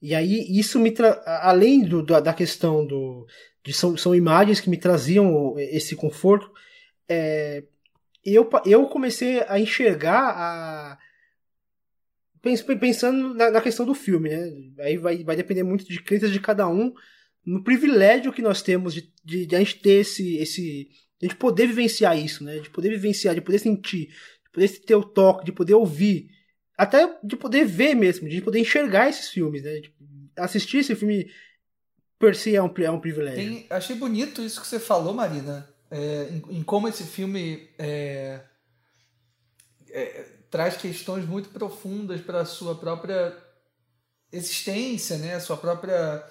[0.00, 1.22] e aí isso me tra...
[1.42, 3.26] além do, da questão do
[3.64, 6.50] de são, são imagens que me traziam esse conforto,
[7.08, 7.62] é,
[8.24, 10.98] eu, eu comecei a enxergar a
[12.80, 14.52] pensando na, na, questão do filme, né?
[14.80, 16.92] Aí vai, vai depender muito de crenças de cada um,
[17.46, 20.88] no privilégio que nós temos de, de, de, a gente ter esse, esse.
[21.20, 22.58] de a gente poder vivenciar isso, né?
[22.58, 26.30] De poder vivenciar, de poder sentir, de poder ter o toque, de poder ouvir,
[26.76, 29.78] até de poder ver mesmo, de poder enxergar esses filmes, né?
[29.78, 29.92] De
[30.36, 31.30] assistir esse filme
[32.22, 33.36] per si é um, é um privilégio.
[33.36, 38.38] Tem, achei bonito isso que você falou, Marina, é, em, em, como esse filme é,
[39.90, 43.36] é, traz questões muito profundas para a sua própria
[44.30, 45.40] existência, né?
[45.40, 46.24] Sua própria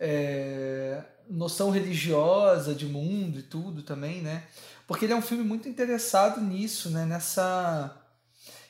[0.00, 4.44] é, noção religiosa de mundo e tudo também, né?
[4.86, 7.04] Porque ele é um filme muito interessado nisso, né?
[7.04, 7.94] Nessa.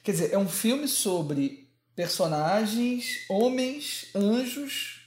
[0.02, 4.98] Quer dizer, é um filme sobre personagens, homens, anjos,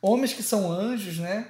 [0.00, 1.48] homens que são anjos, né?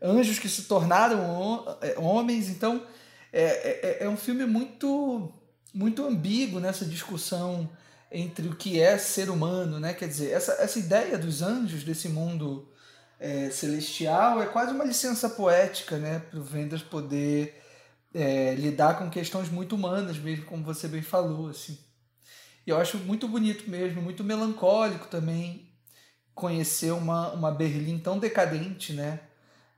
[0.00, 2.48] Anjos que se tornaram é, homens.
[2.48, 2.84] Então,
[3.32, 5.32] é, é, é um filme muito,
[5.72, 7.68] muito ambíguo nessa discussão
[8.10, 9.94] entre o que é ser humano, né?
[9.94, 12.68] Quer dizer, essa, essa ideia dos anjos, desse mundo
[13.18, 17.62] é, celestial é quase uma licença poética né, para o Wenders poder
[18.12, 21.48] é, lidar com questões muito humanas mesmo, como você bem falou.
[21.48, 21.78] Assim.
[22.66, 25.71] E eu acho muito bonito mesmo, muito melancólico também
[26.42, 29.20] conhecer uma, uma Berlim tão decadente, né?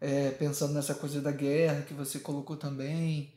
[0.01, 3.31] É, pensando nessa coisa da guerra que você colocou também,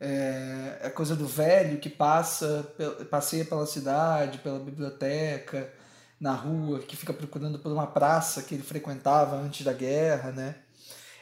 [0.00, 2.66] é, a coisa do velho que passa,
[3.10, 5.70] passeia pela cidade, pela biblioteca,
[6.18, 10.54] na rua, que fica procurando por uma praça que ele frequentava antes da guerra, né?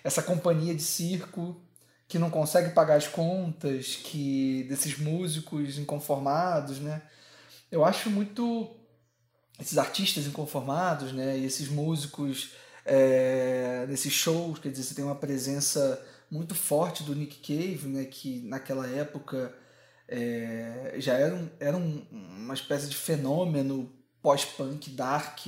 [0.05, 1.61] Essa companhia de circo
[2.07, 7.03] que não consegue pagar as contas, que desses músicos inconformados, né?
[7.71, 8.78] Eu acho muito
[9.59, 11.39] esses artistas inconformados, né?
[11.39, 12.53] E esses músicos
[12.85, 18.05] é, nesses shows, quer dizer, você tem uma presença muito forte do Nick Cave, né?
[18.05, 19.55] Que naquela época
[20.09, 25.47] é, já era, um, era um, uma espécie de fenômeno pós-punk dark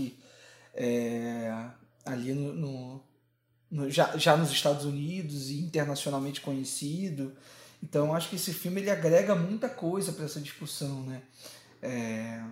[0.74, 1.70] é,
[2.05, 3.05] ali no, no,
[3.70, 7.35] no, já, já nos Estados Unidos e internacionalmente conhecido.
[7.82, 11.23] Então acho que esse filme ele agrega muita coisa para essa discussão, né?
[11.81, 12.45] É...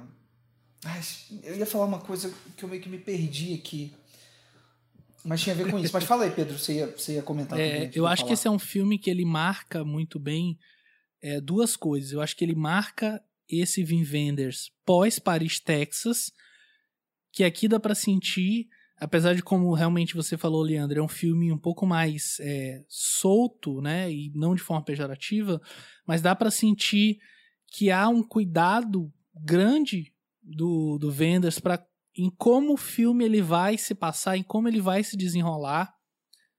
[0.84, 1.00] Ai,
[1.42, 3.92] eu ia falar uma coisa que eu meio que me perdi aqui.
[5.24, 5.92] Mas tinha a ver com isso.
[5.92, 7.58] Mas fala aí, Pedro, você ia, você ia comentar.
[7.58, 8.28] É, eu acho falar.
[8.28, 10.58] que esse é um filme que ele marca muito bem
[11.20, 12.12] é, duas coisas.
[12.12, 16.32] Eu acho que ele marca esse Vin Wenders pós Paris, Texas,
[17.32, 21.50] que aqui dá para sentir, apesar de como realmente você falou, Leandro, é um filme
[21.50, 25.60] um pouco mais é, solto, né, e não de forma pejorativa,
[26.06, 27.18] mas dá para sentir
[27.66, 30.12] que há um cuidado grande
[30.48, 31.84] do, do Wenders para
[32.16, 35.94] em como o filme ele vai se passar, em como ele vai se desenrolar,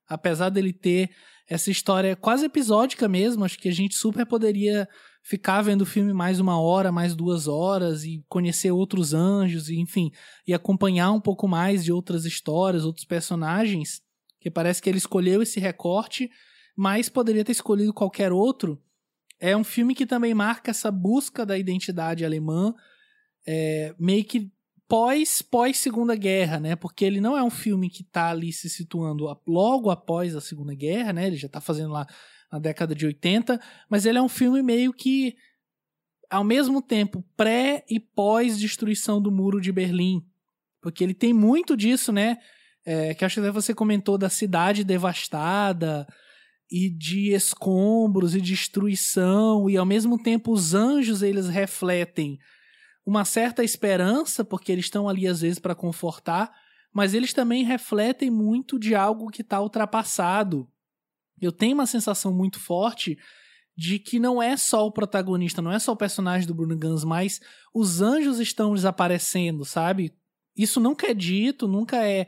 [0.07, 1.09] apesar dele ter
[1.49, 4.87] essa história quase episódica mesmo, acho que a gente super poderia
[5.21, 9.79] ficar vendo o filme mais uma hora, mais duas horas e conhecer outros anjos, e,
[9.79, 10.11] enfim,
[10.47, 14.01] e acompanhar um pouco mais de outras histórias, outros personagens,
[14.39, 16.29] que parece que ele escolheu esse recorte,
[16.77, 18.81] mas poderia ter escolhido qualquer outro.
[19.39, 22.73] É um filme que também marca essa busca da identidade alemã,
[23.51, 24.51] é, meio que
[24.87, 26.75] pós pós Segunda Guerra, né?
[26.75, 30.75] Porque ele não é um filme que está ali se situando logo após a Segunda
[30.75, 31.25] Guerra, né?
[31.25, 32.05] Ele já está fazendo lá
[32.51, 33.59] na década de 80,
[33.89, 35.35] mas ele é um filme meio que
[36.29, 40.23] ao mesmo tempo pré e pós destruição do muro de Berlim,
[40.79, 42.37] porque ele tem muito disso, né?
[42.85, 46.07] É, que acho que até você comentou da cidade devastada
[46.71, 52.37] e de escombros e destruição e ao mesmo tempo os anjos eles refletem
[53.09, 56.51] uma certa esperança porque eles estão ali às vezes para confortar,
[56.93, 60.67] mas eles também refletem muito de algo que está ultrapassado
[61.41, 63.17] eu tenho uma sensação muito forte
[63.77, 67.03] de que não é só o protagonista, não é só o personagem do Bruno Gans,
[67.03, 67.39] mas
[67.73, 70.13] os anjos estão desaparecendo, sabe?
[70.55, 72.27] Isso nunca é dito, nunca é,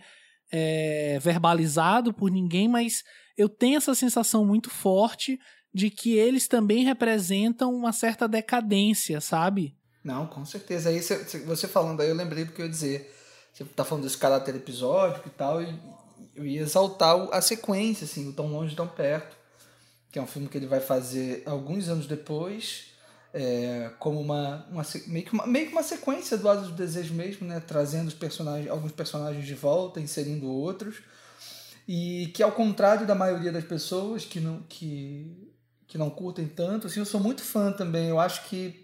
[0.50, 3.04] é, verbalizado por ninguém, mas
[3.38, 5.38] eu tenho essa sensação muito forte
[5.74, 9.76] de que eles também representam uma certa decadência, sabe?
[10.04, 10.90] Não, com certeza.
[10.90, 11.02] Aí
[11.46, 13.16] você falando aí, eu lembrei do que eu ia dizer.
[13.54, 15.78] Você tá falando desse caráter episódico e tal, e
[16.36, 19.36] eu ia exaltar a sequência, assim, o Tão Longe, Tão Perto,
[20.12, 22.92] que é um filme que ele vai fazer alguns anos depois,
[23.34, 27.14] é, como uma, uma, meio, que uma, meio que uma sequência do Atos do Desejo
[27.14, 27.60] mesmo, né?
[27.60, 30.98] Trazendo os personagens, alguns personagens de volta, inserindo outros.
[31.88, 35.54] E que ao contrário da maioria das pessoas que não, que,
[35.88, 38.10] que não curtem tanto, assim, eu sou muito fã também.
[38.10, 38.81] Eu acho que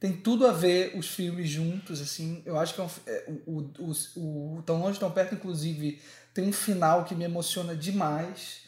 [0.00, 2.42] tem tudo a ver os filmes juntos, assim.
[2.46, 6.00] Eu acho que é um, é, o, o, o Tão Longe, Tão Perto, inclusive,
[6.32, 8.62] tem um final que me emociona demais.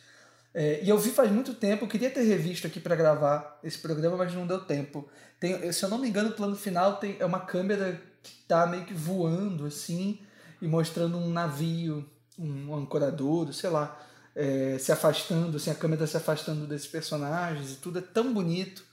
[0.52, 3.78] É, e eu vi faz muito tempo, eu queria ter revisto aqui para gravar esse
[3.78, 5.08] programa, mas não deu tempo.
[5.38, 8.66] Tem, se eu não me engano, o plano final tem, é uma câmera que tá
[8.66, 10.20] meio que voando, assim,
[10.60, 12.04] e mostrando um navio,
[12.36, 14.00] um ancoradouro, sei lá,
[14.34, 18.89] é, se afastando, assim, a câmera se afastando desses personagens, e tudo é tão bonito.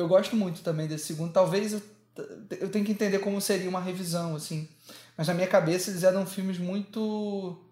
[0.00, 1.32] Eu gosto muito também desse segundo.
[1.32, 1.82] Talvez eu,
[2.60, 4.68] eu tenha que entender como seria uma revisão, assim.
[5.16, 7.64] Mas na minha cabeça eles eram filmes muito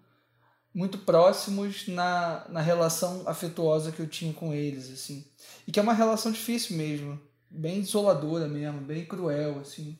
[0.73, 5.25] muito próximos na, na relação afetuosa que eu tinha com eles, assim.
[5.67, 7.19] E que é uma relação difícil mesmo,
[7.49, 9.97] bem isoladora mesmo, bem cruel, assim.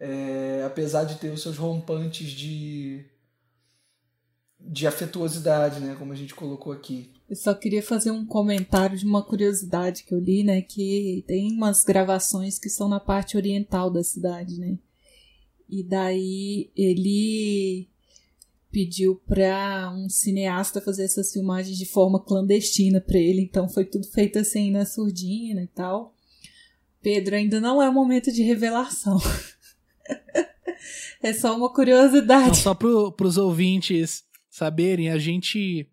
[0.00, 3.06] É, apesar de ter os seus rompantes de
[4.60, 7.12] de afetuosidade, né, como a gente colocou aqui.
[7.28, 11.52] Eu só queria fazer um comentário de uma curiosidade que eu li, né, que tem
[11.52, 14.78] umas gravações que são na parte oriental da cidade, né?
[15.68, 17.86] E daí ele
[18.70, 24.06] pediu para um cineasta fazer essas filmagens de forma clandestina para ele, então foi tudo
[24.06, 26.14] feito assim na surdina e tal.
[27.02, 29.18] Pedro, ainda não é o momento de revelação.
[31.22, 32.48] é só uma curiosidade.
[32.48, 35.86] Não, só para os ouvintes saberem, a gente.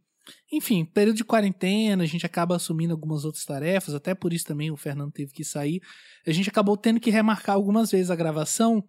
[0.52, 4.70] Enfim, período de quarentena, a gente acaba assumindo algumas outras tarefas, até por isso também
[4.70, 5.82] o Fernando teve que sair.
[6.26, 8.84] A gente acabou tendo que remarcar algumas vezes a gravação.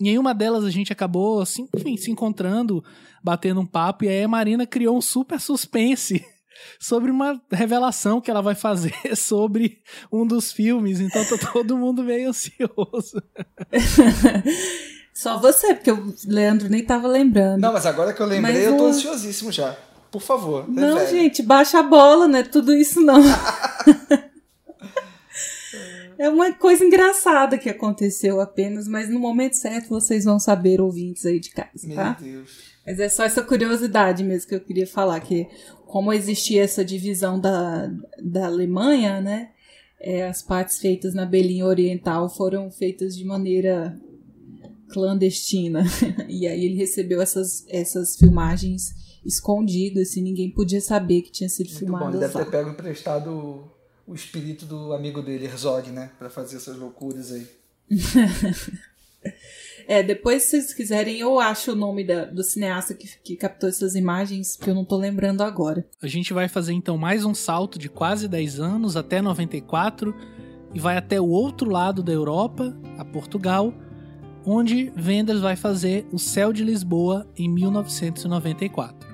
[0.00, 2.82] E em uma delas a gente acabou, assim, enfim, se encontrando,
[3.22, 6.24] batendo um papo, e aí a Marina criou um super suspense
[6.80, 9.82] sobre uma revelação que ela vai fazer sobre
[10.12, 11.00] um dos filmes.
[11.00, 13.22] Então tá todo mundo meio ansioso.
[15.12, 17.60] Só você, porque o Leandro nem tava lembrando.
[17.60, 19.76] Não, mas agora que eu lembrei, mas eu tô ansiosíssimo já.
[20.10, 20.68] Por favor.
[20.68, 21.10] Não, velho.
[21.10, 23.22] gente, baixa a bola, não é tudo isso não.
[26.18, 31.24] é uma coisa engraçada que aconteceu apenas, mas no momento certo vocês vão saber, ouvintes
[31.24, 32.16] aí de casa, Meu tá?
[32.20, 32.70] Deus.
[32.84, 35.46] Mas é só essa curiosidade mesmo que eu queria falar, que
[35.86, 37.90] como existia essa divisão da,
[38.22, 39.50] da Alemanha, né?
[40.00, 43.98] É, as partes feitas na Berlim Oriental foram feitas de maneira
[44.88, 45.84] clandestina.
[46.28, 48.94] e aí ele recebeu essas, essas filmagens
[49.24, 52.04] escondidas, assim, ninguém podia saber que tinha sido Muito filmado.
[52.04, 52.10] Bom.
[52.10, 53.64] Ele deve ter pego emprestado
[54.06, 56.10] o espírito do amigo dele, Herzog, né?
[56.18, 57.46] Pra fazer essas loucuras aí.
[59.86, 63.68] é, depois, se vocês quiserem, eu acho o nome da, do cineasta que, que captou
[63.68, 65.86] essas imagens, que eu não tô lembrando agora.
[66.02, 70.14] A gente vai fazer então mais um salto de quase 10 anos até 94
[70.74, 73.74] e vai até o outro lado da Europa, a Portugal
[74.44, 79.09] onde Wenders vai fazer O Céu de Lisboa em 1994.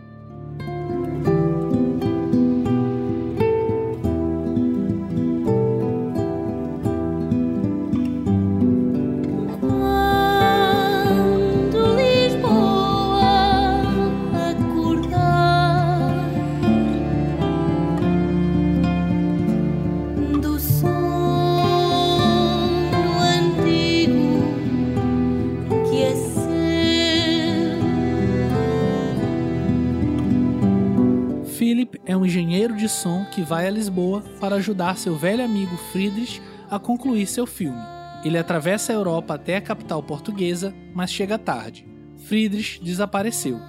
[33.36, 36.40] Que vai a Lisboa para ajudar seu velho amigo Friedrich
[36.70, 37.78] a concluir seu filme.
[38.24, 41.86] Ele atravessa a Europa até a capital portuguesa, mas chega tarde.
[42.24, 43.60] Friedrich desapareceu.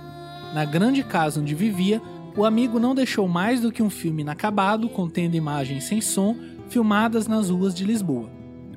[0.53, 2.01] Na grande casa onde vivia,
[2.33, 6.33] o amigo não deixou mais do que um filme inacabado contendo imagens sem som
[6.69, 8.29] filmadas nas ruas de Lisboa.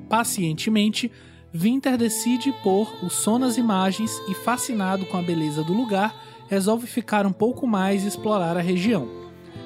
[0.09, 1.09] Pacientemente,
[1.53, 6.13] Winter decide pôr o som nas imagens e, fascinado com a beleza do lugar,
[6.49, 9.20] resolve ficar um pouco mais e explorar a região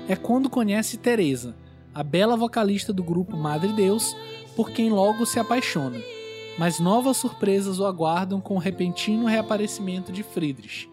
[0.08, 1.56] é quando conhece Teresa,
[1.94, 4.16] a bela vocalista do grupo Madre Deus,
[4.56, 6.00] por quem logo se apaixona.
[6.60, 10.88] Mas novas surpresas o aguardam com o repentino reaparecimento de Friedrich.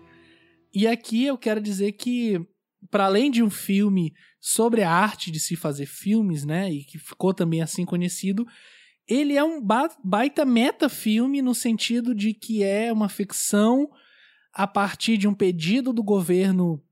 [0.74, 2.40] E aqui eu quero dizer que,
[2.90, 6.98] para além de um filme sobre a arte de se fazer filmes, né, e que
[6.98, 8.46] ficou também assim conhecido,
[9.06, 9.60] ele é um
[10.02, 13.90] baita meta-filme no sentido de que é uma ficção
[14.54, 16.82] a partir de um pedido do governo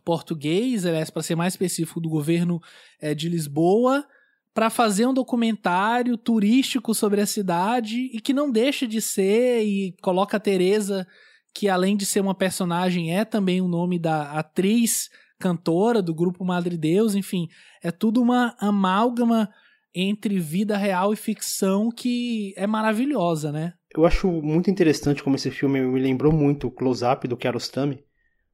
[0.00, 2.60] português, aliás, para ser mais específico, do governo
[3.00, 4.06] é, de Lisboa,
[4.54, 9.94] para fazer um documentário turístico sobre a cidade e que não deixa de ser e
[10.02, 11.06] coloca a Teresa,
[11.54, 16.44] que além de ser uma personagem é também o nome da atriz cantora do grupo
[16.44, 17.48] Madre Deus, enfim,
[17.82, 19.50] é tudo uma amálgama
[19.94, 23.74] entre vida real e ficção que é maravilhosa, né?
[23.94, 28.02] Eu acho muito interessante como esse filme me lembrou muito o close-up do Kiarostami,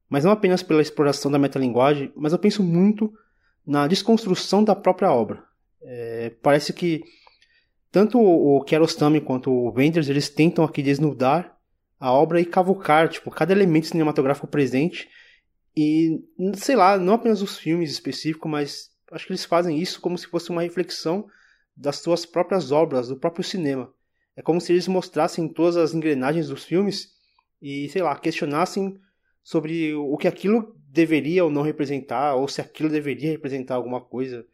[0.09, 3.13] mas não apenas pela exploração da metalinguagem, mas eu penso muito
[3.67, 5.45] na desconstrução da própria obra.
[5.83, 7.03] É, parece que
[7.91, 11.57] tanto o Kiarostami quanto o Wenders eles tentam aqui desnudar
[11.99, 15.09] a obra e cavucar tipo, cada elemento cinematográfico presente
[15.77, 16.21] e,
[16.55, 20.27] sei lá, não apenas os filmes específicos, mas acho que eles fazem isso como se
[20.27, 21.27] fosse uma reflexão
[21.77, 23.93] das suas próprias obras, do próprio cinema.
[24.35, 27.11] É como se eles mostrassem todas as engrenagens dos filmes
[27.63, 28.99] e, sei lá, questionassem
[29.49, 34.47] sobre o que aquilo deveria ou não representar, ou se aquilo deveria representar alguma coisa.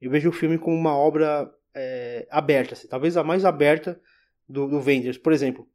[0.00, 4.00] Eu vejo o filme como uma obra é, aberta, assim, talvez a mais aberta
[4.48, 5.18] do, do Wenders.
[5.18, 5.68] Por exemplo,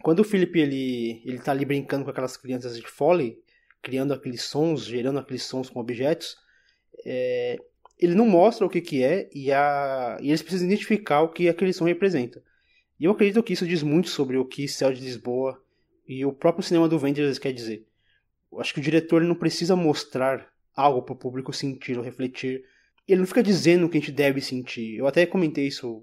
[0.00, 3.38] quando o Philip ele, ele tá ali brincando com aquelas crianças de Foley,
[3.82, 6.38] criando aqueles sons, gerando aqueles sons com objetos,
[7.04, 7.58] é,
[7.98, 11.50] ele não mostra o que, que é e, a, e eles precisam identificar o que
[11.50, 12.42] aquele som representa.
[12.98, 15.62] E eu acredito que isso diz muito sobre o que Céu de Lisboa
[16.08, 17.89] e o próprio cinema do Wenders quer dizer.
[18.58, 22.64] Acho que o diretor não precisa mostrar algo para o público sentir ou refletir.
[23.06, 24.96] Ele não fica dizendo o que a gente deve sentir.
[24.96, 26.02] Eu até comentei isso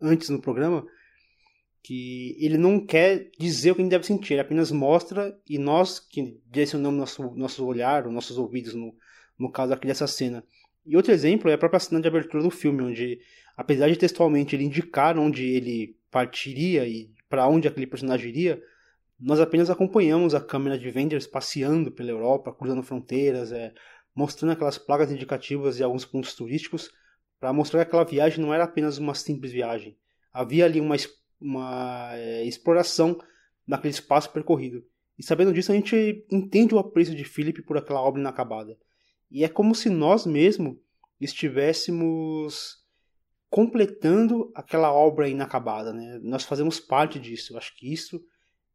[0.00, 0.86] antes no programa,
[1.82, 5.58] que ele não quer dizer o que a gente deve sentir, ele apenas mostra e
[5.58, 8.94] nós que direcionamos nosso, nosso olhar, os nossos ouvidos no,
[9.38, 10.44] no caso aqui dessa cena.
[10.86, 13.20] E outro exemplo é a própria cena de abertura do filme, onde,
[13.56, 18.62] apesar de textualmente ele indicar onde ele partiria e para onde aquele personagem iria,
[19.20, 23.72] nós apenas acompanhamos a câmera de Vendors passeando pela Europa, cruzando fronteiras, é,
[24.14, 26.90] mostrando aquelas placas indicativas e alguns pontos turísticos,
[27.38, 29.96] para mostrar que aquela viagem não era apenas uma simples viagem.
[30.32, 30.96] Havia ali uma
[31.40, 33.18] uma é, exploração
[33.66, 34.84] daquele espaço percorrido.
[35.18, 38.76] E sabendo disso, a gente entende o apreço de Philip por aquela obra inacabada.
[39.30, 40.76] E é como se nós mesmos
[41.20, 42.78] estivéssemos
[43.48, 46.20] completando aquela obra inacabada, né?
[46.22, 47.52] Nós fazemos parte disso.
[47.52, 48.22] Eu acho que isso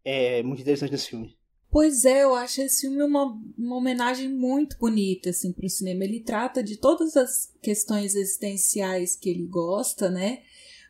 [0.06, 1.36] é muito interessante nesse filme.
[1.72, 6.06] Pois é, eu acho esse filme uma, uma homenagem muito bonita assim, para o cinema.
[6.06, 10.44] Ele trata de todas as questões existenciais que ele gosta, né?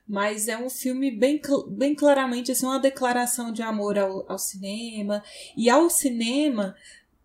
[0.07, 5.23] mas é um filme bem, bem claramente assim, uma declaração de amor ao, ao cinema
[5.57, 6.75] e ao cinema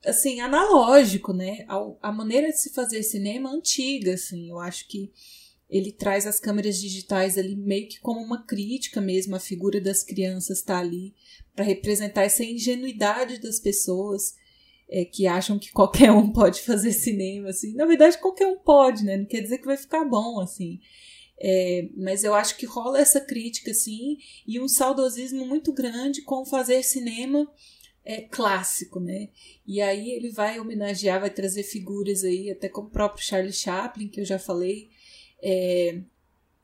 [0.05, 5.13] assim analógico né ao, a maneira de se fazer cinema antiga assim eu acho que
[5.71, 10.03] ele traz as câmeras digitais ali meio que como uma crítica mesmo a figura das
[10.03, 11.15] crianças está ali
[11.55, 14.35] para representar essa ingenuidade das pessoas
[14.89, 17.75] é, que acham que qualquer um pode fazer cinema assim.
[17.75, 19.17] Na verdade qualquer um pode né?
[19.17, 20.81] Não quer dizer que vai ficar bom assim.
[21.43, 26.45] É, mas eu acho que rola essa crítica, sim, e um saudosismo muito grande com
[26.45, 27.51] fazer cinema
[28.05, 29.31] é, clássico, né?
[29.67, 34.09] E aí ele vai homenagear, vai trazer figuras aí, até como o próprio Charlie Chaplin,
[34.09, 34.91] que eu já falei,
[35.43, 36.01] é,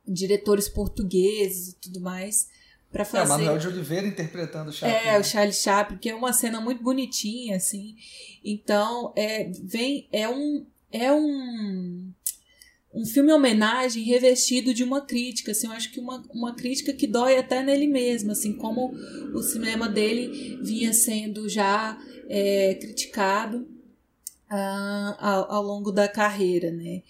[0.06, 2.48] diretores portugueses e tudo mais,
[2.90, 3.32] para fazer.
[3.32, 5.08] É, Manuel de Oliveira interpretando o Chaplin.
[5.08, 7.96] É, o Charlie Chaplin, que é uma cena muito bonitinha, assim.
[8.44, 10.66] Então, é, vem, é um.
[10.92, 12.12] É um
[12.96, 17.06] um filme homenagem revestido de uma crítica, assim, eu acho que uma, uma crítica que
[17.06, 18.90] dói até nele mesmo, assim, como
[19.34, 23.68] o cinema dele vinha sendo já é, criticado
[24.50, 27.02] uh, ao, ao, longo da carreira, né?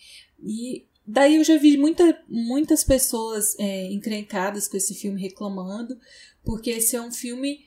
[0.42, 5.98] E daí eu já vi muita, muitas pessoas é, encrencadas com esse filme reclamando,
[6.44, 7.64] porque esse é um filme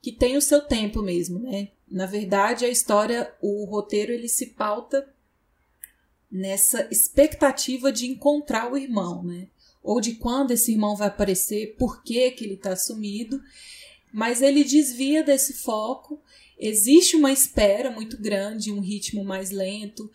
[0.00, 1.68] que tem o seu tempo mesmo, né?
[1.88, 5.08] Na verdade, a história, o roteiro, ele se pauta
[6.30, 9.48] nessa expectativa de encontrar o irmão, né?
[9.82, 13.40] Ou de quando esse irmão vai aparecer, por que, que ele está sumido.
[14.12, 16.20] Mas ele desvia desse foco.
[16.58, 20.10] Existe uma espera muito grande, um ritmo mais lento,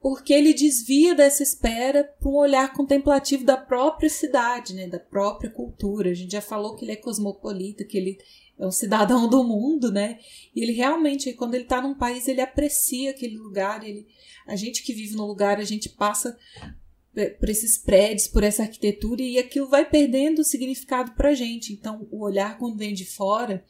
[0.00, 4.86] porque ele desvia dessa espera para um olhar contemplativo da própria cidade, né?
[4.86, 6.10] da própria cultura.
[6.10, 8.18] A gente já falou que ele é cosmopolita, que ele
[8.58, 10.18] é um cidadão do mundo, né?
[10.54, 14.06] E ele realmente, quando ele está num país, ele aprecia aquele lugar, ele
[14.46, 16.36] a gente que vive no lugar, a gente passa
[17.38, 21.72] por esses prédios, por essa arquitetura e aquilo vai perdendo o significado para a gente.
[21.72, 23.64] Então, o olhar quando vem de fora,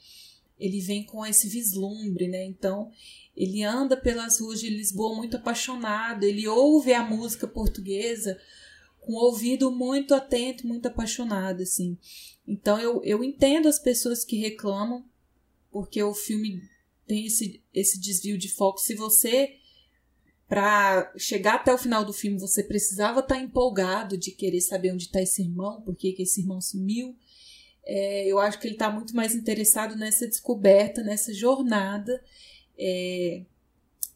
[0.59, 2.44] ele vem com esse vislumbre, né?
[2.44, 2.90] Então,
[3.40, 8.38] ele anda pelas ruas de Lisboa muito apaixonado, ele ouve a música portuguesa
[9.00, 11.96] com o ouvido muito atento, muito apaixonado, assim.
[12.46, 15.06] Então, eu, eu entendo as pessoas que reclamam,
[15.70, 16.60] porque o filme
[17.06, 18.78] tem esse, esse desvio de foco.
[18.78, 19.54] Se você,
[20.46, 24.92] para chegar até o final do filme, você precisava estar tá empolgado de querer saber
[24.92, 27.16] onde está esse irmão, por que esse irmão sumiu.
[27.86, 32.22] É, eu acho que ele está muito mais interessado nessa descoberta, nessa jornada
[32.81, 33.43] é,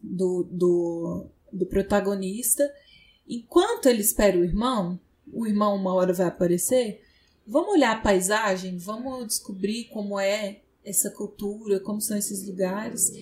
[0.01, 2.69] do, do, do protagonista.
[3.29, 4.99] Enquanto ele espera o irmão,
[5.33, 7.03] o irmão uma hora vai aparecer,
[7.47, 13.13] vamos olhar a paisagem, vamos descobrir como é essa cultura, como são esses lugares.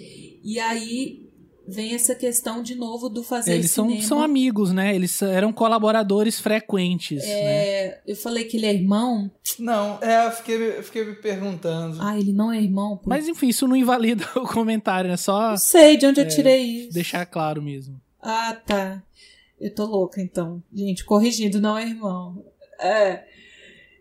[0.42, 1.31] E aí
[1.66, 4.00] vem essa questão de novo do fazer Eles cinema.
[4.00, 4.94] são, são amigos, né?
[4.94, 7.22] Eles eram colaboradores frequentes.
[7.22, 8.00] É, né?
[8.06, 9.30] Eu falei que ele é irmão.
[9.58, 11.98] Não, é, eu fiquei, eu fiquei me perguntando.
[12.00, 12.96] Ah, ele não é irmão.
[12.96, 13.08] Pô.
[13.08, 15.50] Mas enfim, isso não invalida o comentário, é só.
[15.50, 16.92] Não sei de onde eu tirei isso.
[16.92, 18.00] Deixar claro mesmo.
[18.20, 19.02] Ah, tá.
[19.60, 20.62] Eu tô louca, então.
[20.72, 22.44] Gente, corrigindo, não é irmão.
[22.80, 23.24] É.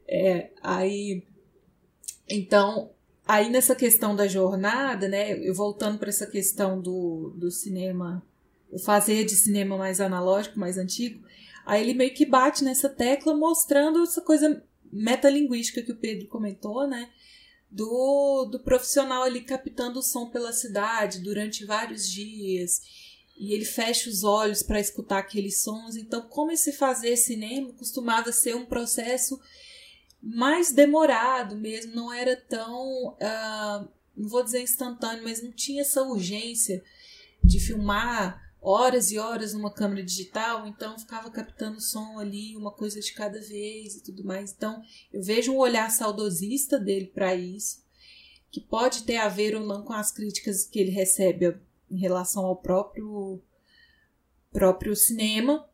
[0.10, 1.24] É, aí.
[2.30, 2.90] Então,
[3.32, 5.32] aí nessa questão da jornada, né?
[5.32, 8.22] Eu voltando para essa questão do, do cinema,
[8.70, 11.26] o fazer de cinema mais analógico, mais antigo,
[11.66, 16.86] aí ele meio que bate nessa tecla mostrando essa coisa metalinguística que o Pedro comentou,
[16.86, 17.10] né?
[17.70, 22.82] Do, do profissional ali captando o som pela cidade durante vários dias
[23.38, 25.95] e ele fecha os olhos para escutar aqueles sons.
[25.95, 29.40] Então, como esse fazer cinema costumava ser um processo
[30.22, 36.03] mais demorado mesmo, não era tão, uh, não vou dizer instantâneo, mas não tinha essa
[36.03, 36.84] urgência
[37.43, 42.99] de filmar horas e horas numa câmera digital, então ficava captando som ali, uma coisa
[42.99, 44.53] de cada vez e tudo mais.
[44.53, 47.84] Então, eu vejo um olhar saudosista dele para isso,
[48.52, 51.57] que pode ter a ver ou não com as críticas que ele recebe
[51.89, 53.41] em relação ao próprio
[54.52, 55.68] próprio cinema,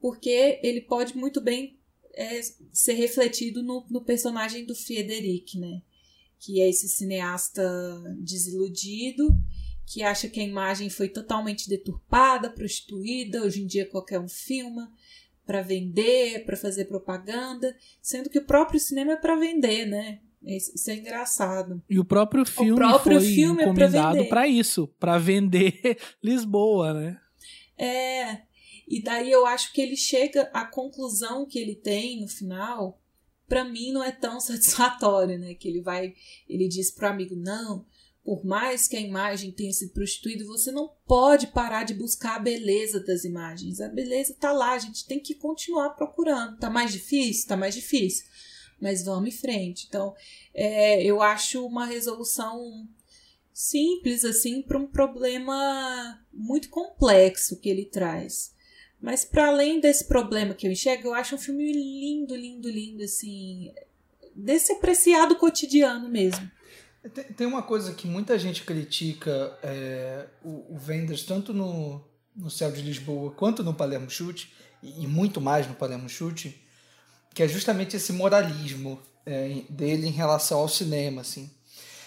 [0.00, 1.79] porque ele pode muito bem
[2.14, 2.40] é,
[2.72, 5.82] ser refletido no, no personagem do Frederic, né?
[6.38, 7.62] Que é esse cineasta
[8.18, 9.36] desiludido,
[9.86, 14.90] que acha que a imagem foi totalmente deturpada, prostituída, hoje em dia qualquer um filma
[15.44, 20.20] para vender, para fazer propaganda, sendo que o próprio cinema é para vender, né?
[20.42, 21.82] Isso é engraçado.
[21.90, 25.98] E o próprio filme o próprio foi filme é encomendado é para isso, para vender
[26.22, 27.20] Lisboa, né?
[27.76, 28.49] É.
[28.90, 33.00] E daí eu acho que ele chega à conclusão que ele tem no final,
[33.48, 35.54] para mim não é tão satisfatório, né?
[35.54, 36.14] Que ele vai,
[36.48, 37.86] ele diz pro amigo: "Não,
[38.24, 42.40] por mais que a imagem tenha sido prostituída, você não pode parar de buscar a
[42.40, 43.80] beleza das imagens.
[43.80, 46.58] A beleza tá lá, a gente tem que continuar procurando.
[46.58, 47.46] Tá mais difícil?
[47.48, 48.24] Tá mais difícil
[48.80, 49.86] mas vamos em frente.
[49.86, 50.14] Então,
[50.54, 52.88] é, eu acho uma resolução
[53.52, 58.54] simples assim para um problema muito complexo que ele traz.
[59.00, 63.02] Mas para além desse problema que eu enxergo, eu acho um filme lindo, lindo, lindo,
[63.02, 63.72] assim,
[64.34, 66.50] desse apreciado cotidiano mesmo.
[67.14, 70.78] Tem, tem uma coisa que muita gente critica é, o, o
[71.26, 72.04] tanto no,
[72.36, 74.52] no Céu de Lisboa quanto no Palermo Chute,
[74.82, 76.62] e, e muito mais no Palermo Chute,
[77.34, 81.50] que é justamente esse moralismo é, dele em relação ao cinema, assim.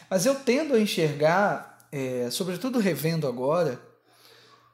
[0.10, 3.82] Mas eu tendo a enxergar, é, sobretudo revendo agora,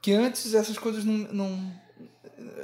[0.02, 1.82] que antes essas coisas não, não,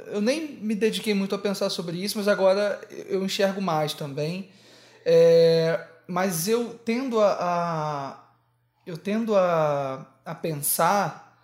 [0.06, 4.50] eu nem me dediquei muito a pensar sobre isso, mas agora eu enxergo mais também.
[5.04, 8.26] É, mas eu tendo a, a
[8.86, 11.40] eu tendo a, a pensar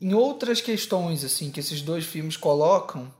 [0.00, 3.12] em outras questões assim que esses dois filmes colocam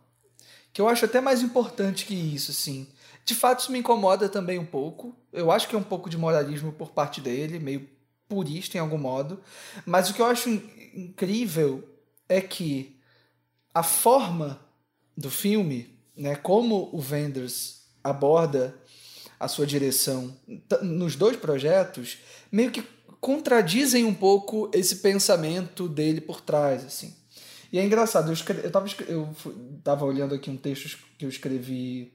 [0.75, 2.89] que eu acho até mais importante que isso, assim.
[3.25, 5.17] De fato, isso me incomoda também um pouco.
[5.33, 7.89] Eu acho que é um pouco de moralismo por parte dele, meio
[8.29, 9.41] purista em algum modo.
[9.87, 10.51] Mas o que eu acho
[10.93, 11.89] incrível
[12.29, 12.94] é que
[13.75, 14.61] a forma
[15.17, 18.75] do filme, né, como o Wenders aborda
[19.39, 20.35] a sua direção
[20.83, 22.19] nos dois projetos,
[22.51, 22.85] meio que
[23.21, 27.15] contradizem um pouco esse pensamento dele por trás, assim.
[27.73, 28.61] E é engraçado, eu, escre...
[29.09, 29.29] eu,
[29.85, 32.13] eu olhando aqui um texto que eu escrevi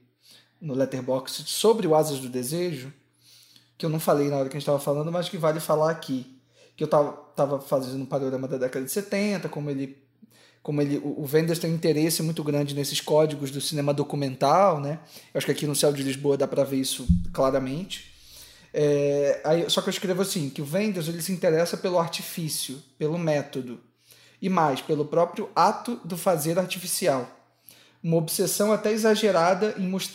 [0.60, 2.92] no Letterboxd sobre o Asas do Desejo,
[3.76, 5.90] que eu não falei na hora que a gente estava falando, mas que vale falar
[5.90, 6.38] aqui.
[6.76, 10.02] Que eu tava, tava fazendo um panorama da década de 70, como ele.
[10.62, 15.00] Como ele, o Wenders tem um interesse muito grande nesses códigos do cinema documental, né?
[15.32, 18.12] Eu acho que aqui no Céu de Lisboa dá para ver isso claramente.
[18.72, 22.80] É, aí, só que eu escrevo assim, que o Wenders ele se interessa pelo artifício,
[22.98, 23.80] pelo método
[24.40, 27.28] e mais pelo próprio ato do fazer artificial.
[28.02, 29.74] Uma obsessão até exagerada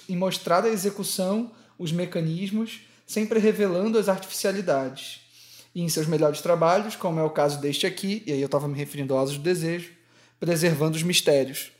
[0.10, 5.22] em mostrar a execução, os mecanismos, sempre revelando as artificialidades.
[5.74, 8.68] E em seus melhores trabalhos, como é o caso deste aqui, e aí eu estava
[8.68, 9.92] me referindo ao Asas do Desejo,
[10.40, 11.72] preservando os mistérios.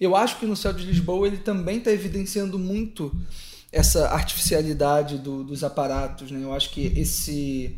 [0.00, 3.14] Eu acho que no Céu de Lisboa ele também está evidenciando muito
[3.72, 6.30] essa artificialidade do, dos aparatos.
[6.30, 6.42] Né?
[6.42, 7.76] Eu acho que esse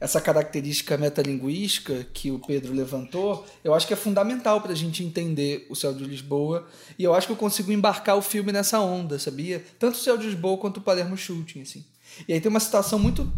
[0.00, 5.02] essa característica metalinguística que o Pedro levantou, eu acho que é fundamental para a gente
[5.02, 6.66] entender o Céu de Lisboa.
[6.98, 9.64] E eu acho que eu consigo embarcar o filme nessa onda, sabia?
[9.78, 11.84] Tanto o Céu de Lisboa quanto o Palermo Shooting, assim.
[12.28, 13.32] E aí tem uma situação muito.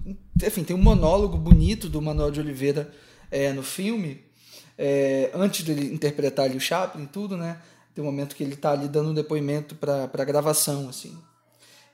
[0.44, 2.92] Enfim, tem um monólogo bonito do Manuel de Oliveira
[3.30, 4.24] é, no filme,
[4.78, 7.60] é, antes dele interpretar ali o Chaplin tudo, né?
[7.94, 11.16] Tem um momento que ele está ali dando um depoimento para a gravação, assim.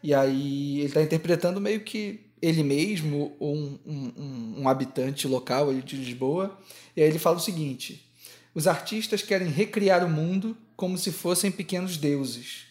[0.03, 5.71] E aí ele está interpretando meio que ele mesmo ou um, um, um habitante local
[5.71, 6.59] ali de Lisboa.
[6.97, 8.05] E aí ele fala o seguinte:
[8.53, 12.65] os artistas querem recriar o mundo como se fossem pequenos deuses.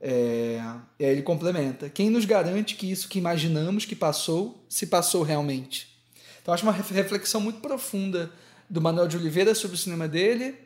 [0.00, 0.60] É,
[0.98, 5.22] e aí ele complementa: quem nos garante que isso que imaginamos que passou se passou
[5.22, 5.96] realmente?
[6.42, 8.32] Então acho uma reflexão muito profunda
[8.72, 10.56] do Manuel de Oliveira sobre o cinema dele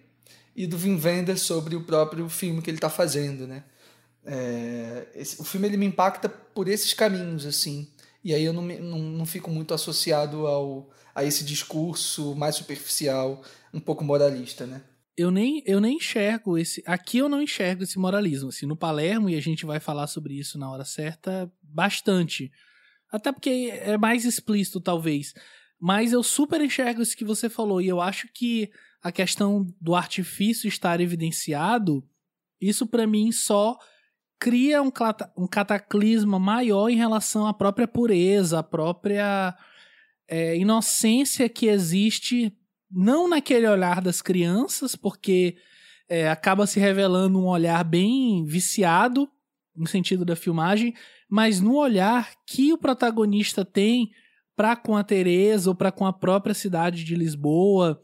[0.54, 3.64] e do Wim Wenders sobre o próprio filme que ele está fazendo, né?
[4.24, 7.88] É, esse, o filme ele me impacta por esses caminhos assim
[8.24, 13.42] e aí eu não, não, não fico muito associado ao, a esse discurso mais superficial,
[13.74, 14.82] um pouco moralista, né?
[15.16, 16.82] Eu nem, eu nem enxergo esse.
[16.86, 18.50] Aqui eu não enxergo esse moralismo.
[18.50, 22.52] Assim, no Palermo, e a gente vai falar sobre isso na hora certa, bastante.
[23.10, 25.32] Até porque é mais explícito, talvez.
[25.80, 27.80] Mas eu super enxergo isso que você falou.
[27.80, 28.70] E eu acho que
[29.02, 32.02] a questão do artifício estar evidenciado,
[32.60, 33.76] isso para mim só
[34.38, 34.90] cria um,
[35.36, 39.56] um cataclisma maior em relação à própria pureza, à própria
[40.28, 42.52] é, inocência que existe,
[42.90, 45.56] não naquele olhar das crianças, porque
[46.08, 49.28] é, acaba se revelando um olhar bem viciado
[49.74, 50.94] no sentido da filmagem,
[51.28, 54.10] mas no olhar que o protagonista tem
[54.56, 58.02] para com a Teresa ou para com a própria cidade de Lisboa,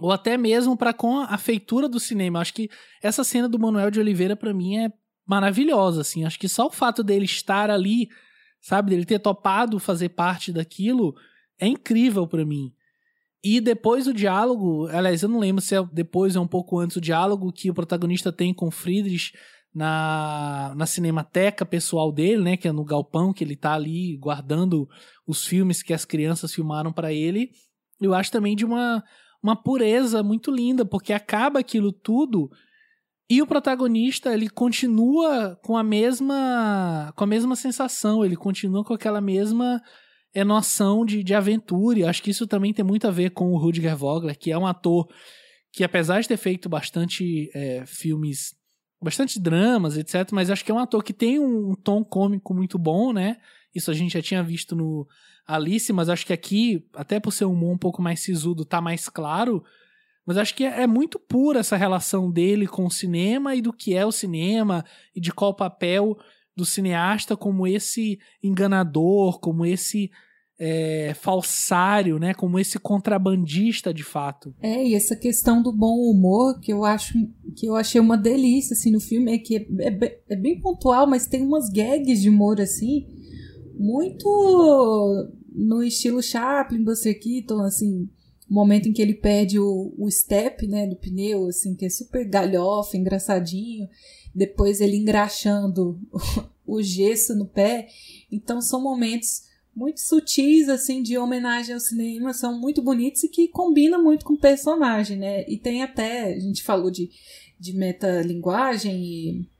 [0.00, 2.40] ou até mesmo para com a feitura do cinema.
[2.40, 2.68] Acho que
[3.02, 4.92] essa cena do Manuel de Oliveira para mim é
[5.24, 6.24] maravilhosa, assim.
[6.24, 8.08] Acho que só o fato dele estar ali,
[8.60, 11.14] sabe, dele ter topado fazer parte daquilo,
[11.58, 12.72] é incrível para mim.
[13.42, 16.96] E depois o diálogo, aliás, eu não lembro se é depois ou um pouco antes
[16.96, 19.32] o diálogo que o protagonista tem com Friedrich
[19.76, 24.88] na, na cinemateca pessoal dele, né, que é no galpão que ele tá ali guardando
[25.26, 27.50] os filmes que as crianças filmaram para ele.
[28.00, 29.04] Eu acho também de uma
[29.42, 32.50] uma pureza muito linda, porque acaba aquilo tudo
[33.28, 38.94] e o protagonista, ele continua com a mesma com a mesma sensação, ele continua com
[38.94, 39.82] aquela mesma
[40.34, 41.98] é, noção de, de aventura.
[41.98, 44.56] E acho que isso também tem muito a ver com o Rudger Vogler, que é
[44.56, 45.06] um ator
[45.70, 48.54] que, apesar de ter feito bastante é, filmes,
[49.00, 52.78] bastante dramas, etc., mas acho que é um ator que tem um, tom cômico muito
[52.78, 53.36] bom, né?
[53.74, 55.06] Isso a gente já tinha visto no
[55.46, 58.80] Alice, mas acho que aqui, até por ser um humor um pouco mais sisudo, tá
[58.80, 59.62] mais claro
[60.26, 63.72] mas acho que é, é muito pura essa relação dele com o cinema e do
[63.72, 66.18] que é o cinema e de qual papel
[66.56, 70.10] do cineasta como esse enganador, como esse
[70.58, 72.34] é, falsário, né?
[72.34, 74.54] Como esse contrabandista de fato.
[74.60, 77.14] É, e essa questão do bom humor que eu acho
[77.54, 81.06] que eu achei uma delícia assim no filme é que é, é, é bem pontual,
[81.06, 83.06] mas tem umas gags de humor assim
[83.78, 88.08] muito no estilo Chaplin, Buster Keaton, assim,
[88.48, 91.90] o momento em que ele perde o, o step, né, do pneu, assim, que é
[91.90, 93.88] super galhofa, engraçadinho,
[94.34, 95.98] depois ele engraxando
[96.66, 97.88] o, o gesso no pé.
[98.30, 99.45] Então são momentos
[99.76, 104.32] muito sutis, assim, de homenagem ao cinema, são muito bonitos e que combinam muito com
[104.32, 105.44] o personagem, né?
[105.46, 107.10] E tem até, a gente falou de,
[107.60, 109.50] de metalinguagem e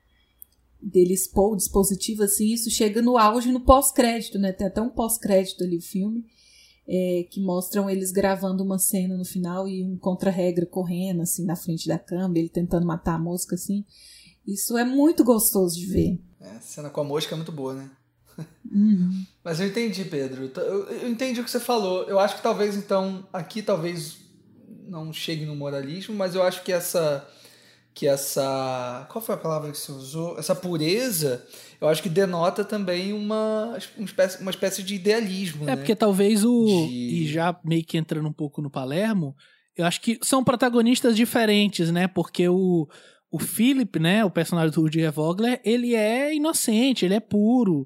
[0.80, 4.52] dele expor o dispositivo, assim, isso chega no auge no pós-crédito, né?
[4.52, 6.24] Tem até um pós-crédito ali o filme,
[6.88, 11.56] é, que mostram eles gravando uma cena no final e um contra-regra correndo, assim, na
[11.56, 13.84] frente da câmera, ele tentando matar a mosca, assim.
[14.46, 16.20] Isso é muito gostoso de ver.
[16.40, 17.90] É, a cena com a mosca é muito boa, né?
[18.70, 19.24] Uhum.
[19.42, 20.50] Mas eu entendi, Pedro.
[20.56, 22.04] Eu, eu entendi o que você falou.
[22.04, 24.18] Eu acho que talvez, então, aqui talvez
[24.88, 27.26] não chegue no moralismo, mas eu acho que essa
[27.96, 29.06] que essa.
[29.10, 30.38] Qual foi a palavra que você usou?
[30.38, 31.42] Essa pureza,
[31.80, 35.62] eu acho que denota também uma, uma, espécie, uma espécie de idealismo.
[35.64, 35.76] É, né?
[35.76, 36.66] porque talvez o.
[36.66, 37.22] De...
[37.22, 39.34] E já meio que entrando um pouco no Palermo,
[39.74, 42.06] eu acho que são protagonistas diferentes, né?
[42.06, 42.86] Porque o.
[43.28, 47.84] O Philip, né, o personagem do Rudy Vogler, ele é inocente, ele é puro.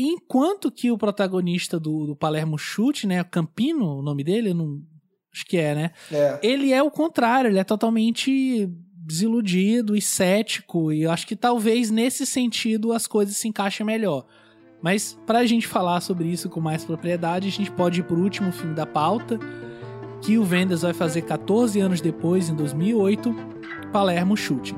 [0.00, 4.80] Enquanto que o protagonista do, do Palermo Chute, né, Campino, o nome dele, não,
[5.34, 5.90] acho que é, né?
[6.12, 6.38] É.
[6.40, 11.90] Ele é o contrário, ele é totalmente desiludido e cético, e eu acho que talvez
[11.90, 14.24] nesse sentido as coisas se encaixem melhor.
[14.80, 18.16] Mas para a gente falar sobre isso com mais propriedade, a gente pode ir para
[18.16, 19.36] o último filme da pauta,
[20.22, 23.34] que o Vendas vai fazer 14 anos depois, em 2008,
[23.92, 24.76] Palermo Chute.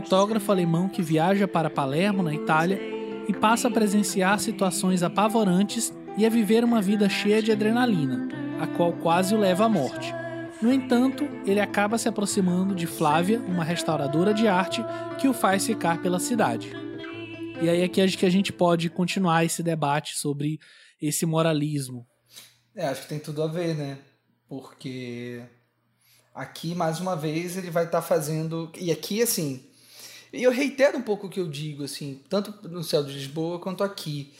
[0.00, 2.80] Fotógrafo alemão que viaja para Palermo, na Itália,
[3.28, 8.26] e passa a presenciar situações apavorantes e a viver uma vida cheia de adrenalina,
[8.58, 10.14] a qual quase o leva à morte.
[10.62, 14.82] No entanto, ele acaba se aproximando de Flávia, uma restauradora de arte,
[15.18, 16.72] que o faz ficar pela cidade.
[17.60, 20.58] E aí aqui acho que a gente pode continuar esse debate sobre
[21.00, 22.06] esse moralismo.
[22.74, 23.98] É, acho que tem tudo a ver, né?
[24.48, 25.42] Porque
[26.34, 28.72] aqui, mais uma vez, ele vai estar tá fazendo.
[28.78, 29.69] E aqui, assim.
[30.32, 33.58] E eu reitero um pouco o que eu digo, assim, tanto no céu de Lisboa
[33.58, 34.32] quanto aqui.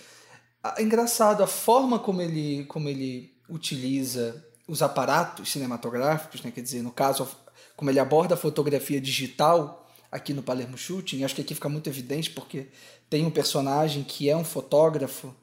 [0.77, 6.51] É engraçado a forma como ele, como ele utiliza os aparatos cinematográficos, né?
[6.51, 7.29] quer dizer, no caso,
[7.77, 11.89] como ele aborda a fotografia digital aqui no Palermo Shooting, acho que aqui fica muito
[11.89, 12.69] evidente porque
[13.09, 15.35] tem um personagem que é um fotógrafo,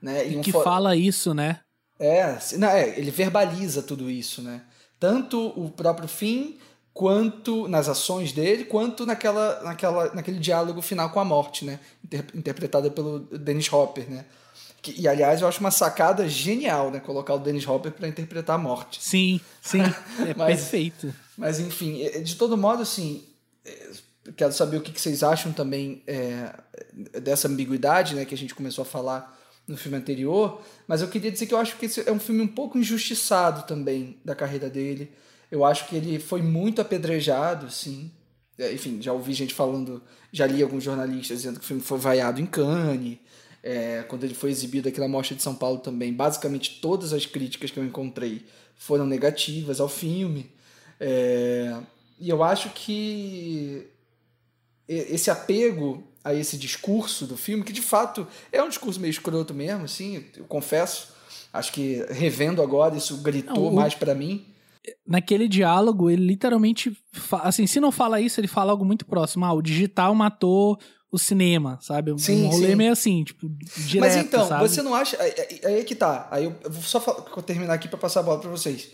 [0.00, 0.28] né?
[0.28, 0.62] E, um que fo...
[0.62, 1.60] fala isso, né?
[1.98, 4.62] É, não, é, ele verbaliza tudo isso, né?
[4.98, 6.58] Tanto o próprio fim,
[6.92, 11.80] quanto nas ações dele, quanto naquela, naquela, naquele diálogo final com a morte, né?
[12.04, 14.24] Inter, interpretada pelo Dennis Hopper, né?
[14.82, 17.00] Que, e aliás, eu acho uma sacada genial, né?
[17.00, 19.02] Colocar o Dennis Hopper para interpretar a morte.
[19.02, 19.78] Sim, sim.
[20.26, 21.14] É mas, perfeito.
[21.36, 23.24] Mas enfim, é, de todo modo, assim,
[23.64, 23.90] é,
[24.36, 26.52] quero saber o que vocês acham também é,
[27.20, 28.24] dessa ambiguidade, né?
[28.24, 30.60] Que a gente começou a falar no filme anterior.
[30.86, 33.62] Mas eu queria dizer que eu acho que esse é um filme um pouco injustiçado
[33.62, 35.10] também da carreira dele.
[35.52, 38.10] Eu acho que ele foi muito apedrejado, sim.
[38.58, 40.02] É, enfim, já ouvi gente falando,
[40.32, 43.18] já li alguns jornalistas dizendo que o filme foi vaiado em Cannes
[43.62, 47.26] é, quando ele foi exibido aqui na Mostra de São Paulo também, basicamente todas as
[47.26, 48.46] críticas que eu encontrei
[48.76, 50.50] foram negativas ao filme.
[50.98, 51.78] É,
[52.18, 53.86] e eu acho que
[54.88, 59.52] esse apego a esse discurso do filme, que de fato é um discurso meio escroto
[59.52, 61.08] mesmo, assim, eu confesso.
[61.52, 63.74] Acho que revendo agora isso gritou não, o...
[63.74, 64.46] mais para mim
[65.06, 66.96] naquele diálogo, ele literalmente.
[67.42, 69.44] Assim, se não fala isso, ele fala algo muito próximo.
[69.44, 70.78] Ah, o digital matou
[71.10, 72.18] o cinema, sabe?
[72.18, 72.74] Sim, um rolê sim.
[72.74, 73.46] meio assim, tipo,
[73.76, 74.66] direto, Mas então, sabe?
[74.66, 75.20] você não acha...
[75.20, 78.22] Aí é que tá, aí eu vou só falar, vou terminar aqui para passar a
[78.22, 78.88] bola para vocês.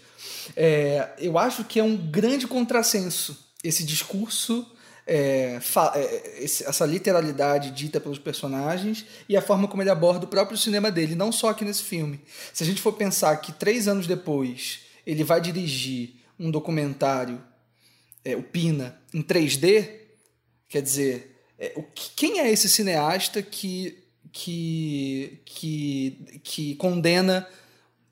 [0.57, 4.67] É, eu acho que é um grande contrassenso esse discurso,
[5.07, 5.61] é,
[5.95, 10.91] é essa literalidade dita pelos personagens e a forma como ele aborda o próprio cinema
[10.91, 12.21] dele, não só aqui nesse filme.
[12.53, 17.43] Se a gente for pensar que três anos depois ele vai dirigir um documentário,
[18.23, 19.91] é, o Pina, em 3D,
[20.69, 27.49] quer dizer é, o que, quem é esse cineasta que, que, que, que condena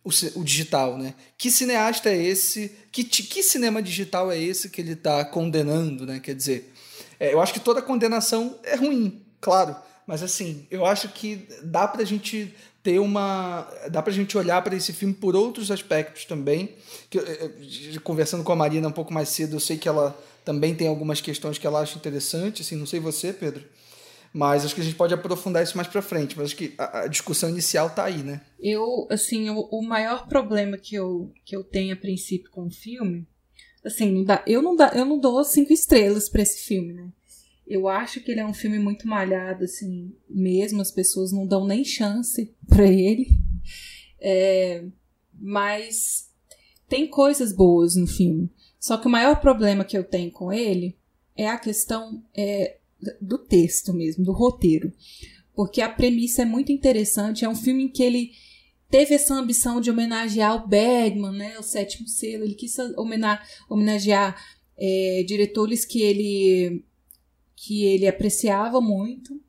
[0.02, 1.14] o, o, digital, né?
[1.36, 2.74] Que cineasta é esse?
[2.90, 6.18] Que, que cinema digital é esse que ele está condenando, né?
[6.18, 6.73] Quer dizer,
[7.20, 11.86] é, eu acho que toda condenação é ruim, claro, mas assim, eu acho que dá
[11.86, 12.55] para a gente
[12.86, 13.68] ter uma.
[13.90, 16.76] dá para a gente olhar para esse filme por outros aspectos também.
[17.10, 20.86] Que, conversando com a Marina um pouco mais cedo, eu sei que ela também tem
[20.86, 23.64] algumas questões que ela acha interessante, assim, não sei você, Pedro,
[24.32, 27.00] mas acho que a gente pode aprofundar isso mais para frente, mas acho que a,
[27.00, 28.40] a, discussão inicial tá aí, né?
[28.60, 32.70] Eu, assim, o, o, maior problema que eu, que eu tenho a princípio com o
[32.70, 33.26] filme,
[33.84, 37.08] assim, não dá, eu, não dá, eu não dou cinco estrelas para esse filme, né?
[37.66, 41.66] Eu acho que ele é um filme muito malhado, assim, mesmo as pessoas não dão
[41.66, 43.28] nem chance para ele.
[44.20, 44.84] É,
[45.34, 46.30] mas
[46.88, 48.51] tem coisas boas no filme.
[48.78, 50.97] Só que o maior problema que eu tenho com ele
[51.36, 52.76] é a questão é,
[53.20, 54.93] do texto mesmo, do roteiro.
[55.55, 57.44] Porque a premissa é muito interessante.
[57.44, 58.32] É um filme em que ele
[58.90, 62.44] teve essa ambição de homenagear o Bergman, né, o sétimo selo.
[62.44, 62.76] Ele quis
[63.68, 64.36] homenagear
[64.76, 66.84] é, diretores que ele,
[67.56, 69.40] que ele apreciava muito.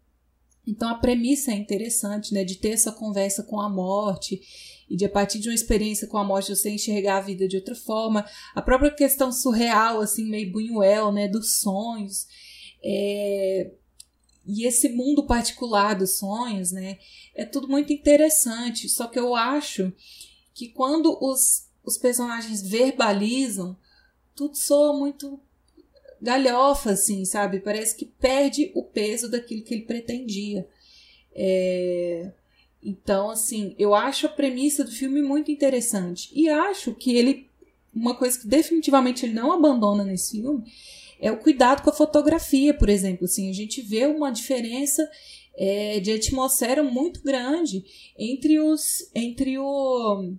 [0.66, 4.42] Então a premissa é interessante, né, de ter essa conversa com a morte
[4.90, 7.58] e de a partir de uma experiência com a morte você enxergar a vida de
[7.58, 8.26] outra forma.
[8.56, 12.26] A própria questão surreal, assim, meio Buñuel, né, dos sonhos.
[12.84, 13.72] É...
[14.46, 16.98] E esse mundo particular dos sonhos, né,
[17.36, 18.88] é tudo muito interessante.
[18.88, 19.92] Só que eu acho
[20.54, 23.78] que quando os, os personagens verbalizam,
[24.34, 25.40] tudo soa muito
[26.22, 27.60] galhofa, assim, sabe?
[27.60, 30.68] Parece que perde o peso daquilo que ele pretendia.
[31.34, 32.32] É...
[32.82, 36.30] Então, assim, eu acho a premissa do filme muito interessante.
[36.34, 37.48] E acho que ele.
[37.94, 40.64] Uma coisa que definitivamente ele não abandona nesse filme
[41.20, 43.26] é o cuidado com a fotografia, por exemplo.
[43.26, 45.10] Assim, a gente vê uma diferença
[45.56, 47.84] é, de atmosfera muito grande
[48.18, 49.10] entre os.
[49.14, 50.34] entre o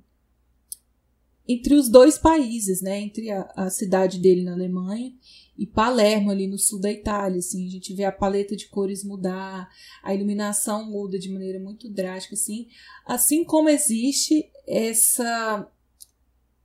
[1.50, 3.00] entre os dois países, né?
[3.00, 5.12] Entre a, a cidade dele na Alemanha
[5.58, 9.02] e Palermo, ali no sul da Itália, assim, a gente vê a paleta de cores
[9.02, 9.68] mudar,
[10.04, 12.68] a iluminação muda de maneira muito drástica, assim,
[13.04, 15.68] assim como existe essa,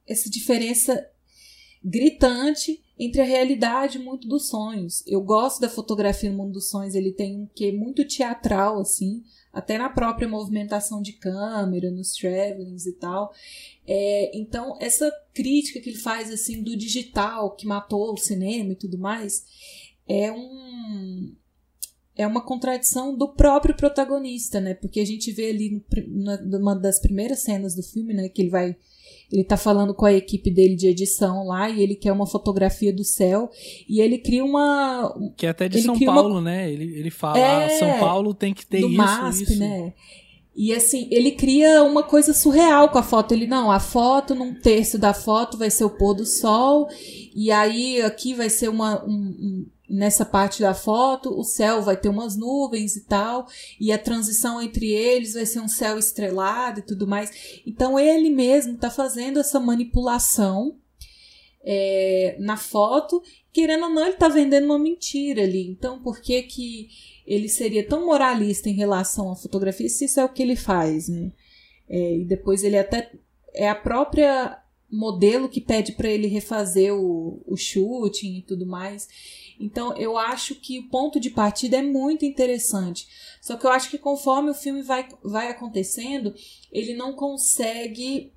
[0.07, 1.09] essa diferença
[1.83, 5.03] gritante entre a realidade e muito dos sonhos.
[5.07, 9.23] Eu gosto da fotografia no mundo dos sonhos, ele tem um que muito teatral assim,
[9.53, 13.31] até na própria movimentação de câmera, nos travelings e tal.
[13.87, 18.75] É, então, essa crítica que ele faz assim do digital que matou o cinema e
[18.75, 19.45] tudo mais
[20.07, 21.35] é um
[22.15, 24.75] é uma contradição do próprio protagonista, né?
[24.75, 25.83] Porque a gente vê ali
[26.43, 28.75] numa das primeiras cenas do filme, né, que ele vai
[29.33, 32.93] ele tá falando com a equipe dele de edição lá e ele quer uma fotografia
[32.93, 33.49] do céu
[33.89, 36.41] e ele cria uma que é até de São Paulo, uma...
[36.41, 36.71] né?
[36.71, 39.59] Ele, ele fala, é, ah, São Paulo tem que ter do isso, MASP, isso.
[39.59, 39.91] né?
[40.55, 43.33] E assim, ele cria uma coisa surreal com a foto.
[43.33, 46.87] Ele, não, a foto, num terço da foto vai ser o pôr do sol,
[47.35, 49.03] e aí aqui vai ser uma.
[49.03, 53.47] Um, um, nessa parte da foto, o céu vai ter umas nuvens e tal,
[53.79, 57.61] e a transição entre eles vai ser um céu estrelado e tudo mais.
[57.65, 60.77] Então ele mesmo está fazendo essa manipulação
[61.63, 65.67] é, na foto, querendo ou não, ele está vendendo uma mentira ali.
[65.69, 66.89] Então, por que que
[67.25, 71.07] ele seria tão moralista em relação à fotografia se isso é o que ele faz,
[71.07, 71.31] né?
[71.87, 73.11] É, e depois ele até
[73.53, 74.59] é a própria
[74.91, 79.07] modelo que pede para ele refazer o, o shooting e tudo mais.
[79.59, 83.07] Então eu acho que o ponto de partida é muito interessante.
[83.41, 86.33] Só que eu acho que conforme o filme vai, vai acontecendo,
[86.71, 88.31] ele não consegue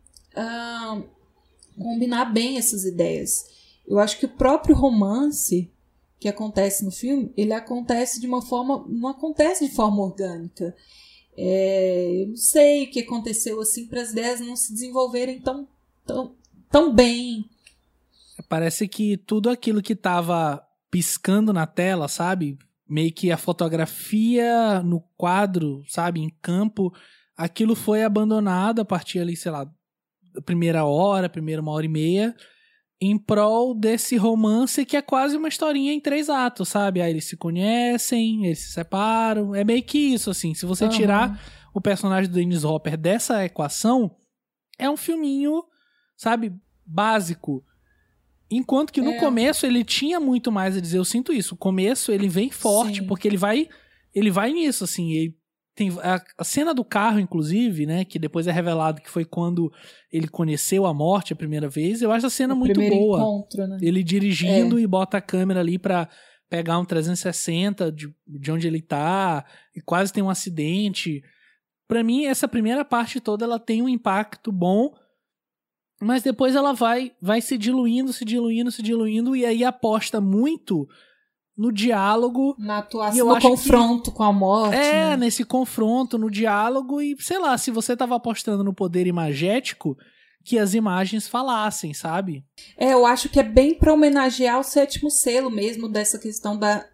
[1.78, 3.46] combinar bem essas ideias.
[3.86, 5.70] Eu acho que o próprio romance
[6.18, 10.74] que acontece no filme, ele acontece de uma forma, não acontece de forma orgânica.
[11.36, 15.68] É, eu não sei o que aconteceu assim para as ideias não se desenvolverem tão,
[16.06, 16.34] tão,
[16.70, 17.48] tão bem.
[18.48, 22.58] Parece que tudo aquilo que estava piscando na tela, sabe?
[22.88, 26.20] Meio que a fotografia no quadro, sabe?
[26.20, 26.92] Em campo,
[27.36, 29.64] aquilo foi abandonado a partir ali, sei lá,
[30.34, 32.34] da primeira hora, primeira uma hora e meia
[33.00, 37.00] em prol desse romance que é quase uma historinha em três atos, sabe?
[37.00, 39.54] Aí eles se conhecem, eles se separam.
[39.54, 40.54] É meio que isso, assim.
[40.54, 40.90] Se você uhum.
[40.90, 41.40] tirar
[41.74, 44.16] o personagem do Dennis Hopper dessa equação,
[44.78, 45.62] é um filminho,
[46.16, 46.54] sabe,
[46.84, 47.62] básico.
[48.50, 49.18] Enquanto que no é.
[49.18, 50.98] começo ele tinha muito mais a dizer.
[50.98, 51.54] Eu sinto isso.
[51.54, 53.06] O começo ele vem forte, Sim.
[53.06, 53.68] porque ele vai.
[54.14, 55.12] Ele vai nisso, assim.
[55.12, 55.36] Ele
[55.74, 58.04] tem a, a, cena do carro, inclusive, né?
[58.04, 59.70] Que depois é revelado que foi quando
[60.10, 62.00] ele conheceu a morte a primeira vez.
[62.00, 63.18] Eu acho a cena o muito boa.
[63.18, 63.78] Encontro, né?
[63.82, 64.82] Ele dirigindo é.
[64.82, 66.08] e bota a câmera ali pra
[66.48, 69.44] pegar um 360 de, de onde ele tá.
[69.74, 71.22] E quase tem um acidente.
[71.86, 74.94] Para mim, essa primeira parte toda ela tem um impacto bom.
[76.00, 79.34] Mas depois ela vai, vai se diluindo, se diluindo, se diluindo.
[79.34, 80.86] E aí aposta muito
[81.56, 82.54] no diálogo.
[82.58, 84.76] Na atuação, no confronto que, com a morte.
[84.76, 85.16] É, né?
[85.16, 87.00] nesse confronto, no diálogo.
[87.00, 89.96] E, sei lá, se você tava apostando no poder imagético,
[90.44, 92.44] que as imagens falassem, sabe?
[92.76, 96.86] É, eu acho que é bem para homenagear o sétimo selo mesmo, dessa questão da,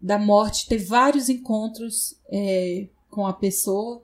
[0.00, 4.02] da morte, ter vários encontros é, com a pessoa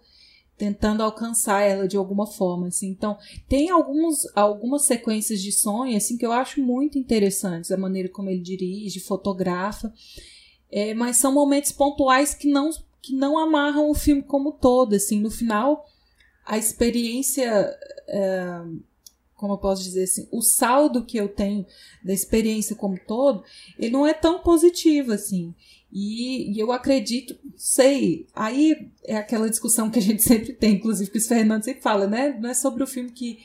[0.58, 2.88] tentando alcançar ela de alguma forma, assim.
[2.88, 3.16] Então,
[3.48, 8.28] tem alguns, algumas sequências de sonho, assim, que eu acho muito interessantes, a maneira como
[8.28, 9.92] ele dirige, fotografa,
[10.70, 12.70] é, mas são momentos pontuais que não,
[13.00, 15.20] que não amarram o filme como todo, assim.
[15.20, 15.86] No final,
[16.44, 17.48] a experiência,
[18.08, 18.60] é,
[19.36, 21.64] como eu posso dizer assim, o saldo que eu tenho
[22.02, 23.44] da experiência como todo,
[23.78, 25.54] ele não é tão positivo, assim.
[25.90, 31.10] E, e, eu acredito, sei, aí é aquela discussão que a gente sempre tem, inclusive
[31.10, 32.36] que o Fernando sempre fala, né?
[32.40, 33.38] Não é sobre o filme que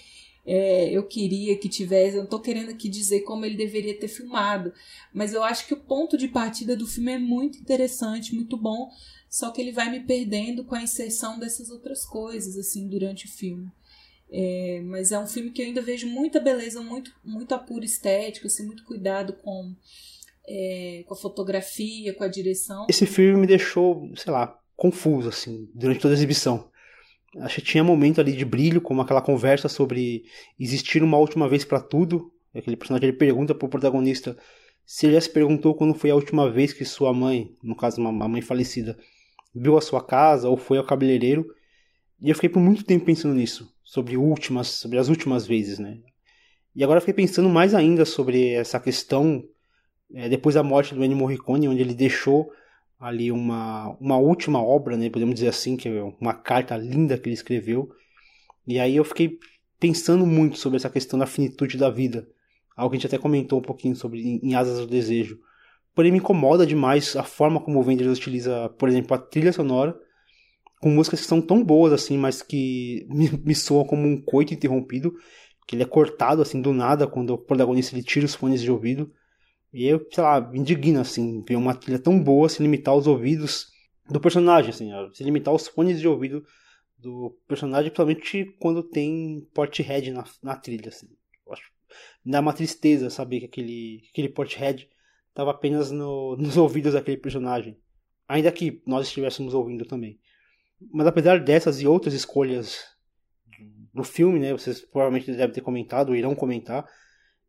[0.45, 4.09] é, eu queria que tivesse, eu não estou querendo aqui dizer como ele deveria ter
[4.09, 4.73] filmado,
[5.13, 8.89] mas eu acho que o ponto de partida do filme é muito interessante, muito bom,
[9.29, 13.29] só que ele vai me perdendo com a inserção dessas outras coisas, assim, durante o
[13.29, 13.71] filme.
[14.29, 18.47] É, mas é um filme que eu ainda vejo muita beleza, muito, muito apura estética,
[18.47, 19.73] assim, muito cuidado com
[20.47, 22.85] é, com a fotografia, com a direção.
[22.89, 26.69] Esse filme me deixou, sei lá, confuso, assim, durante toda a exibição.
[27.39, 30.23] Acho que tinha momento ali de brilho, como aquela conversa sobre
[30.59, 32.31] existir uma última vez para tudo.
[32.53, 34.37] Aquele personagem ele pergunta pro protagonista
[34.85, 38.01] se ele já se perguntou quando foi a última vez que sua mãe, no caso
[38.01, 38.97] uma mãe falecida,
[39.55, 41.45] viu a sua casa ou foi ao cabeleireiro.
[42.19, 45.99] E eu fiquei por muito tempo pensando nisso, sobre últimas, sobre as últimas vezes, né?
[46.75, 49.43] E agora fiquei pensando mais ainda sobre essa questão
[50.13, 52.51] é, depois da morte do Ennio Morricone, onde ele deixou
[52.99, 57.27] ali uma, uma última obra, né, podemos dizer assim, que é uma carta linda que
[57.27, 57.89] ele escreveu.
[58.65, 59.37] E aí eu fiquei
[59.79, 62.27] pensando muito sobre essa questão da finitude da vida,
[62.77, 65.39] algo que a gente até comentou um pouquinho sobre em Asas do Desejo.
[65.93, 69.95] Porém me incomoda demais a forma como o Wenders utiliza, por exemplo, a trilha sonora,
[70.81, 74.53] com músicas que são tão boas assim, mas que me, me soam como um coito
[74.53, 75.13] interrompido,
[75.67, 78.71] que ele é cortado assim do nada quando o protagonista ele tira os fones de
[78.71, 79.11] ouvido.
[79.73, 83.07] E eu, sei lá, me indigna, assim, ver uma trilha tão boa se limitar aos
[83.07, 83.71] ouvidos
[84.07, 86.45] do personagem, assim, se limitar aos fones de ouvido
[86.97, 91.07] do personagem, principalmente quando tem Porthead na, na trilha, assim.
[91.45, 91.71] Eu acho,
[92.23, 94.87] dá uma tristeza saber que aquele, aquele Porthead
[95.29, 97.77] estava apenas no, nos ouvidos daquele personagem.
[98.27, 100.19] Ainda que nós estivéssemos ouvindo também.
[100.91, 102.79] Mas apesar dessas e outras escolhas
[103.93, 104.51] do filme, né?
[104.51, 106.85] Vocês provavelmente devem ter comentado, ou irão comentar.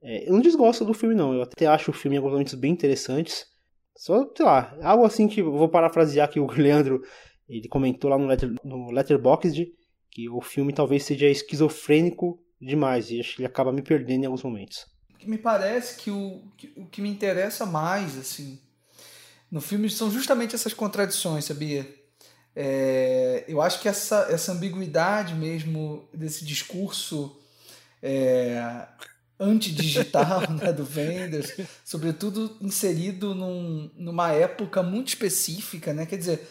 [0.04, 1.32] É, eu não desgosto do filme, não.
[1.32, 3.46] Eu até acho o filme em alguns momentos bem interessantes.
[3.96, 7.00] Só, sei lá, algo assim que vou parafrasear que o Leandro
[7.48, 9.72] ele comentou lá no, letter, no Letterboxd
[10.10, 14.26] que o filme talvez seja esquizofrênico demais e acho que ele acaba me perdendo em
[14.26, 14.86] alguns momentos.
[15.24, 18.60] Me parece que o que, o que me interessa mais, assim,
[19.50, 21.86] no filme são justamente essas contradições, sabia?
[22.54, 27.40] É, eu acho que essa, essa ambiguidade mesmo desse discurso
[28.02, 28.86] é,
[29.38, 31.54] antidigital né, do Wenders,
[31.84, 36.06] sobretudo inserido num, numa época muito específica, né?
[36.06, 36.48] Quer dizer,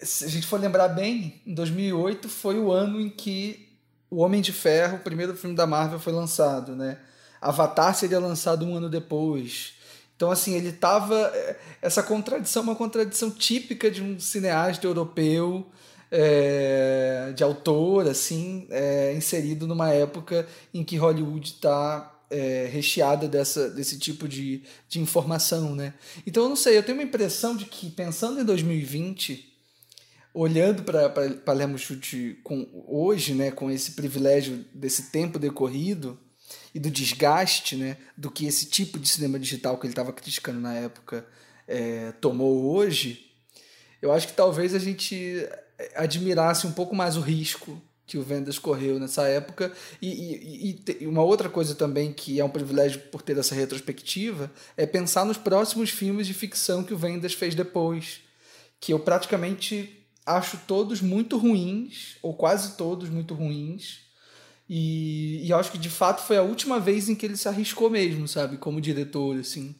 [0.00, 3.68] se a gente for lembrar bem, em 2008 foi o ano em que
[4.10, 6.98] o Homem de Ferro, o primeiro filme da Marvel, foi lançado, né?
[7.40, 9.74] Avatar seria lançado um ano depois.
[10.16, 11.16] Então, assim, ele tava.
[11.16, 15.66] É, essa contradição, uma contradição típica de um cineasta europeu,
[16.10, 23.70] é, de autor, assim, é, inserido numa época em que Hollywood está é, recheada dessa,
[23.70, 25.94] desse tipo de, de informação, né?
[26.26, 29.48] Então, eu não sei, eu tenho uma impressão de que, pensando em 2020
[30.32, 31.08] olhando para
[31.44, 36.18] Palermo Chute com hoje, né, com esse privilégio desse tempo decorrido
[36.72, 40.60] e do desgaste, né, do que esse tipo de cinema digital que ele estava criticando
[40.60, 41.26] na época
[41.66, 43.26] é, tomou hoje,
[44.00, 45.48] eu acho que talvez a gente
[45.94, 51.06] admirasse um pouco mais o risco que o Vendas correu nessa época e, e, e,
[51.06, 55.36] uma outra coisa também que é um privilégio por ter essa retrospectiva é pensar nos
[55.36, 58.20] próximos filmes de ficção que o Vendas fez depois
[58.80, 64.00] que eu praticamente acho todos muito ruins, ou quase todos muito ruins.
[64.68, 67.90] E, e acho que de fato foi a última vez em que ele se arriscou
[67.90, 68.56] mesmo, sabe?
[68.56, 69.74] Como diretor, assim.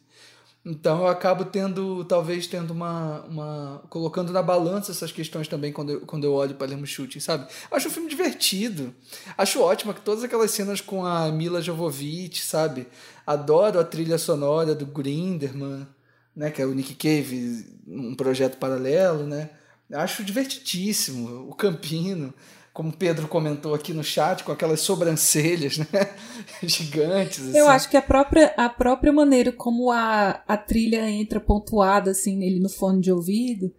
[0.63, 3.21] Então eu acabo tendo, talvez tendo uma.
[3.21, 7.19] uma colocando na balança essas questões também quando eu, quando eu olho para Lermo Shooting,
[7.19, 7.51] sabe?
[7.71, 8.93] Acho um filme divertido.
[9.35, 12.87] Acho ótimo que todas aquelas cenas com a Mila Jovovich, sabe?
[13.25, 15.87] Adoro a trilha sonora do Grinderman,
[16.35, 16.51] né?
[16.51, 19.49] Que é o Nick Cave, um projeto paralelo, né?
[19.91, 21.49] Acho divertidíssimo.
[21.49, 22.31] O Campino,
[22.73, 25.87] como o Pedro comentou aqui no chat, com aquelas sobrancelhas né?
[26.63, 27.49] gigantes.
[27.49, 27.57] Assim.
[27.57, 32.37] Eu acho que a própria, a própria maneira como a, a trilha entra pontuada assim
[32.37, 33.71] nele no fone de ouvido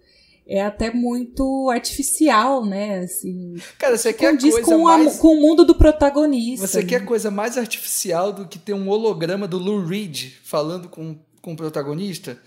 [0.47, 3.01] é até muito artificial, né?
[3.01, 5.17] Assim, Cara, você quer coisa com, mais...
[5.17, 6.67] a, com o mundo do protagonista.
[6.67, 11.17] Você quer coisa mais artificial do que ter um holograma do Lou Reed falando com,
[11.41, 12.39] com o protagonista?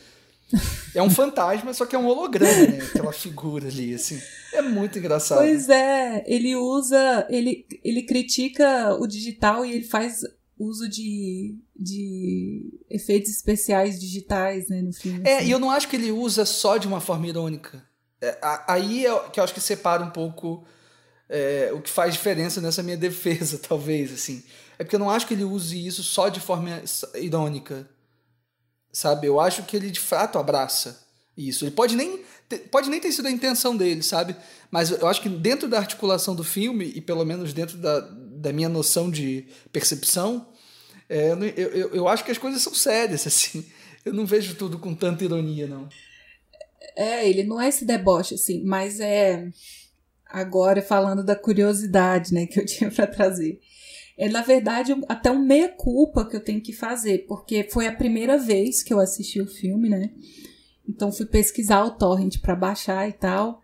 [0.93, 2.79] É um fantasma, só que é um holograma, né?
[2.83, 4.21] Aquela figura ali, assim.
[4.53, 5.39] É muito engraçado.
[5.39, 10.21] Pois é, ele usa, ele, ele critica o digital e ele faz
[10.57, 15.21] uso de, de efeitos especiais digitais, né, no filme.
[15.27, 15.47] É, assim.
[15.47, 17.83] e eu não acho que ele usa só de uma forma irônica.
[18.21, 20.65] É, aí é que eu acho que separa um pouco
[21.27, 24.43] é, o que faz diferença nessa minha defesa, talvez, assim.
[24.79, 26.81] É porque eu não acho que ele use isso só de forma
[27.15, 27.87] irônica
[28.95, 29.27] sabe?
[29.27, 31.03] Eu acho que ele de fato abraça
[31.37, 31.65] isso.
[31.65, 34.37] Ele pode nem ter, pode nem ter sido a intenção dele, sabe?
[34.71, 38.53] Mas eu acho que dentro da articulação do filme e pelo menos dentro da, da
[38.53, 40.47] minha noção de percepção,
[41.09, 43.65] é, eu, eu, eu acho que as coisas são sérias, assim.
[44.05, 45.89] Eu não vejo tudo com tanta ironia, não.
[46.95, 49.49] É, ele não é esse deboche, assim, mas é.
[50.25, 53.59] Agora falando da curiosidade, né, que eu tinha para trazer
[54.17, 57.95] é na verdade até um meia culpa que eu tenho que fazer, porque foi a
[57.95, 60.11] primeira vez que eu assisti o filme, né?
[60.87, 63.61] Então fui pesquisar o torrent para baixar e tal.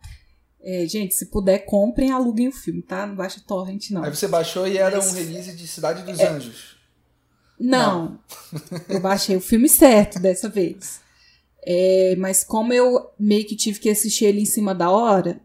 [0.64, 3.08] É, gente, se puder, comprem e aluguem o filme, tá?
[3.08, 4.04] Não baixa torrent, não.
[4.04, 5.12] Aí você baixou e era Mas...
[5.12, 6.28] um release de Cidade dos é...
[6.28, 6.78] Anjos.
[7.60, 8.20] Não,
[8.52, 8.72] não.
[8.90, 11.00] eu baixei o filme certo dessa vez.
[11.64, 15.40] É, mas como eu meio que tive que assistir ele em cima da hora,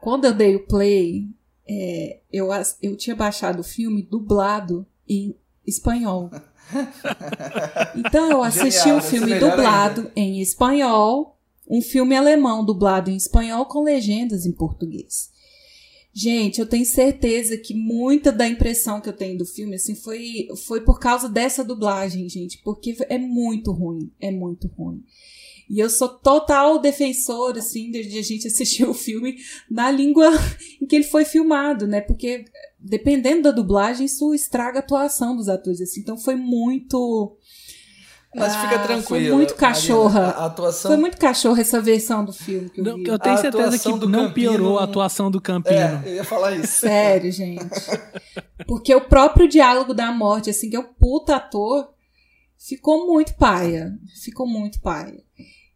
[0.00, 1.26] quando eu dei o play,
[1.72, 2.48] é, eu,
[2.82, 6.28] eu tinha baixado o filme dublado em espanhol.
[7.96, 10.12] Então eu assisti Genial, um filme dublado ainda.
[10.14, 11.36] em espanhol,
[11.68, 15.30] um filme alemão dublado em espanhol com legendas em português.
[16.12, 20.46] Gente, eu tenho certeza que muita da impressão que eu tenho do filme assim foi
[20.64, 25.02] foi por causa dessa dublagem, gente, porque é muito ruim, é muito ruim.
[25.72, 29.36] E eu sou total defensor, assim, de, de a gente assistir o filme
[29.70, 30.28] na língua
[30.82, 32.00] em que ele foi filmado, né?
[32.00, 32.44] Porque
[32.78, 36.00] dependendo da dublagem, isso estraga a atuação dos atores, assim.
[36.00, 37.36] Então foi muito
[38.34, 39.26] Mas Ah, fica tranquilo.
[39.28, 40.20] foi muito cachorra.
[40.30, 40.90] A, a atuação.
[40.90, 43.92] Foi muito cachorro essa versão do filme que eu Não, eu tenho A certeza que
[43.98, 45.76] do não Campino- piorou a atuação do Campino.
[45.76, 46.80] É, eu ia falar isso.
[46.80, 47.68] Sério, gente.
[48.66, 51.90] Porque o próprio diálogo da morte, assim, que é o puta ator,
[52.58, 53.92] ficou muito paia.
[54.24, 55.22] Ficou muito paia.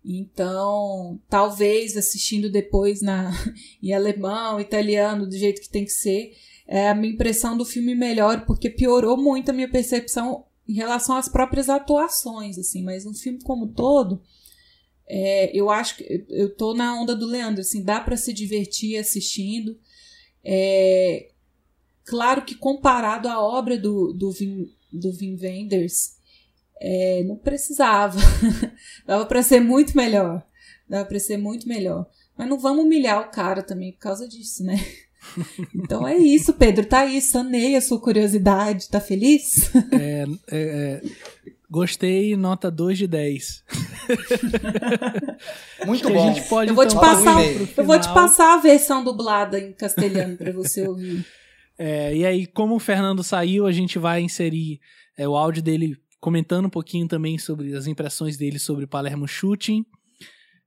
[0.04, 3.32] Então, talvez assistindo depois na,
[3.82, 6.36] em alemão, italiano, do jeito que tem que ser,
[6.66, 11.16] é, a minha impressão do filme melhor, porque piorou muito a minha percepção em relação
[11.16, 12.82] às próprias atuações, assim.
[12.82, 14.20] Mas um filme como todo,
[15.06, 18.98] é, eu acho que eu tô na onda do Leandro, assim, dá para se divertir
[18.98, 19.78] assistindo.
[20.42, 21.30] É,
[22.04, 26.13] claro que comparado à obra do, do, Vin, do Vin Wenders,
[26.86, 28.18] é, não precisava.
[29.06, 30.44] Dava para ser muito melhor.
[30.86, 32.06] Dava para ser muito melhor.
[32.36, 34.76] Mas não vamos humilhar o cara também por causa disso, né?
[35.74, 36.84] Então é isso, Pedro.
[36.84, 38.90] Tá aí, sanei a sua curiosidade.
[38.90, 39.74] Tá feliz?
[39.90, 41.00] É, é, é,
[41.70, 43.64] gostei, nota 2 de 10.
[45.86, 46.34] Muito Que a bom.
[46.34, 49.58] gente pode, Eu vou te então, passar, pro eu vou te passar a versão dublada
[49.58, 51.24] em castelhano para você ouvir.
[51.78, 54.78] É, e aí, como o Fernando saiu, a gente vai inserir
[55.16, 59.84] é, o áudio dele comentando um pouquinho também sobre as impressões dele sobre Palermo Shooting.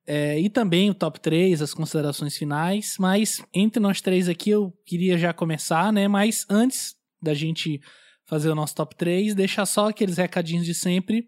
[0.05, 2.95] É, e também o top 3, as considerações finais.
[2.99, 6.07] Mas entre nós três aqui eu queria já começar, né?
[6.07, 7.81] Mas antes da gente
[8.23, 11.27] fazer o nosso top 3, deixar só aqueles recadinhos de sempre.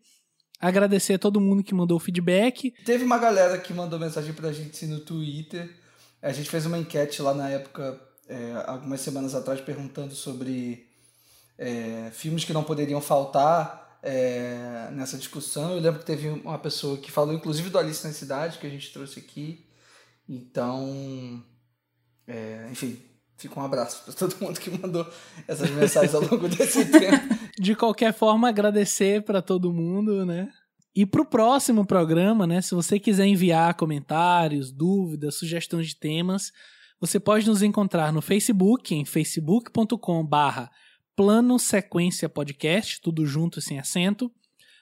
[0.61, 2.71] Agradecer a todo mundo que mandou feedback.
[2.85, 5.75] Teve uma galera que mandou mensagem pra gente no Twitter.
[6.21, 10.85] A gente fez uma enquete lá na época, é, algumas semanas atrás, perguntando sobre
[11.57, 15.71] é, filmes que não poderiam faltar é, nessa discussão.
[15.71, 18.69] Eu lembro que teve uma pessoa que falou, inclusive, do Alice na Cidade, que a
[18.69, 19.65] gente trouxe aqui.
[20.27, 21.43] Então,
[22.27, 23.01] é, enfim,
[23.37, 25.07] fica um abraço para todo mundo que mandou
[25.47, 27.35] essas mensagens ao longo desse tempo.
[27.59, 30.49] De qualquer forma, agradecer para todo mundo, né?
[30.95, 36.51] E pro próximo programa, né, se você quiser enviar comentários, dúvidas, sugestões de temas,
[36.99, 40.69] você pode nos encontrar no Facebook, em facebook.com barra
[41.19, 44.31] Plano Sequência Podcast, tudo junto sem acento.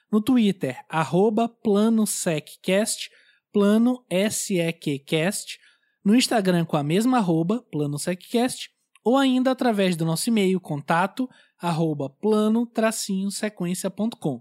[0.08, 3.10] No Twitter, arroba Plano SecCast,
[3.52, 5.58] Plano SEQcast.
[6.04, 8.70] No Instagram com a mesma arroba, Plano SecCast.
[9.02, 11.28] Ou ainda através do nosso e-mail, contato,
[11.60, 14.40] arroba plano-sequência.com.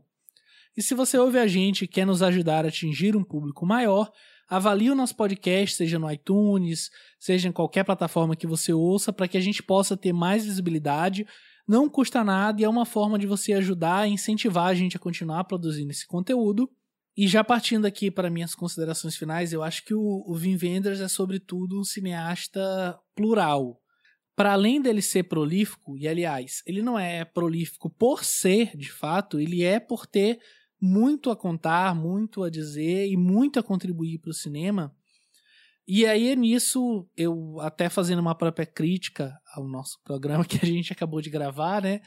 [0.77, 4.11] E se você ouve a gente e quer nos ajudar a atingir um público maior,
[4.47, 9.27] avalie o nosso podcast, seja no iTunes, seja em qualquer plataforma que você ouça, para
[9.27, 11.25] que a gente possa ter mais visibilidade.
[11.67, 14.99] Não custa nada e é uma forma de você ajudar e incentivar a gente a
[14.99, 16.69] continuar produzindo esse conteúdo.
[17.15, 21.01] E já partindo aqui para minhas considerações finais, eu acho que o, o Wim Wenders
[21.01, 23.81] é sobretudo um cineasta plural.
[24.35, 29.39] Para além dele ser prolífico, e aliás, ele não é prolífico por ser, de fato,
[29.39, 30.39] ele é por ter
[30.79, 34.95] muito a contar, muito a dizer e muito a contribuir para o cinema.
[35.87, 40.91] E aí, nisso, eu até fazendo uma própria crítica ao nosso programa que a gente
[40.91, 42.01] acabou de gravar, né?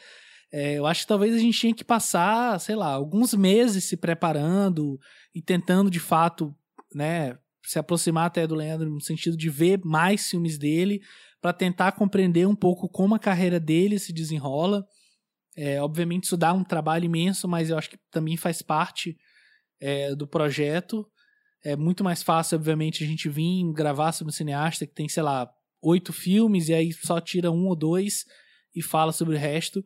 [0.52, 3.97] É, eu acho que talvez a gente tinha que passar, sei lá, alguns meses se
[3.97, 4.98] preparando
[5.35, 6.55] e tentando de fato,
[6.93, 11.01] né, se aproximar até do Leandro no sentido de ver mais filmes dele
[11.40, 14.85] para tentar compreender um pouco como a carreira dele se desenrola.
[15.57, 19.16] É, obviamente isso dá um trabalho imenso, mas eu acho que também faz parte
[19.81, 21.07] é, do projeto.
[21.62, 25.22] É muito mais fácil, obviamente, a gente vir gravar sobre um cineasta que tem, sei
[25.22, 25.50] lá,
[25.82, 28.24] oito filmes e aí só tira um ou dois
[28.74, 29.84] e fala sobre o resto.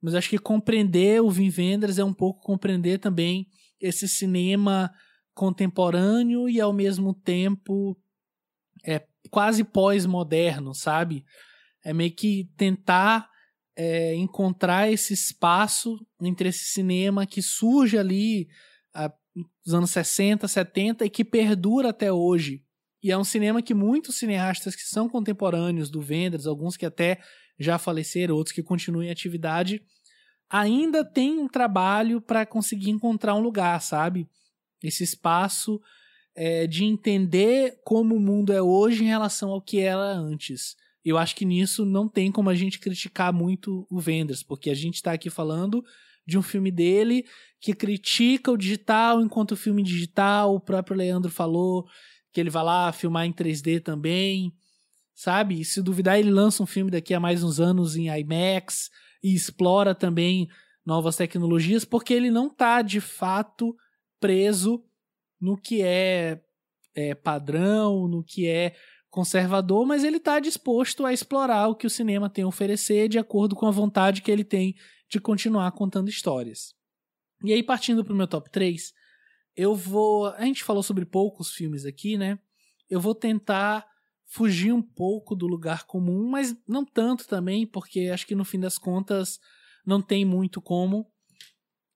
[0.00, 3.46] Mas acho que compreender o Wim Wenders é um pouco compreender também
[3.80, 4.92] esse cinema
[5.32, 7.96] contemporâneo e ao mesmo tempo
[8.84, 11.24] é quase pós-moderno, sabe?
[11.84, 13.28] É meio que tentar
[13.76, 18.48] é, encontrar esse espaço entre esse cinema que surge ali
[19.34, 22.62] nos anos 60, 70 e que perdura até hoje.
[23.02, 27.20] E é um cinema que muitos cineastas que são contemporâneos do Wenders, alguns que até
[27.58, 29.82] já faleceram, outros que continuam em atividade,
[30.48, 34.28] ainda tem um trabalho para conseguir encontrar um lugar, sabe?
[34.82, 35.80] Esse espaço
[36.34, 40.76] é, de entender como o mundo é hoje em relação ao que era antes.
[41.04, 44.74] Eu acho que nisso não tem como a gente criticar muito o Wenders, porque a
[44.74, 45.84] gente está aqui falando
[46.26, 47.24] de um filme dele
[47.60, 50.54] que critica o digital enquanto filme digital.
[50.54, 51.86] O próprio Leandro falou
[52.32, 54.52] que ele vai lá filmar em 3D também,
[55.14, 55.60] sabe?
[55.60, 58.90] E se duvidar, ele lança um filme daqui a mais uns anos em IMAX
[59.22, 60.48] e explora também
[60.84, 63.76] novas tecnologias, porque ele não está de fato
[64.18, 64.82] preso
[65.40, 66.40] no que é,
[66.94, 68.74] é padrão, no que é
[69.08, 73.18] conservador, mas ele está disposto a explorar o que o cinema tem a oferecer de
[73.18, 74.74] acordo com a vontade que ele tem
[75.12, 76.74] de continuar contando histórias.
[77.44, 78.94] E aí, partindo pro meu top 3,
[79.54, 80.28] eu vou.
[80.28, 82.38] A gente falou sobre poucos filmes aqui, né?
[82.88, 83.86] Eu vou tentar
[84.24, 88.58] fugir um pouco do lugar comum, mas não tanto também, porque acho que no fim
[88.58, 89.38] das contas
[89.84, 91.12] não tem muito como.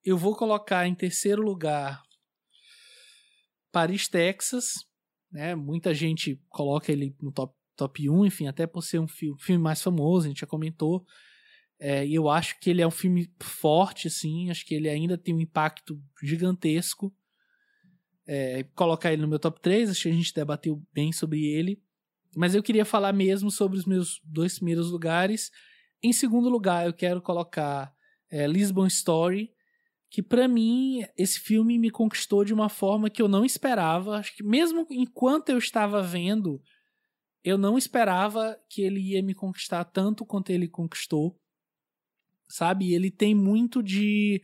[0.05, 2.03] Eu vou colocar em terceiro lugar
[3.73, 4.85] Paris, Texas.
[5.33, 5.55] Né?
[5.55, 9.81] Muita gente coloca ele no top, top 1, enfim, até por ser um filme mais
[9.81, 11.07] famoso, a gente já comentou.
[11.79, 15.35] É, eu acho que ele é um filme forte, assim, acho que ele ainda tem
[15.35, 17.15] um impacto gigantesco.
[18.27, 21.81] É, colocar ele no meu top 3, acho que a gente debateu bem sobre ele.
[22.35, 25.51] Mas eu queria falar mesmo sobre os meus dois primeiros lugares.
[26.03, 27.95] Em segundo lugar, eu quero colocar
[28.31, 29.51] é, Lisbon Story,
[30.11, 34.17] que para mim esse filme me conquistou de uma forma que eu não esperava.
[34.17, 36.61] Acho que mesmo enquanto eu estava vendo,
[37.45, 41.39] eu não esperava que ele ia me conquistar tanto quanto ele conquistou.
[42.49, 42.95] Sabe?
[42.95, 44.43] Ele tem muito de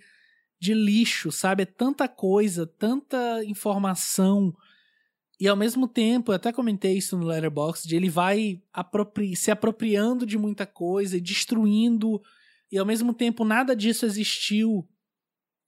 [0.60, 1.64] de lixo, sabe?
[1.64, 4.54] É tanta coisa, tanta informação.
[5.40, 10.24] E ao mesmo tempo, eu até comentei isso no Letterboxd, ele vai apropri se apropriando
[10.24, 12.22] de muita coisa e destruindo,
[12.70, 14.88] e ao mesmo tempo nada disso existiu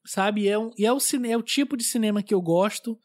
[0.06, 0.48] sabe?
[0.48, 2.98] É um, e é o, é o tipo de cinema que eu gosto,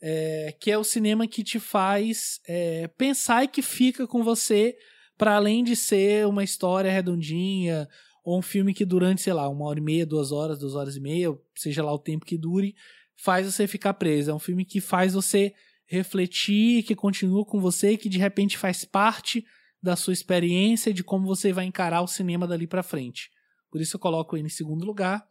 [0.00, 4.76] é, que é o cinema que te faz é, pensar e que fica com você,
[5.16, 7.88] para além de ser uma história redondinha,
[8.26, 10.96] ou um filme que durante, sei lá, uma hora e meia, duas horas, duas horas
[10.96, 12.74] e meia, seja lá o tempo que dure,
[13.14, 14.32] faz você ficar preso.
[14.32, 15.54] É um filme que faz você
[15.86, 19.46] refletir, que continua com você, que de repente faz parte
[19.80, 23.30] da sua experiência de como você vai encarar o cinema dali para frente.
[23.70, 25.24] Por isso eu coloco ele em segundo lugar.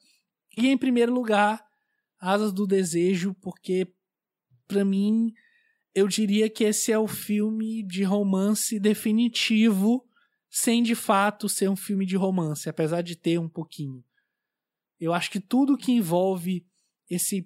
[0.58, 1.62] E em primeiro lugar,
[2.18, 3.92] Asas do Desejo, porque
[4.70, 5.34] para mim
[5.94, 10.05] eu diria que esse é o filme de romance definitivo,
[10.56, 14.02] sem de fato ser um filme de romance, apesar de ter um pouquinho.
[14.98, 16.66] Eu acho que tudo que envolve
[17.10, 17.46] esse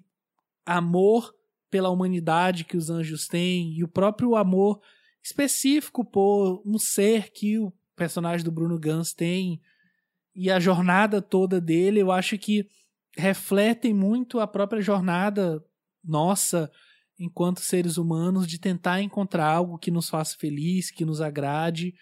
[0.64, 1.34] amor
[1.68, 4.80] pela humanidade que os anjos têm e o próprio amor
[5.20, 9.60] específico por um ser que o personagem do Bruno Gans tem
[10.32, 12.68] e a jornada toda dele, eu acho que
[13.16, 15.60] refletem muito a própria jornada
[16.02, 16.70] nossa
[17.18, 21.92] enquanto seres humanos de tentar encontrar algo que nos faça feliz, que nos agrade,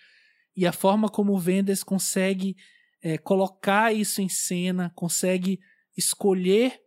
[0.59, 2.56] e a forma como o Vendes consegue
[3.01, 5.60] é, colocar isso em cena, consegue
[5.97, 6.80] escolher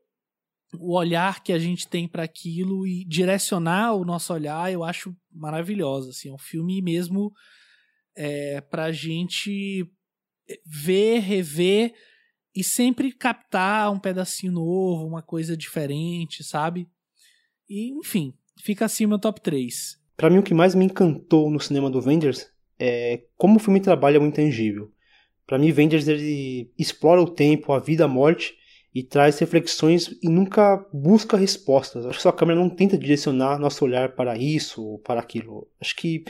[0.78, 5.16] o olhar que a gente tem para aquilo e direcionar o nosso olhar, eu acho
[5.32, 6.10] maravilhoso.
[6.10, 7.32] Assim, é um filme mesmo
[8.14, 9.90] é, para a gente
[10.66, 11.94] ver, rever
[12.54, 16.90] e sempre captar um pedacinho novo, uma coisa diferente, sabe?
[17.70, 19.98] E, enfim, fica assim meu top 3.
[20.18, 22.51] Para mim, o que mais me encantou no cinema do Vendors
[22.82, 24.92] é como o filme trabalha o intangível.
[25.46, 28.56] Para mim, Vendors ele explora o tempo, a vida, a morte
[28.94, 32.06] e traz reflexões e nunca busca respostas.
[32.06, 35.68] Acho que sua câmera não tenta direcionar nosso olhar para isso ou para aquilo.
[35.80, 36.24] Acho que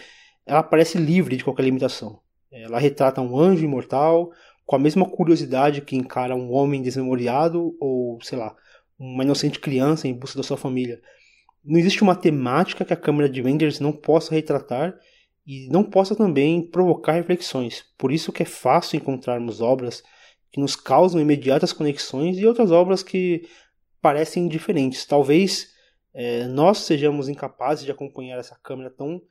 [0.45, 2.19] ela parece livre de qualquer limitação.
[2.51, 4.29] Ela retrata um anjo imortal,
[4.65, 8.53] com a mesma curiosidade que encara um homem desmemoriado ou, sei lá,
[8.99, 11.01] uma inocente criança em busca da sua família.
[11.63, 14.99] Não existe uma temática que a câmera de Wenders não possa retratar
[15.51, 17.83] e não possa também provocar reflexões.
[17.97, 20.01] Por isso que é fácil encontrarmos obras
[20.49, 23.45] que nos causam imediatas conexões e outras obras que
[24.01, 25.05] parecem diferentes.
[25.05, 25.73] Talvez
[26.13, 29.21] é, nós sejamos incapazes de acompanhar essa câmera tão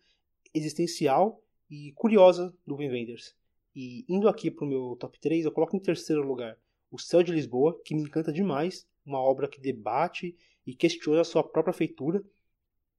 [0.53, 3.35] existencial e curiosa do Wim Wenders.
[3.75, 6.59] E indo aqui para o meu top 3, eu coloco em terceiro lugar
[6.91, 10.37] O Céu de Lisboa, que me encanta demais, uma obra que debate
[10.67, 12.23] e questiona a sua própria feitura.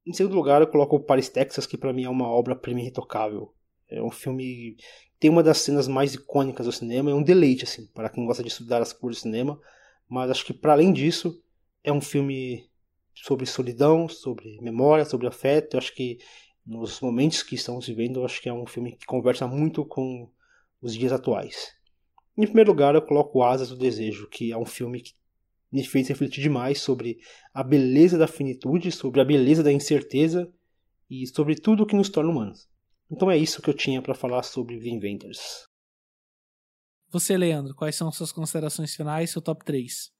[0.06, 3.54] Em segundo lugar, eu coloco o Paris, Texas, que para mim é uma obra-prima irretocável.
[3.88, 4.76] É um filme
[5.22, 8.42] tem uma das cenas mais icônicas do cinema, é um deleite assim, para quem gosta
[8.42, 9.56] de estudar as cores do cinema,
[10.08, 11.40] mas acho que para além disso,
[11.84, 12.68] é um filme
[13.14, 15.74] sobre solidão, sobre memória, sobre afeto.
[15.74, 16.18] Eu acho que
[16.66, 20.28] nos momentos que estamos vivendo, eu acho que é um filme que conversa muito com
[20.80, 21.72] os dias atuais.
[22.36, 25.14] Em primeiro lugar, eu coloco Asas do Desejo, que é um filme que
[25.72, 27.18] me fez refletir demais sobre
[27.54, 30.52] a beleza da finitude, sobre a beleza da incerteza
[31.08, 32.68] e sobre tudo o que nos torna humanos.
[33.10, 35.66] Então é isso que eu tinha para falar sobre The Inventors.
[37.10, 40.10] Você, Leandro, quais são suas considerações finais, seu top 3?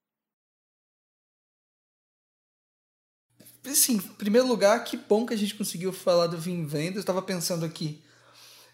[3.65, 6.99] Sim, em primeiro lugar, que bom que a gente conseguiu falar do Vin Vendors.
[6.99, 8.03] Estava pensando aqui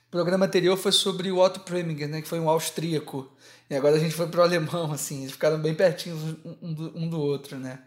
[0.08, 3.30] o programa anterior foi sobre o Otto Preminger, né, que foi um austríaco.
[3.68, 6.98] E agora a gente foi para o alemão, assim, eles ficaram bem pertinhos um do,
[6.98, 7.80] um do outro, né.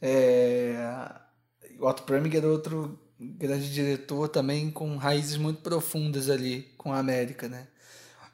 [0.00, 0.76] É...
[1.80, 6.98] O Otto Preminger é outro grande diretor também com raízes muito profundas ali com a
[6.98, 7.66] América, né.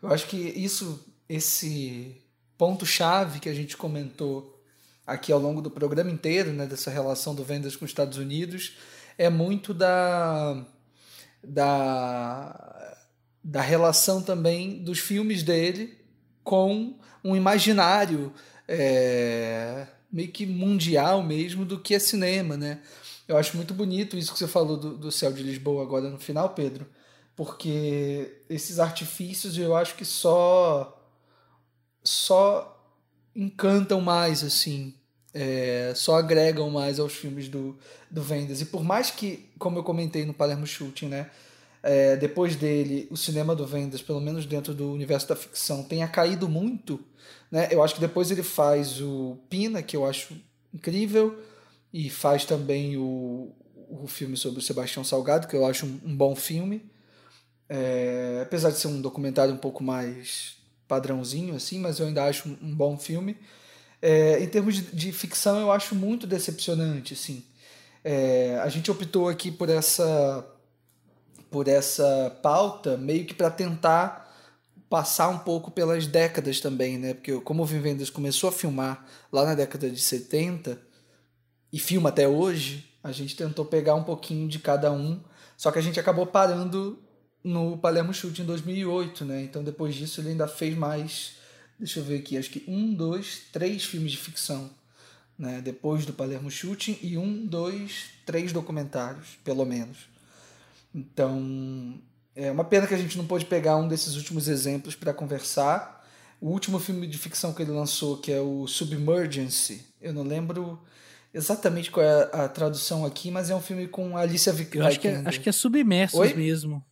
[0.03, 2.21] Eu acho que isso, esse
[2.59, 4.63] ponto-chave que a gente comentou
[5.07, 8.77] aqui ao longo do programa inteiro, né, dessa relação do Vendas com os Estados Unidos,
[9.17, 10.67] é muito da,
[11.43, 12.76] da,
[13.47, 15.97] da relação também dos filmes dele
[16.43, 18.33] com um imaginário
[18.67, 22.81] é, meio que mundial mesmo do que é cinema, né?
[23.29, 26.19] Eu acho muito bonito isso que você falou do, do céu de Lisboa agora no
[26.19, 26.89] final, Pedro,
[27.37, 30.93] porque esses artifícios eu acho que só
[32.03, 32.85] só
[33.35, 34.93] encantam mais assim
[35.33, 37.79] é, só agregam mais aos filmes do,
[38.11, 38.61] do Vendas.
[38.61, 41.31] E por mais que, como eu comentei no Palermo Shooting, né,
[41.83, 46.09] é, depois dele, o cinema do Vendas, pelo menos dentro do universo da ficção, tenha
[46.09, 47.01] caído muito,
[47.51, 50.35] né, eu acho que depois ele faz o Pina, que eu acho
[50.73, 51.39] incrível,
[51.93, 53.53] e faz também o,
[53.89, 56.91] o filme sobre o Sebastião Salgado, que eu acho um, um bom filme.
[57.69, 62.49] É, apesar de ser um documentário um pouco mais padrãozinho, assim, mas eu ainda acho
[62.49, 63.37] um, um bom filme.
[64.01, 67.45] É, em termos de, de, ficção, eu acho muito decepcionante, assim.
[68.05, 70.47] É, a gente optou aqui por essa
[71.51, 74.27] por essa pauta meio que para tentar
[74.89, 77.15] passar um pouco pelas décadas também, né?
[77.15, 80.81] Porque como o Vivendas começou a filmar lá na década de 70
[81.73, 85.21] e filma até hoje, a gente tentou pegar um pouquinho de cada um,
[85.57, 86.99] só que a gente acabou parando
[87.43, 89.43] no Palermo Shoot em 2008, né?
[89.43, 91.37] Então depois disso ele ainda fez mais
[91.79, 94.71] deixa eu ver aqui, acho que um, dois, três filmes de ficção,
[95.39, 95.61] né?
[95.61, 100.09] Depois do Palermo Shooting e um, dois, três documentários, pelo menos.
[100.97, 102.01] Então,
[102.35, 106.05] é uma pena que a gente não pôde pegar um desses últimos exemplos para conversar.
[106.41, 110.83] O último filme de ficção que ele lançou, que é o Submergency, eu não lembro
[111.33, 114.83] exatamente qual é a, tradução aqui, mas é um filme com Alicia Vikander.
[114.83, 116.35] Eu acho que é, acho que é Submersos Oi?
[116.35, 116.85] mesmo.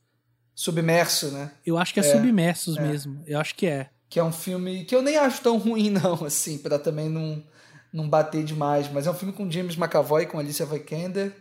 [0.55, 1.51] Submerso, né?
[1.65, 2.83] Eu acho que é, é Submersos é.
[2.83, 3.23] mesmo.
[3.27, 6.25] Eu acho que é que é um filme que eu nem acho tão ruim, não,
[6.25, 7.43] assim, para também não,
[7.93, 8.89] não bater demais.
[8.93, 11.35] Mas é um filme com James McAvoy, com Alicia Vikander,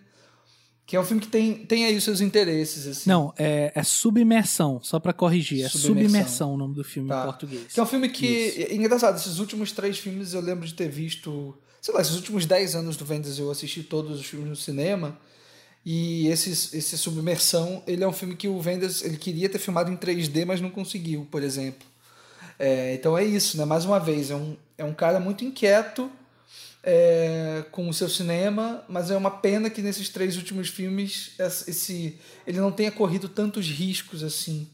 [0.86, 2.86] que é um filme que tem, tem aí os seus interesses.
[2.86, 3.10] Assim.
[3.10, 5.66] Não, é, é Submersão, só para corrigir.
[5.66, 5.96] É Submersão.
[5.96, 7.22] Submersão o nome do filme tá.
[7.22, 7.74] em português.
[7.74, 8.26] Que é um filme que.
[8.26, 8.62] Isso.
[8.62, 11.58] É engraçado, esses últimos três filmes eu lembro de ter visto.
[11.82, 15.18] Sei lá, esses últimos dez anos do Vendas eu assisti todos os filmes no cinema.
[15.86, 19.92] E esse, esse Submersão, ele é um filme que o Vendas ele queria ter filmado
[19.92, 21.86] em 3D, mas não conseguiu, por exemplo.
[22.58, 23.66] É, então é isso, né?
[23.66, 26.10] Mais uma vez, é um, é um cara muito inquieto
[26.84, 32.20] é, com o seu cinema, mas é uma pena que nesses três últimos filmes esse,
[32.46, 34.70] ele não tenha corrido tantos riscos assim.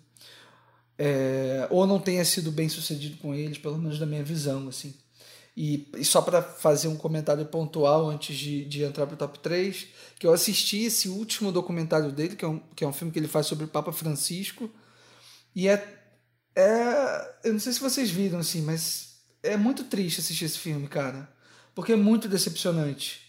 [0.98, 4.94] É, ou não tenha sido bem sucedido com eles, pelo menos da minha visão, assim.
[5.56, 9.40] E, e só para fazer um comentário pontual antes de, de entrar para o top
[9.40, 13.14] 3, que eu assisti esse último documentário dele, que é, um, que é um filme
[13.14, 14.70] que ele faz sobre o Papa Francisco,
[15.56, 16.00] e é
[16.56, 17.36] é.
[17.46, 21.30] Eu não sei se vocês viram, assim, mas é muito triste assistir esse filme, cara.
[21.80, 23.22] Porque é muito decepcionante.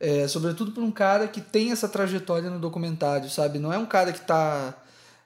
[0.00, 3.60] É, sobretudo por um cara que tem essa trajetória no documentário, sabe?
[3.60, 4.74] Não é um cara que tá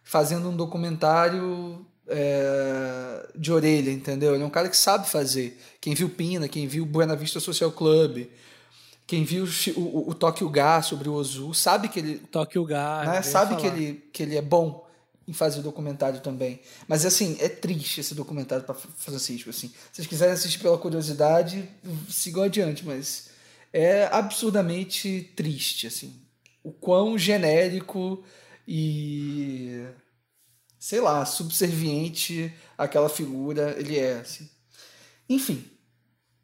[0.05, 4.35] fazendo um documentário é, de orelha, entendeu?
[4.35, 5.59] Ele é um cara que sabe fazer.
[5.81, 8.27] Quem viu Pina, quem viu Buena Vista Social Club,
[9.07, 12.19] quem viu o, o, o Tóquio Gá sobre o Ozu, sabe que ele.
[12.31, 13.05] Tóquio Gá.
[13.07, 13.23] Né?
[13.23, 14.86] Sabe que ele, que ele é bom
[15.29, 16.61] em fazer o documentário também.
[16.87, 19.51] Mas assim, é triste esse documentário para Francisco.
[19.51, 19.69] Assim.
[19.69, 21.69] Se vocês quiserem assistir pela curiosidade,
[22.09, 23.31] sigam adiante, mas
[23.73, 25.87] é absurdamente triste.
[25.87, 26.23] assim
[26.63, 28.25] O quão genérico
[28.67, 29.85] e.
[30.79, 34.21] sei lá, subserviente aquela figura ele é.
[34.21, 34.49] Assim.
[35.29, 35.65] Enfim,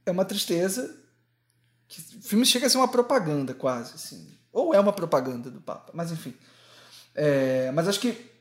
[0.05, 1.01] é uma tristeza.
[1.86, 3.94] Que o filme chega a ser uma propaganda, quase.
[3.94, 4.28] Assim.
[4.52, 6.35] Ou é uma propaganda do Papa, mas enfim.
[7.15, 8.32] É, mas acho que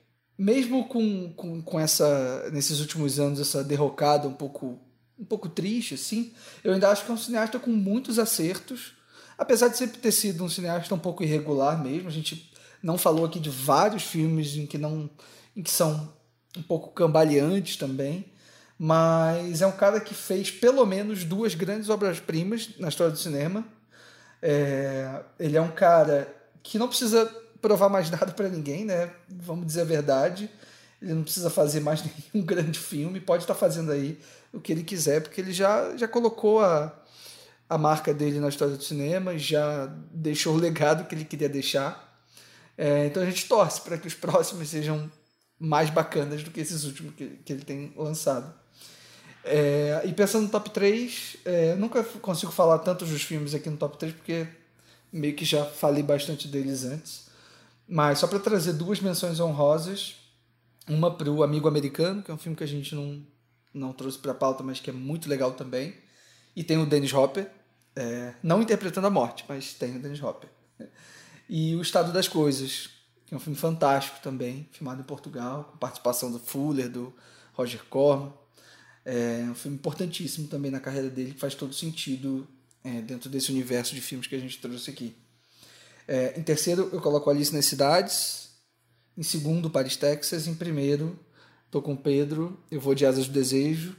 [0.41, 4.79] mesmo com, com, com essa nesses últimos anos essa derrocada um pouco
[5.17, 8.93] um pouco triste assim eu ainda acho que é um cineasta com muitos acertos
[9.37, 13.25] apesar de sempre ter sido um cineasta um pouco irregular mesmo a gente não falou
[13.25, 15.09] aqui de vários filmes em que não
[15.55, 16.11] em que são
[16.57, 18.31] um pouco cambaleantes também
[18.83, 23.63] mas é um cara que fez pelo menos duas grandes obras-primas na história do cinema.
[24.41, 26.27] É, ele é um cara
[26.63, 27.31] que não precisa
[27.61, 29.11] provar mais nada para ninguém, né?
[29.29, 30.49] Vamos dizer a verdade.
[31.01, 34.19] Ele não precisa fazer mais nenhum grande filme, pode estar tá fazendo aí
[34.53, 36.93] o que ele quiser, porque ele já, já colocou a,
[37.69, 42.09] a marca dele na história do cinema, já deixou o legado que ele queria deixar.
[42.77, 45.09] É, então a gente torce para que os próximos sejam
[45.59, 48.53] mais bacanas do que esses últimos que, que ele tem lançado.
[49.43, 53.77] É, e pensando no top 3, é, nunca consigo falar tantos dos filmes aqui no
[53.77, 54.47] top 3, porque
[55.11, 57.30] meio que já falei bastante deles antes.
[57.93, 60.15] Mas só para trazer duas menções honrosas,
[60.87, 63.21] uma para o Amigo Americano, que é um filme que a gente não,
[63.73, 65.93] não trouxe para pauta, mas que é muito legal também.
[66.55, 67.51] E tem o Dennis Hopper,
[67.93, 70.49] É, não interpretando a morte, mas tem o Dennis Hopper.
[71.49, 72.89] E O Estado das Coisas,
[73.25, 77.13] que é um filme fantástico também, filmado em Portugal, com participação do Fuller, do
[77.51, 78.31] Roger Corman.
[79.03, 82.47] É um filme importantíssimo também na carreira dele, que faz todo sentido
[82.81, 85.13] é, dentro desse universo de filmes que a gente trouxe aqui.
[86.07, 88.49] É, em terceiro, eu coloco Alice nas Cidades.
[89.17, 90.47] Em segundo, Paris, Texas.
[90.47, 91.19] Em primeiro,
[91.69, 93.95] tô com Pedro, eu vou de Asas do Desejo.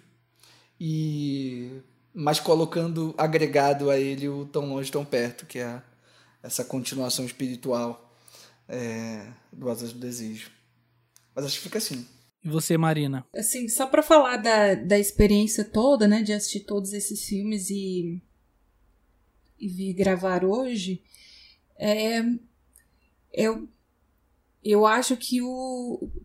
[0.81, 1.83] E
[2.15, 5.83] mas colocando agregado a ele o Tão Longe, Tão Perto, que é
[6.43, 8.15] essa continuação espiritual
[8.69, 10.51] é, do Asas do Desejo.
[11.35, 12.07] Mas acho que fica assim.
[12.45, 13.25] E você, Marina?
[13.35, 18.21] Assim, só para falar da, da experiência toda, né, de assistir todos esses filmes e,
[19.59, 21.03] e vir gravar hoje,
[21.83, 22.23] é,
[23.33, 23.69] eu,
[24.63, 25.41] eu acho que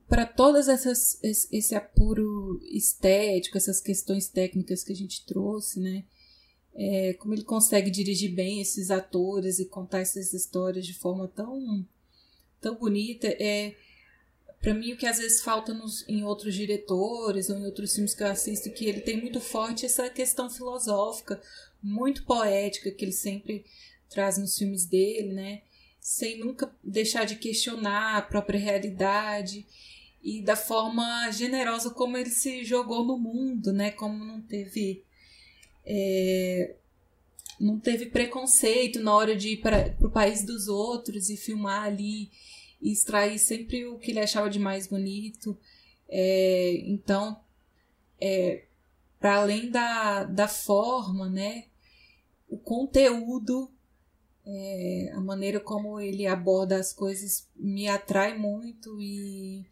[0.08, 6.04] para todas essas esse, esse apuro estético, essas questões técnicas que a gente trouxe, né,
[6.76, 11.84] é, como ele consegue dirigir bem esses atores e contar essas histórias de forma tão
[12.62, 13.76] tão bonita, é
[14.62, 18.14] para mim o que às vezes falta nos, em outros diretores ou em outros filmes
[18.14, 21.42] que eu assisto que ele tem muito forte essa questão filosófica
[21.82, 23.66] muito poética que ele sempre
[24.10, 25.62] traz nos filmes dele né?
[26.00, 29.66] Sem nunca deixar de questionar a própria realidade
[30.24, 33.92] e da forma generosa como ele se jogou no mundo né?
[33.92, 35.04] Como não teve
[35.86, 36.76] é,
[37.60, 42.30] não teve preconceito na hora de ir para o país dos outros e filmar ali
[42.82, 45.58] e extrair sempre o que ele achava de mais bonito.
[46.08, 47.40] É, então,
[48.22, 48.64] é,
[49.20, 51.66] para além da, da forma, né,
[52.48, 53.72] o conteúdo,
[54.50, 59.66] é, a maneira como ele aborda as coisas me atrai muito e,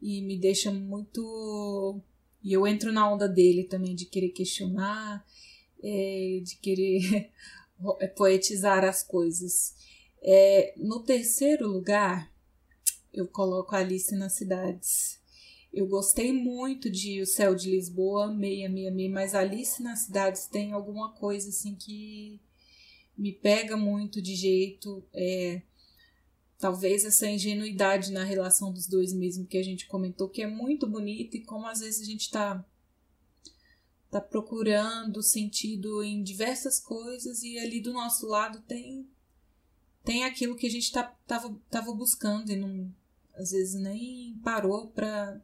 [0.00, 2.00] e me deixa muito.
[2.42, 5.22] E eu entro na onda dele também de querer questionar,
[5.82, 7.30] é, de querer
[8.16, 9.74] poetizar as coisas.
[10.22, 12.32] É, no terceiro lugar,
[13.12, 15.20] eu coloco Alice nas Cidades.
[15.70, 20.46] Eu gostei muito de O Céu de Lisboa, meia, meia, meia, mas Alice nas Cidades
[20.46, 22.40] tem alguma coisa assim que
[23.16, 25.02] me pega muito de jeito.
[25.12, 25.62] É,
[26.58, 30.86] talvez essa ingenuidade na relação dos dois mesmo que a gente comentou, que é muito
[30.86, 32.64] bonita e como às vezes a gente está
[34.10, 39.08] tá procurando sentido em diversas coisas e ali do nosso lado tem
[40.04, 42.94] tem aquilo que a gente tá, tava, tava buscando e não
[43.34, 45.40] às vezes nem parou para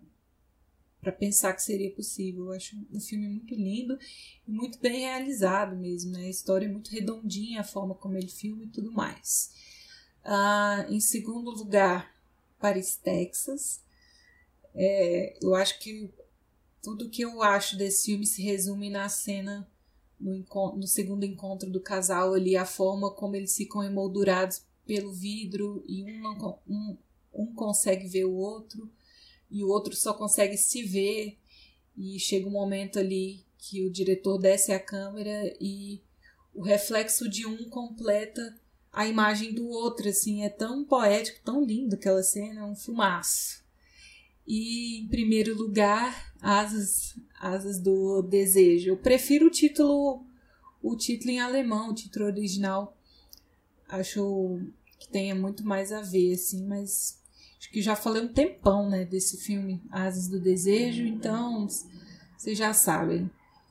[1.03, 2.47] para pensar que seria possível.
[2.47, 3.99] Eu acho um filme muito lindo
[4.47, 6.27] e muito bem realizado mesmo, né?
[6.27, 9.51] A história é muito redondinha, a forma como ele filma e tudo mais.
[10.25, 12.15] Ah, em segundo lugar,
[12.61, 13.83] Paris, Texas.
[14.75, 16.09] É, eu acho que
[16.81, 19.69] tudo que eu acho desse filme se resume na cena
[20.19, 20.45] no,
[20.77, 26.05] no segundo encontro do casal ali, a forma como eles ficam emoldurados pelo vidro e
[26.05, 26.97] um, um
[27.35, 28.91] um consegue ver o outro
[29.53, 31.39] e o outro só consegue se ver
[31.97, 36.01] e chega um momento ali que o diretor desce a câmera e
[36.55, 38.59] o reflexo de um completa
[38.93, 43.63] a imagem do outro, assim, é tão poético, tão lindo aquela cena, é um filmaço.
[44.47, 48.91] E em primeiro lugar, Asas, Asas do Desejo.
[48.91, 50.27] Eu prefiro o título
[50.83, 52.97] o título em alemão, o título original.
[53.89, 54.61] Acho
[54.99, 57.22] que tenha muito mais a ver, assim, mas
[57.63, 61.69] Acho que já falei um tempão, né, desse filme Asas do Desejo, então
[62.37, 63.31] vocês já sabem.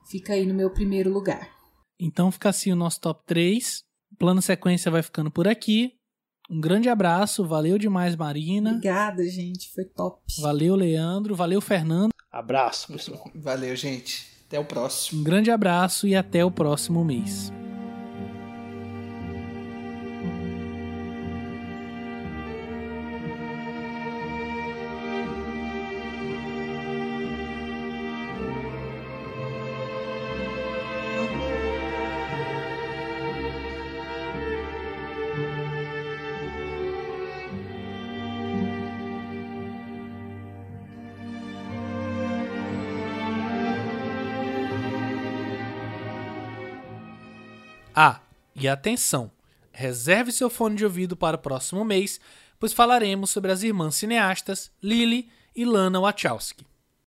[0.09, 1.49] Fica aí no meu primeiro lugar.
[1.99, 3.83] Então fica assim o nosso top 3.
[4.13, 5.91] O plano sequência vai ficando por aqui.
[6.49, 8.71] Um grande abraço, valeu demais, Marina.
[8.71, 10.21] Obrigada, gente, foi top.
[10.39, 12.11] Valeu, Leandro, valeu, Fernando.
[12.31, 13.29] Abraço, pessoal.
[13.35, 14.25] Valeu, gente.
[14.47, 15.19] Até o próximo.
[15.19, 17.51] Um grande abraço e até o próximo mês.
[48.65, 49.31] E atenção!
[49.71, 52.19] Reserve seu fone de ouvido para o próximo mês,
[52.59, 56.70] pois falaremos sobre as irmãs cineastas Lily e Lana Wachowski.